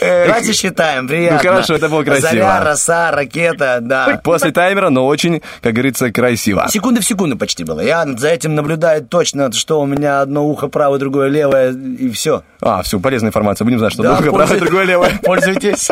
Давайте 0.00 0.52
считаем. 0.52 1.08
Приятно. 1.08 1.38
Ну, 1.42 1.50
хорошо, 1.50 1.74
это 1.74 1.88
было 1.88 2.02
красиво. 2.04 2.28
Заря, 2.30 2.64
роса, 2.64 3.10
ракета, 3.10 3.78
да. 3.80 4.20
После 4.22 4.50
таймера, 4.52 4.90
но 4.90 5.06
очень, 5.06 5.42
как 5.62 5.72
говорится, 5.72 6.10
красиво. 6.12 6.66
Секунды 6.68 7.00
в 7.00 7.04
секунду 7.04 7.36
почти 7.36 7.64
было. 7.64 7.80
Я 7.80 8.04
за 8.06 8.28
этим 8.28 8.54
наблюдаю 8.54 9.02
точно, 9.04 9.50
что 9.52 9.80
у 9.80 9.86
меня 9.86 10.20
одно 10.20 10.44
ухо 10.46 10.68
правое, 10.68 10.98
другое 10.98 11.28
левое, 11.28 11.72
и 11.72 12.10
все. 12.10 12.42
А, 12.60 12.82
все, 12.82 13.00
полезная 13.00 13.30
информация. 13.30 13.64
Будем 13.64 13.78
знать, 13.78 13.92
что 13.92 14.02
Да, 14.02 14.16
другое 14.16 14.32
правое, 14.32 14.46
пользуй- 14.48 14.60
другое 14.60 14.84
левое. 14.84 15.10
Пользуйтесь. 15.22 15.90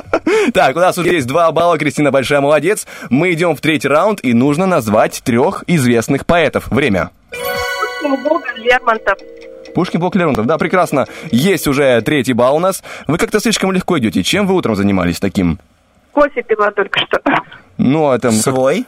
Так, 0.53 0.77
у 0.77 0.81
нас 0.81 0.97
уже 0.99 1.09
есть 1.15 1.27
два 1.27 1.51
балла. 1.53 1.79
Кристина 1.79 2.11
большая 2.11 2.41
молодец. 2.41 2.87
Мы 3.11 3.33
идем 3.33 3.57
в 3.57 3.61
третий 3.61 3.89
раунд, 3.89 4.21
и 4.23 4.35
нужно 4.35 4.67
назвать 4.67 5.23
трех 5.25 5.65
известных 5.67 6.27
поэтов. 6.27 6.69
Время. 6.69 7.11
Лермонтов. 8.57 9.19
Пушкин, 9.75 10.01
Блок, 10.01 10.15
Лермонтов. 10.17 10.47
Да, 10.47 10.57
прекрасно. 10.59 11.07
Есть 11.31 11.67
уже 11.67 12.01
третий 12.03 12.33
балл 12.33 12.57
у 12.57 12.61
нас. 12.61 12.83
Вы 13.07 13.19
как-то 13.19 13.41
слишком 13.41 13.73
легко 13.73 13.99
идете. 13.99 14.23
Чем 14.23 14.47
вы 14.47 14.55
утром 14.55 14.77
занимались 14.77 15.21
таким? 15.21 15.59
Кофе 16.13 16.43
пила 16.43 16.71
только 16.71 17.01
что. 17.01 17.21
Ну, 17.77 18.09
а 18.11 18.19
там... 18.19 18.33
Свой? 18.33 18.87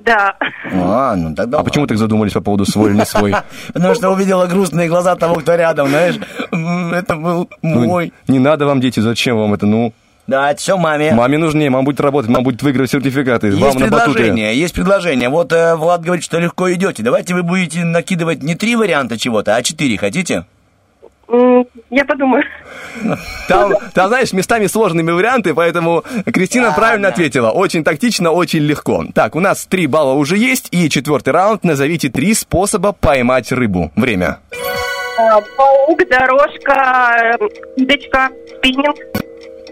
Да. 0.00 0.34
А, 0.70 1.14
ну 1.16 1.34
тогда... 1.34 1.60
А 1.60 1.62
почему 1.62 1.86
так 1.86 1.96
задумались 1.96 2.32
по 2.32 2.40
поводу 2.40 2.66
свой 2.66 2.90
или 2.90 2.98
не 2.98 3.06
свой? 3.06 3.34
Потому 3.72 3.94
что 3.94 4.10
увидела 4.10 4.46
грустные 4.46 4.88
глаза 4.88 5.16
того, 5.16 5.36
кто 5.36 5.54
рядом, 5.54 5.88
знаешь. 5.88 6.16
Это 6.50 7.16
был 7.16 7.48
Ну, 7.62 7.86
мой. 7.86 8.12
Не 8.28 8.38
надо 8.38 8.66
вам, 8.66 8.80
дети, 8.80 9.00
зачем 9.00 9.38
вам 9.38 9.54
это? 9.54 9.66
Ну, 9.66 9.94
Да, 10.26 10.50
это 10.50 10.60
все 10.60 10.76
маме. 10.78 11.12
маме 11.12 11.36
нужнее, 11.38 11.68
мама 11.68 11.84
будет 11.84 12.00
работать, 12.00 12.30
мама 12.30 12.44
будет 12.44 12.62
выигрывать 12.62 12.90
сертификаты. 12.90 13.48
Есть 13.48 13.60
вам 13.60 13.74
на 13.74 13.86
предложение, 13.88 14.58
есть 14.58 14.74
предложение. 14.74 15.28
Вот 15.28 15.52
э, 15.52 15.76
Влад 15.76 16.02
говорит, 16.02 16.24
что 16.24 16.38
легко 16.38 16.72
идете. 16.72 17.02
Давайте 17.02 17.34
вы 17.34 17.42
будете 17.42 17.84
накидывать 17.84 18.42
не 18.42 18.54
три 18.54 18.74
варианта 18.76 19.18
чего-то, 19.18 19.54
а 19.54 19.62
четыре. 19.62 19.98
Хотите? 19.98 20.46
Я 21.90 22.04
подумаю. 22.06 22.44
Там, 23.48 23.72
там, 23.94 24.08
знаешь, 24.08 24.32
местами 24.32 24.66
сложными 24.66 25.10
варианты, 25.10 25.54
поэтому 25.54 26.04
Кристина 26.26 26.68
Да, 26.68 26.74
правильно 26.74 27.08
да. 27.08 27.14
ответила. 27.14 27.50
Очень 27.50 27.82
тактично, 27.82 28.30
очень 28.30 28.60
легко. 28.60 29.04
Так, 29.14 29.34
у 29.34 29.40
нас 29.40 29.66
три 29.66 29.86
балла 29.86 30.12
уже 30.12 30.36
есть, 30.36 30.68
и 30.70 30.88
четвертый 30.88 31.30
раунд. 31.30 31.64
Назовите 31.64 32.08
три 32.10 32.34
способа 32.34 32.92
поймать 32.92 33.52
рыбу. 33.52 33.90
Время. 33.96 34.38
А, 35.18 35.40
Паук, 35.56 36.00
дорожка, 36.08 37.36
удочка, 37.76 38.28
спиннинг. 38.58 38.96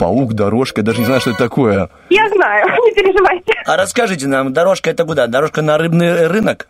Паук, 0.02 0.32
дорожка, 0.32 0.82
даже 0.82 0.98
не 0.98 1.04
знаю, 1.04 1.20
что 1.20 1.30
это 1.30 1.38
такое. 1.38 1.88
Я 2.10 2.28
знаю, 2.28 2.66
не 2.84 2.92
переживайте. 2.92 3.52
А 3.64 3.76
расскажите 3.76 4.26
нам, 4.26 4.52
дорожка 4.52 4.90
это 4.90 5.04
куда? 5.04 5.28
Дорожка 5.28 5.62
на 5.62 5.78
рыбный 5.78 6.26
рынок? 6.26 6.66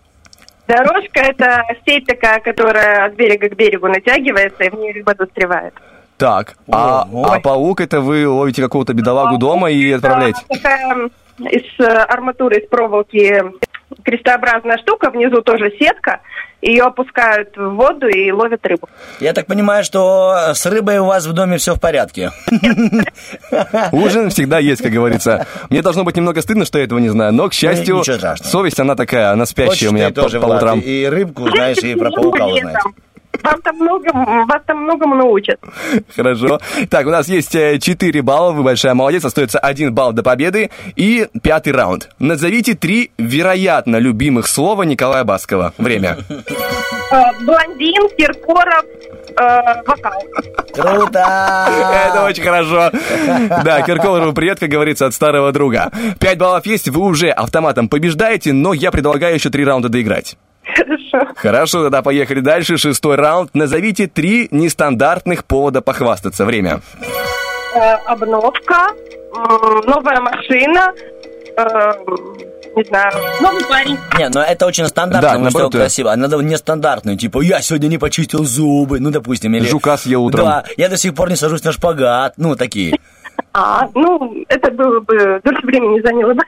Дорожка– 0.68 1.20
это 1.22 1.62
сеть 1.86 2.04
такая, 2.06 2.40
которая 2.40 3.06
от 3.06 3.14
берега 3.14 3.48
к 3.48 3.56
берегу 3.56 3.88
натягивается, 3.88 4.64
и 4.64 4.68
в 4.68 4.74
ней 4.74 4.92
рыба 4.92 5.14
застревает. 5.18 5.72
Так, 6.18 6.56
а, 6.70 7.08
Ой. 7.10 7.24
а 7.26 7.40
паук 7.40 7.80
это 7.80 8.02
вы 8.02 8.28
ловите 8.28 8.60
какого-то 8.60 8.92
бедолагу 8.92 9.38
дома 9.38 9.70
и 9.70 9.88
Это 9.88 9.96
отправляете? 9.96 10.40
такая 10.50 11.08
из 11.38 11.80
э, 11.80 11.84
арматуры, 11.84 12.58
из 12.58 12.68
проволоки 12.68 13.42
крестообразная 14.04 14.78
штука, 14.78 15.10
внизу 15.10 15.42
тоже 15.42 15.72
сетка. 15.78 16.20
Ее 16.60 16.84
опускают 16.84 17.56
в 17.56 17.70
воду 17.70 18.06
и 18.08 18.30
ловят 18.30 18.64
рыбу. 18.64 18.88
Я 19.18 19.32
так 19.32 19.46
понимаю, 19.46 19.82
что 19.82 20.52
с 20.54 20.64
рыбой 20.66 20.98
у 20.98 21.06
вас 21.06 21.26
в 21.26 21.32
доме 21.32 21.56
все 21.56 21.74
в 21.74 21.80
порядке. 21.80 22.30
Ужин 23.92 24.30
всегда 24.30 24.60
есть, 24.60 24.80
как 24.80 24.92
говорится. 24.92 25.46
Мне 25.70 25.82
должно 25.82 26.04
быть 26.04 26.16
немного 26.16 26.40
стыдно, 26.40 26.64
что 26.64 26.78
я 26.78 26.84
этого 26.84 27.00
не 27.00 27.08
знаю, 27.08 27.32
но, 27.32 27.48
к 27.48 27.52
счастью, 27.52 27.96
ничего 27.98 28.16
страшного. 28.16 28.50
совесть, 28.50 28.78
она 28.78 28.94
такая, 28.94 29.30
она 29.32 29.44
спящая 29.44 29.90
у 29.90 29.92
меня 29.92 30.08
по, 30.10 30.14
тоже, 30.14 30.40
по 30.40 30.46
Влад, 30.46 30.62
утрам. 30.62 30.78
и 30.80 31.04
рыбку 31.06 31.48
знаешь, 31.50 31.78
и 31.78 31.94
про 31.96 32.10
паука 32.10 32.46
узнать. 32.46 32.76
Вам 33.42 33.62
там 33.62 33.76
много, 33.76 34.12
вас 34.12 34.62
там 34.66 34.84
многому 34.84 35.14
научат. 35.14 35.58
Хорошо. 36.14 36.60
Так, 36.90 37.06
у 37.06 37.10
нас 37.10 37.28
есть 37.28 37.54
э, 37.54 37.78
4 37.78 38.22
балла, 38.22 38.52
вы 38.52 38.62
большая 38.62 38.94
молодец, 38.94 39.24
остается 39.24 39.58
1 39.58 39.92
балл 39.94 40.12
до 40.12 40.22
победы. 40.22 40.70
И 40.96 41.26
пятый 41.42 41.72
раунд. 41.72 42.10
Назовите 42.18 42.74
три 42.74 43.10
вероятно 43.18 43.96
любимых 43.96 44.46
слова 44.46 44.82
Николая 44.82 45.24
Баскова. 45.24 45.72
Время. 45.78 46.18
Э, 46.28 47.22
Блондин, 47.40 48.08
Киркоров, 48.16 48.84
э, 49.36 49.82
вокал. 49.86 50.22
Круто! 50.72 51.68
Это 52.06 52.24
очень 52.24 52.42
хорошо. 52.42 52.90
Да, 53.64 53.82
Киркорову 53.82 54.32
привет, 54.32 54.60
как 54.60 54.68
говорится, 54.68 55.06
от 55.06 55.14
старого 55.14 55.52
друга. 55.52 55.90
5 56.20 56.38
баллов 56.38 56.66
есть, 56.66 56.88
вы 56.88 57.00
уже 57.00 57.30
автоматом 57.30 57.88
побеждаете, 57.88 58.52
но 58.52 58.72
я 58.72 58.90
предлагаю 58.90 59.34
еще 59.34 59.50
три 59.50 59.64
раунда 59.64 59.88
доиграть. 59.88 60.36
Хорошо. 60.76 61.32
Хорошо, 61.36 61.82
тогда 61.82 62.02
поехали 62.02 62.40
дальше. 62.40 62.76
Шестой 62.76 63.16
раунд. 63.16 63.50
Назовите 63.54 64.06
три 64.06 64.48
нестандартных 64.50 65.44
повода 65.44 65.80
похвастаться. 65.82 66.44
Время. 66.44 66.80
Э, 67.74 67.94
обновка, 68.06 68.88
м, 69.34 69.80
новая 69.86 70.20
машина, 70.20 70.92
э, 71.56 71.92
не 72.76 72.84
знаю, 72.84 73.12
новый 73.40 73.64
парень. 73.64 73.98
Не, 74.18 74.28
ну 74.28 74.40
это 74.40 74.66
очень 74.66 74.86
стандартно, 74.86 75.28
Да, 75.32 75.38
наоборот, 75.38 75.70
что 75.70 75.78
да. 75.78 75.84
красиво. 75.84 76.12
А 76.12 76.16
надо 76.16 76.36
нестандартную, 76.38 77.16
типа, 77.18 77.40
я 77.42 77.60
сегодня 77.62 77.88
не 77.88 77.98
почистил 77.98 78.44
зубы, 78.44 79.00
ну, 79.00 79.10
допустим, 79.10 79.54
или... 79.54 79.66
Жука 79.66 79.96
съел 79.96 80.24
утром. 80.24 80.44
Да, 80.44 80.64
я 80.76 80.88
до 80.88 80.96
сих 80.96 81.14
пор 81.14 81.30
не 81.30 81.36
сажусь 81.36 81.64
на 81.64 81.72
шпагат, 81.72 82.34
ну, 82.36 82.56
такие. 82.56 82.98
А, 83.54 83.86
ну, 83.94 84.34
это 84.48 84.70
было 84.70 85.00
бы, 85.00 85.40
дольше 85.44 85.66
времени 85.66 86.00
заняло 86.02 86.32
бы. 86.34 86.42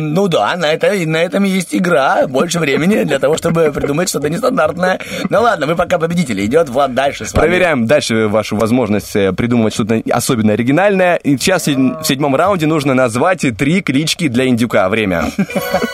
Ну 0.00 0.28
да, 0.28 0.56
на, 0.56 0.72
это, 0.72 0.92
на 1.06 1.18
этом 1.18 1.44
есть 1.44 1.74
игра, 1.74 2.26
больше 2.26 2.58
времени 2.58 3.04
для 3.04 3.18
того, 3.18 3.36
чтобы 3.36 3.70
придумать 3.72 4.08
что-то 4.08 4.30
нестандартное. 4.30 5.00
Ну 5.28 5.42
ладно, 5.42 5.66
мы 5.66 5.76
пока 5.76 5.98
победители, 5.98 6.44
идет 6.46 6.68
Влад 6.68 6.94
дальше 6.94 7.26
с 7.26 7.34
вами. 7.34 7.46
Проверяем 7.46 7.86
дальше 7.86 8.28
вашу 8.28 8.56
возможность 8.56 9.14
э, 9.14 9.32
придумывать 9.32 9.74
что-то 9.74 10.02
особенно 10.10 10.54
оригинальное. 10.54 11.16
И 11.16 11.36
сейчас 11.36 11.66
в 11.66 12.02
седьмом 12.02 12.34
раунде 12.34 12.66
нужно 12.66 12.94
назвать 12.94 13.44
три 13.58 13.82
клички 13.82 14.28
для 14.28 14.46
индюка. 14.46 14.88
Время. 14.88 15.24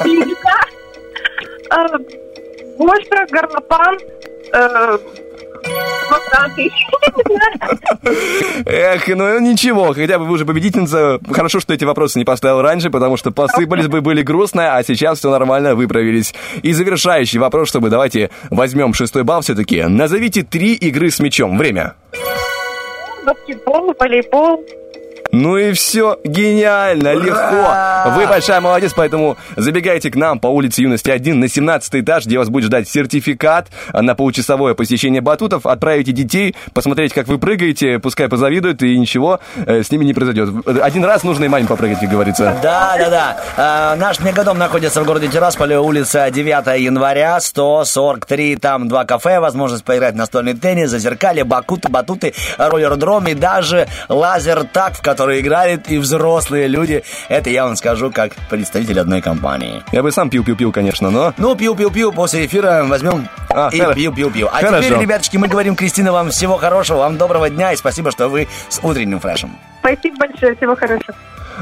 Индюка, 0.05 0.61
э, 1.71 1.99
Гоша, 2.79 3.27
горлопан, 3.31 3.99
Эх, 8.67 9.09
ну 9.09 9.39
ничего, 9.41 9.93
хотя 9.93 10.19
бы 10.19 10.27
вы 10.27 10.33
уже 10.33 10.45
победительница. 10.45 11.19
Хорошо, 11.31 11.61
что 11.61 11.75
эти 11.75 11.85
вопросы 11.85 12.19
не 12.19 12.25
поставил 12.25 12.63
раньше, 12.63 12.91
потому 12.91 13.17
что 13.17 13.31
посыпались 13.31 13.89
бы, 13.89 14.01
были 14.01 14.23
грустно, 14.23 14.77
а 14.77 14.83
сейчас 14.83 15.19
все 15.19 15.31
нормально, 15.31 15.75
выправились. 15.75 16.35
И 16.63 16.73
завершающий 16.73 17.39
вопрос, 17.39 17.69
чтобы 17.69 17.91
давайте 17.91 18.31
возьмем 18.51 18.95
шестой 18.95 19.25
балл 19.25 19.43
все-таки. 19.43 19.83
Назовите 19.83 20.43
три 20.43 20.75
игры 20.75 21.11
с 21.11 21.21
мячом. 21.21 21.59
Время. 21.59 21.95
Баскетбол, 23.25 23.95
волейбол. 23.99 24.65
Ну 25.33 25.57
и 25.57 25.73
все, 25.73 26.19
гениально, 26.25 27.15
легко. 27.15 28.11
Вы 28.17 28.27
большая 28.27 28.61
молодец, 28.61 28.93
поэтому 28.95 29.37
забегайте 29.57 30.11
к 30.11 30.17
нам 30.17 30.41
по 30.41 30.49
улице 30.49 30.83
Юности 30.83 31.11
1 31.11 31.39
на 31.39 31.49
17 31.49 31.97
этаж, 31.97 32.27
где 32.27 32.39
вас 32.39 32.49
будет 32.49 32.65
ждать 32.65 32.89
сертификат 32.89 33.69
на 33.93 34.15
получасовое 34.15 34.75
посещение 34.75 35.21
батутов. 35.21 35.67
Отправите 35.67 36.13
детей, 36.13 36.57
посмотреть, 36.75 37.13
как 37.13 37.29
вы 37.29 37.39
прыгаете, 37.39 37.99
пускай 37.99 38.29
позавидуют, 38.29 38.83
и 38.83 38.99
ничего 38.99 39.41
э, 39.67 39.83
с 39.83 39.91
ними 39.91 40.05
не 40.05 40.15
произойдет. 40.15 40.51
Один 40.67 41.05
раз 41.05 41.23
нужно 41.23 41.45
и 41.45 41.49
маме 41.49 41.67
попрыгать, 41.67 42.01
как 42.01 42.11
говорится. 42.11 42.57
Да, 42.63 42.97
да, 42.99 43.11
да. 43.11 43.37
А, 43.57 43.97
наш 43.97 44.21
мегадом 44.21 44.59
находится 44.59 45.03
в 45.03 45.07
городе 45.07 45.29
Тирасполе, 45.29 45.79
улица 45.79 46.31
9 46.31 46.81
января, 46.81 47.41
143, 47.41 48.57
там 48.57 48.89
два 48.89 49.05
кафе, 49.05 49.41
возможность 49.41 49.85
поиграть 49.85 50.15
в 50.15 50.17
настольный 50.17 50.55
теннис, 50.55 50.91
зазеркалье, 50.91 51.45
бакуты, 51.45 51.89
батуты, 51.89 52.35
роллердром 52.59 53.29
и 53.29 53.35
даже 53.35 53.87
лазер-так, 54.09 54.95
в 54.95 55.03
который 55.21 55.41
играют 55.41 55.91
и 55.91 55.99
взрослые 55.99 56.67
люди. 56.67 57.05
Это 57.29 57.51
я 57.51 57.67
вам 57.67 57.77
скажу 57.77 58.11
как 58.11 58.33
представитель 58.49 58.99
одной 59.01 59.21
компании. 59.21 59.83
Я 59.93 60.03
бы 60.03 60.11
сам 60.13 60.31
пил-пил-пил, 60.31 60.73
конечно, 60.73 61.11
но... 61.11 61.35
Ну, 61.37 61.55
пил-пил-пил, 61.55 62.11
после 62.11 62.47
эфира 62.47 62.85
возьмем 62.87 63.29
А, 63.51 63.69
и 63.71 63.79
пил-пил-пил. 63.95 64.49
А 64.51 64.63
Хорошо. 64.63 64.83
теперь, 64.83 64.99
ребяточки, 64.99 65.37
мы 65.37 65.49
говорим, 65.49 65.77
Кристина, 65.77 66.11
вам 66.11 66.31
всего 66.31 66.57
хорошего, 66.57 67.01
вам 67.01 67.19
доброго 67.19 67.51
дня 67.51 67.75
и 67.75 67.77
спасибо, 67.77 68.11
что 68.11 68.29
вы 68.29 68.49
с 68.71 68.81
утренним 68.83 69.21
фрешем. 69.21 69.59
Спасибо 69.81 70.17
большое, 70.17 70.57
всего 70.57 70.75
хорошего. 70.75 71.15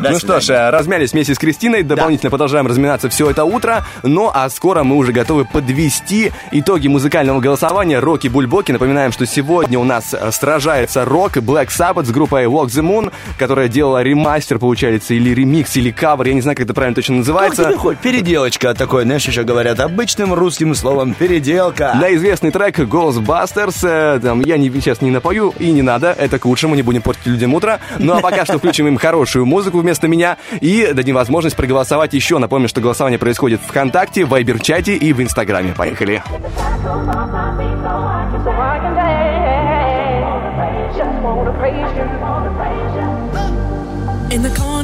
До 0.02 0.10
ну 0.10 0.18
что 0.18 0.40
ж, 0.40 0.50
э, 0.50 0.70
размялись 0.70 1.12
вместе 1.12 1.34
с 1.34 1.38
Кристиной, 1.38 1.82
дополнительно 1.82 2.30
продолжаем 2.30 2.66
разминаться 2.66 3.08
все 3.08 3.30
это 3.30 3.44
утро, 3.44 3.84
ну 4.02 4.30
а 4.32 4.48
скоро 4.48 4.84
мы 4.84 4.96
уже 4.96 5.12
готовы 5.12 5.44
подвести 5.44 6.32
итоги 6.52 6.88
музыкального 6.88 7.40
голосования 7.40 7.98
Роки 7.98 8.28
Бульбоки. 8.28 8.72
Напоминаем, 8.72 9.12
что 9.12 9.26
сегодня 9.26 9.78
у 9.78 9.84
нас 9.84 10.14
э, 10.14 10.30
сражается 10.30 11.04
Рок 11.04 11.38
Black 11.38 11.68
Sabbath 11.68 12.04
с 12.04 12.10
группой 12.10 12.44
Walk 12.44 12.66
the 12.66 12.82
Moon, 12.82 13.12
которая 13.38 13.68
делала 13.68 14.02
ремастер, 14.02 14.58
получается, 14.58 15.14
или 15.14 15.34
ремикс, 15.34 15.76
или 15.76 15.90
кавер, 15.90 16.28
я 16.28 16.34
не 16.34 16.40
знаю, 16.40 16.56
как 16.56 16.66
это 16.66 16.74
правильно 16.74 16.94
точно 16.94 17.14
Как 17.14 17.18
называется. 17.18 17.64
тебе 17.64 17.76
хоть 17.76 17.98
переделочка 17.98 18.74
такой, 18.74 19.02
знаешь, 19.04 19.26
еще 19.26 19.42
говорят 19.42 19.80
обычным 19.80 20.32
русским 20.32 20.74
словом 20.74 21.14
переделка. 21.14 21.94
На 22.00 22.14
известный 22.14 22.50
трек 22.50 22.78
Ghostbusters, 22.78 23.78
э, 23.82 24.20
там, 24.20 24.40
я 24.42 24.58
не, 24.58 24.70
сейчас 24.70 25.00
не 25.00 25.10
напою, 25.10 25.52
и 25.58 25.70
не 25.70 25.82
надо, 25.82 26.14
это 26.16 26.38
к 26.38 26.44
лучшему, 26.44 26.74
не 26.74 26.82
будем 26.82 27.02
портить 27.02 27.26
людям 27.26 27.54
утро. 27.54 27.80
Ну 27.98 28.14
а 28.14 28.20
пока 28.20 28.44
что 28.44 28.58
включим 28.58 28.86
им 28.86 28.96
хорошую 28.96 29.46
музыку 29.46 29.82
вместо 29.88 30.06
меня 30.06 30.36
и 30.60 30.90
дадим 30.92 31.14
возможность 31.14 31.56
проголосовать 31.56 32.12
еще. 32.12 32.36
Напомню, 32.36 32.68
что 32.68 32.82
голосование 32.82 33.18
происходит 33.18 33.60
в 33.62 33.68
ВКонтакте, 33.68 34.26
в 34.26 34.28
Вайбер-чате 34.28 34.94
и 34.96 35.14
в 35.14 35.22
Инстаграме. 35.22 35.72
Поехали. 35.72 36.22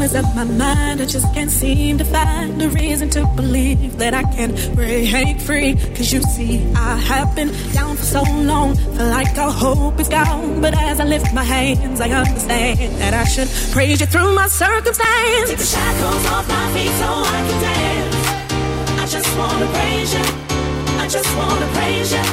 Corners 0.05 0.25
of 0.25 0.35
my 0.35 0.45
mind, 0.45 1.01
I 1.01 1.07
just 1.07 1.33
can't 1.35 1.51
seem 1.51 1.99
to 1.99 2.05
find 2.05 2.61
a 2.63 2.69
reason 2.69 3.09
to 3.11 3.27
believe 3.37 3.99
that 3.99 4.15
I 4.15 4.23
can 4.23 4.51
break 4.75 5.41
free. 5.41 5.75
Cause 5.97 6.13
you 6.13 6.21
see, 6.23 6.65
I 6.75 6.97
have 6.97 7.35
been 7.35 7.51
down 7.73 7.97
for 7.97 8.05
so 8.05 8.23
long, 8.23 8.75
feel 8.75 9.07
like 9.07 9.37
all 9.39 9.51
hope 9.51 10.01
is 10.01 10.09
gone. 10.09 10.61
But 10.61 10.75
as 10.75 11.01
I 11.01 11.05
lift 11.05 11.33
my 11.33 11.45
hands, 11.45 12.01
I 12.01 12.11
understand 12.11 12.79
that 13.01 13.15
I 13.15 13.25
should 13.25 13.49
praise 13.73 14.01
you 14.01 14.07
through 14.07 14.35
my 14.35 14.49
circumstance. 14.49 15.51
Take 15.51 15.59
the 15.59 15.65
shackles 15.65 16.27
off 16.27 16.49
my 16.49 16.67
feet 16.75 16.95
so 17.01 17.09
I 17.37 17.41
can 17.47 17.59
dance. 17.69 18.17
I 19.03 19.07
just 19.07 19.31
wanna 19.39 19.69
praise 19.77 20.13
you. 20.17 20.27
I 21.03 21.09
just 21.09 21.31
wanna 21.37 21.69
praise 21.77 22.13
you. 22.17 22.25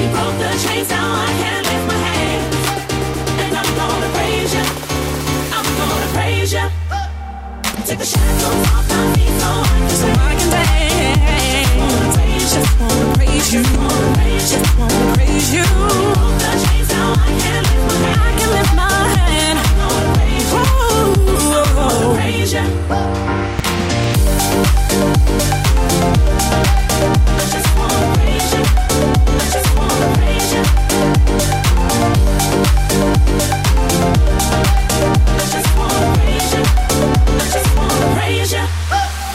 You 0.00 0.06
broke 0.14 0.36
the 0.42 0.50
chains, 0.64 0.90
now 0.90 1.08
I 1.26 1.30
can 1.40 1.62
lift 1.64 1.86
my 1.88 1.94
hands. 1.94 2.13
Take 6.44 7.98
the 7.98 8.04
I. 8.04 8.52
Just 12.52 12.78
wanna. 12.80 13.14
Praise 13.14 13.54
you. 13.54 13.62
I 13.62 14.52
just 27.52 27.70
wanna 27.78 28.08
praise 28.20 28.52
you. 28.52 28.62
I 29.26 29.48
just 29.50 29.70
wanna 29.78 30.06
praise 30.18 30.52
you. 30.52 30.62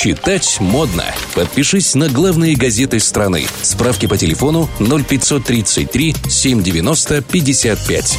Читать 0.01 0.61
модно. 0.61 1.05
Подпишись 1.35 1.97
на 1.97 2.09
главные 2.09 2.55
газеты 2.55 3.01
страны. 3.01 3.49
Справки 3.63 4.07
по 4.07 4.17
телефону 4.17 4.71
0533 4.79 6.15
790 6.29 7.23
55. 7.23 8.19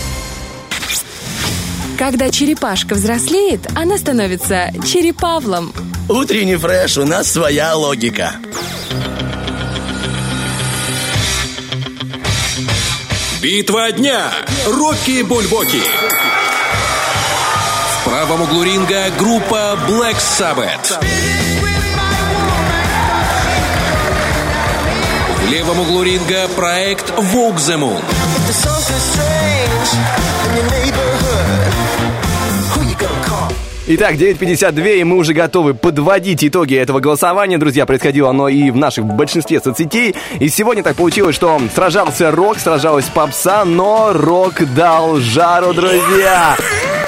Когда 1.97 2.29
черепашка 2.31 2.95
взрослеет, 2.95 3.61
она 3.75 3.97
становится 3.97 4.73
черепавлом. 4.85 5.71
Утренний 6.09 6.57
фреш, 6.57 6.97
у 6.97 7.05
нас 7.05 7.31
своя 7.31 7.73
логика. 7.77 8.33
Битва 13.41 13.93
дня. 13.93 14.33
Рокки 14.67 15.21
Бульбоки. 15.21 15.81
В 17.93 18.03
правом 18.03 18.41
углу 18.41 18.63
ринга 18.63 19.05
группа 19.17 19.79
Black 19.87 20.17
Sabbath. 20.17 21.48
Левом 25.49 25.79
углу 25.79 26.03
ринга 26.03 26.47
проект 26.49 27.09
Vogue 27.09 27.57
the 27.57 27.75
Moon. 27.77 28.03
Итак, 33.91 34.17
9.52, 34.17 34.99
и 34.99 35.03
мы 35.03 35.17
уже 35.17 35.33
готовы 35.33 35.73
подводить 35.73 36.43
итоги 36.43 36.75
этого 36.75 36.99
голосования. 36.99 37.57
Друзья, 37.57 37.87
происходило 37.87 38.29
оно 38.29 38.47
и 38.47 38.69
в 38.69 38.77
наших 38.77 39.03
большинстве 39.03 39.59
соцсетей. 39.59 40.13
И 40.39 40.47
сегодня 40.47 40.83
так 40.83 40.95
получилось, 40.95 41.35
что 41.35 41.59
сражался 41.73 42.29
рок, 42.29 42.59
сражалась 42.59 43.05
попса, 43.05 43.65
но 43.65 44.13
рок 44.13 44.61
дал 44.75 45.17
жару, 45.17 45.73
друзья. 45.73 46.55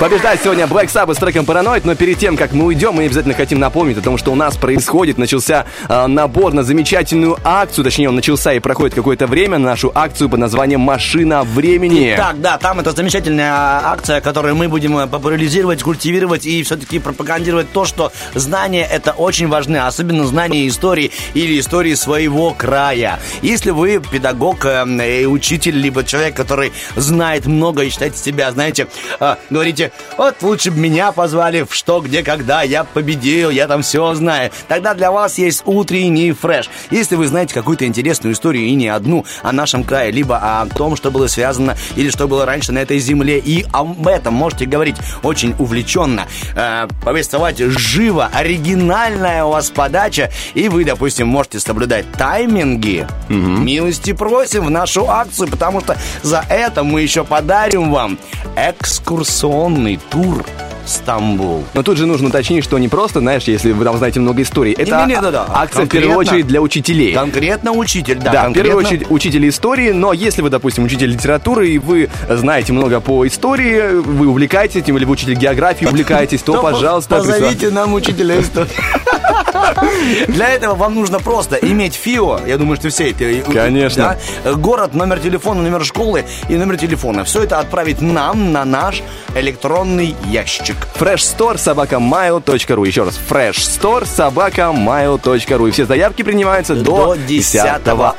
Побеждает 0.02 0.42
сегодня 0.44 0.66
Black 0.66 0.88
Sabbath 0.88 1.14
с 1.14 1.18
треком 1.18 1.46
Paranoid, 1.46 1.82
но 1.84 1.94
перед 1.94 2.18
тем, 2.18 2.36
как 2.36 2.54
мы 2.54 2.66
уйдем, 2.66 2.94
мы 2.94 3.06
обязательно 3.06 3.36
хотим 3.36 3.60
напомнить 3.60 4.00
о 4.00 4.02
том, 4.02 4.18
что 4.18 4.32
у 4.32 4.36
нас 4.36 4.58
происходит, 4.58 5.20
начался 5.20 5.68
э, 5.88 6.08
набор 6.08 6.54
на 6.54 6.64
замечательную 6.64 7.38
акцию, 7.44 7.84
точнее, 7.84 8.10
он 8.10 8.16
начался 8.16 8.52
и 8.54 8.60
проходит 8.60 8.96
какое-то 8.96 9.28
время, 9.28 9.60
на 9.60 9.70
нашу 9.70 9.92
акцию 9.94 10.28
под 10.30 10.40
названием 10.40 10.80
«Машина 10.80 11.44
времени». 11.44 12.16
Так, 12.18 12.42
да, 12.42 12.58
там 12.58 12.80
это 12.80 12.94
замечательная 12.94 13.54
акция, 13.54 14.22
которую 14.22 14.56
мы 14.56 14.70
будем 14.70 14.98
э, 14.98 15.06
популяризировать, 15.06 15.84
культивировать 15.84 16.48
и 16.48 16.64
все-таки 16.72 17.00
пропагандировать 17.00 17.70
то, 17.74 17.84
что 17.84 18.14
знания 18.34 18.88
это 18.90 19.12
очень 19.12 19.50
важны, 19.50 19.76
особенно 19.76 20.26
знания 20.26 20.70
истории 20.70 21.12
или 21.34 21.60
истории 21.60 21.96
своего 21.96 22.54
края. 22.54 23.20
Если 23.42 23.72
вы 23.72 24.00
педагог 24.00 24.66
э, 24.66 25.26
учитель, 25.26 25.76
либо 25.76 26.06
человек, 26.06 26.34
который 26.34 26.72
знает 26.96 27.46
много 27.46 27.84
и 27.84 27.90
считаете 27.90 28.18
себя, 28.18 28.50
знаете, 28.52 28.88
э, 29.20 29.36
говорите, 29.50 29.92
вот 30.18 30.42
лучше 30.42 30.72
бы 30.72 30.80
меня 30.80 31.12
позвали 31.12 31.64
в 31.64 31.76
что, 31.76 32.00
где, 32.00 32.24
когда, 32.24 32.62
я 32.62 32.86
победил, 32.86 33.50
я 33.50 33.68
там 33.68 33.82
все 33.82 34.14
знаю. 34.14 34.52
Тогда 34.70 34.94
для 34.94 35.12
вас 35.12 35.38
есть 35.38 35.64
утренний 35.66 36.32
фреш. 36.32 36.70
Если 36.90 37.18
вы 37.18 37.28
знаете 37.28 37.54
какую-то 37.54 37.86
интересную 37.86 38.34
историю 38.34 38.64
и 38.64 38.76
не 38.76 38.88
одну 38.88 39.26
о 39.44 39.52
нашем 39.52 39.84
крае, 39.84 40.12
либо 40.12 40.38
о 40.38 40.66
том, 40.68 40.96
что 40.96 41.12
было 41.12 41.28
связано 41.28 41.76
или 41.98 42.10
что 42.10 42.30
было 42.30 42.46
раньше 42.46 42.72
на 42.72 42.80
этой 42.80 43.00
земле, 43.00 43.40
и 43.40 43.66
об 43.74 44.08
этом 44.08 44.36
можете 44.36 44.66
говорить 44.66 44.96
очень 45.22 45.54
увлеченно, 45.60 46.28
э, 46.56 46.88
повествовать 47.04 47.58
живо, 47.58 48.30
оригинальная 48.34 49.44
у 49.44 49.52
вас 49.52 49.70
подача, 49.70 50.32
и 50.54 50.70
вы, 50.70 50.86
допустим, 50.86 51.28
можете 51.28 51.60
соблюдать 51.60 52.12
тайминги, 52.14 53.08
милости 53.30 54.14
просим 54.14 54.66
в 54.66 54.70
нашу 54.70 55.10
акцию, 55.10 55.48
потому 55.48 55.82
что 55.82 55.98
за 56.24 56.44
это 56.50 56.84
мы 56.84 57.02
еще 57.02 57.24
подарим 57.24 57.92
вам 57.92 58.18
экскурсионный 58.56 60.00
тур 60.10 60.46
Стамбул. 60.86 61.64
Но 61.74 61.84
тут 61.84 61.98
же 61.98 62.06
нужно 62.06 62.30
уточнить, 62.30 62.64
что 62.64 62.78
не 62.78 62.88
просто, 62.90 63.20
знаешь, 63.20 63.44
если 63.44 63.72
вы 63.72 63.84
там 63.86 63.98
знаете 63.98 64.20
много 64.20 64.42
историй. 64.42 64.74
Это 64.74 64.98
Не-не-не, 64.98 65.22
да-да. 65.22 65.46
акция 65.54 65.86
в 65.86 65.90
первую 65.90 66.16
Конкретно. 66.16 66.34
очередь 66.34 66.48
для 66.48 66.62
учителей. 66.62 67.14
Конкретно 67.14 67.72
учитель, 67.72 68.18
да. 68.20 68.32
Да, 68.32 68.50
в 68.50 68.54
первую 68.54 68.78
конкретно. 68.78 69.06
очередь 69.06 69.12
учитель 69.12 69.50
истории, 69.50 69.92
но 69.92 70.14
если 70.14 70.42
вы, 70.42 70.50
допустим, 70.50 70.84
учитель 70.84 71.10
литературы, 71.12 71.70
и 71.70 71.78
вы 71.78 72.10
знаете 72.30 72.74
много 72.74 73.00
по 73.00 73.26
истории, 73.28 73.94
вы 74.02 74.28
увлекаетесь 74.28 74.78
этим, 74.78 74.98
или 74.98 75.06
вы 75.06 75.14
учитель 75.14 75.36
географии 75.36 75.86
увлекаетесь, 75.92 76.42
То 76.42 76.62
пожалуйста, 76.62 77.18
Позовите 77.18 77.70
нам 77.70 77.94
учителя 77.94 78.40
истории. 78.40 78.70
Для 80.28 80.50
этого 80.50 80.76
вам 80.76 80.96
нужно 80.96 81.20
просто 81.20 81.56
иметь 81.56 81.96
ФИО. 81.96 82.42
Я 82.46 82.58
думаю, 82.58 82.78
что 82.78 82.90
все 82.90 83.12
это... 83.12 83.52
Конечно. 83.52 84.18
да, 84.44 84.54
Город, 84.54 84.94
номер 84.94 85.20
телефона, 85.20 85.62
номер 85.62 85.84
школы 85.86 86.26
и 86.50 86.56
номер 86.56 86.78
телефона. 86.78 87.24
Все 87.24 87.44
это 87.44 87.60
отправить 87.60 88.02
нам 88.02 88.52
на 88.52 88.66
наш 88.66 89.02
электронный 89.36 90.16
ящик. 90.26 90.76
Freshstore 91.00 91.58
собака 91.58 91.96
mail.ru. 91.96 92.88
Еще 92.88 93.04
раз, 93.04 93.20
Freshstore 93.30 94.06
собака 94.06 94.72
mail.ru. 94.74 95.68
И 95.68 95.72
все 95.72 95.86
заявки 95.86 96.22
принимаются 96.24 96.76
до, 96.76 97.16
До 97.16 97.16
10 97.16 97.62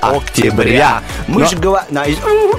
октября. 0.01 1.03
Мы 1.29 1.43
Но- 1.43 1.47
же 1.47 1.57
говорим... 1.57 1.89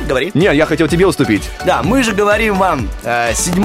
Говори. 0.07 0.31
Не, 0.33 0.53
я 0.53 0.65
хотел 0.65 0.87
тебе 0.87 1.07
уступить. 1.07 1.43
Да, 1.65 1.81
мы 1.83 2.03
же 2.03 2.11
говорим 2.13 2.55
вам 2.55 2.89
э, 3.03 3.33
7 3.33 3.63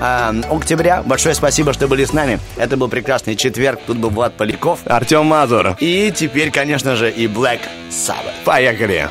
э, 0.00 0.42
октября. 0.50 1.02
Большое 1.04 1.34
спасибо, 1.34 1.72
что 1.72 1.86
были 1.88 2.04
с 2.04 2.12
нами. 2.12 2.38
Это 2.56 2.76
был 2.76 2.88
прекрасный 2.88 3.36
четверг. 3.36 3.80
Тут 3.86 3.98
был 3.98 4.10
Влад 4.10 4.34
Поляков. 4.46 4.80
Артем 4.86 5.26
Мазур. 5.26 5.76
И 5.80 6.12
теперь, 6.14 6.50
конечно 6.50 6.96
же, 6.96 7.10
и 7.10 7.26
Black 7.26 7.60
Sabbath. 7.90 8.44
Поехали. 8.44 9.10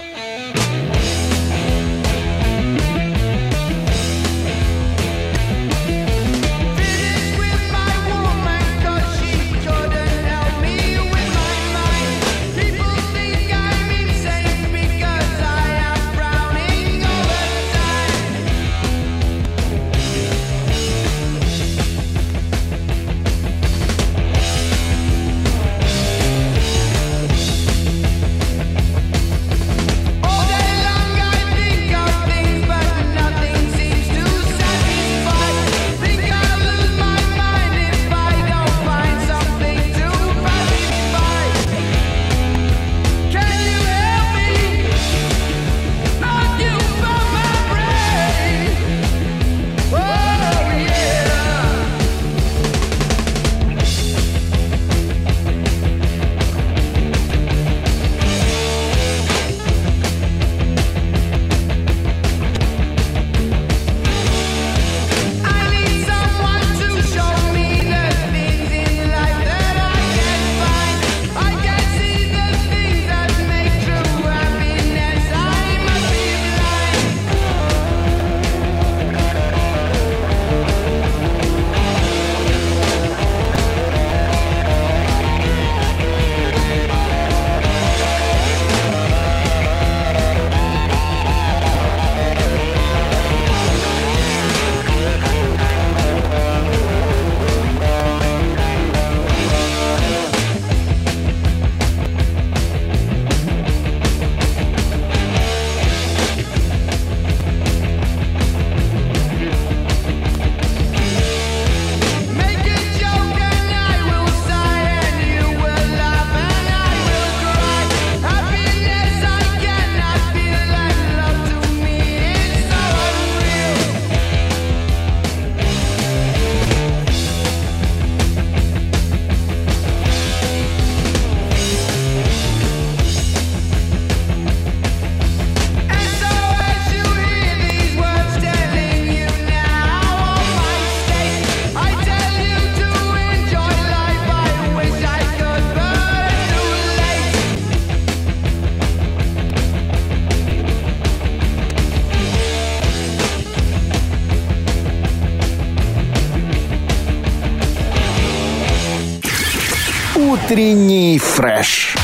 Утренний 160.66 161.20
фреш. 161.20 161.96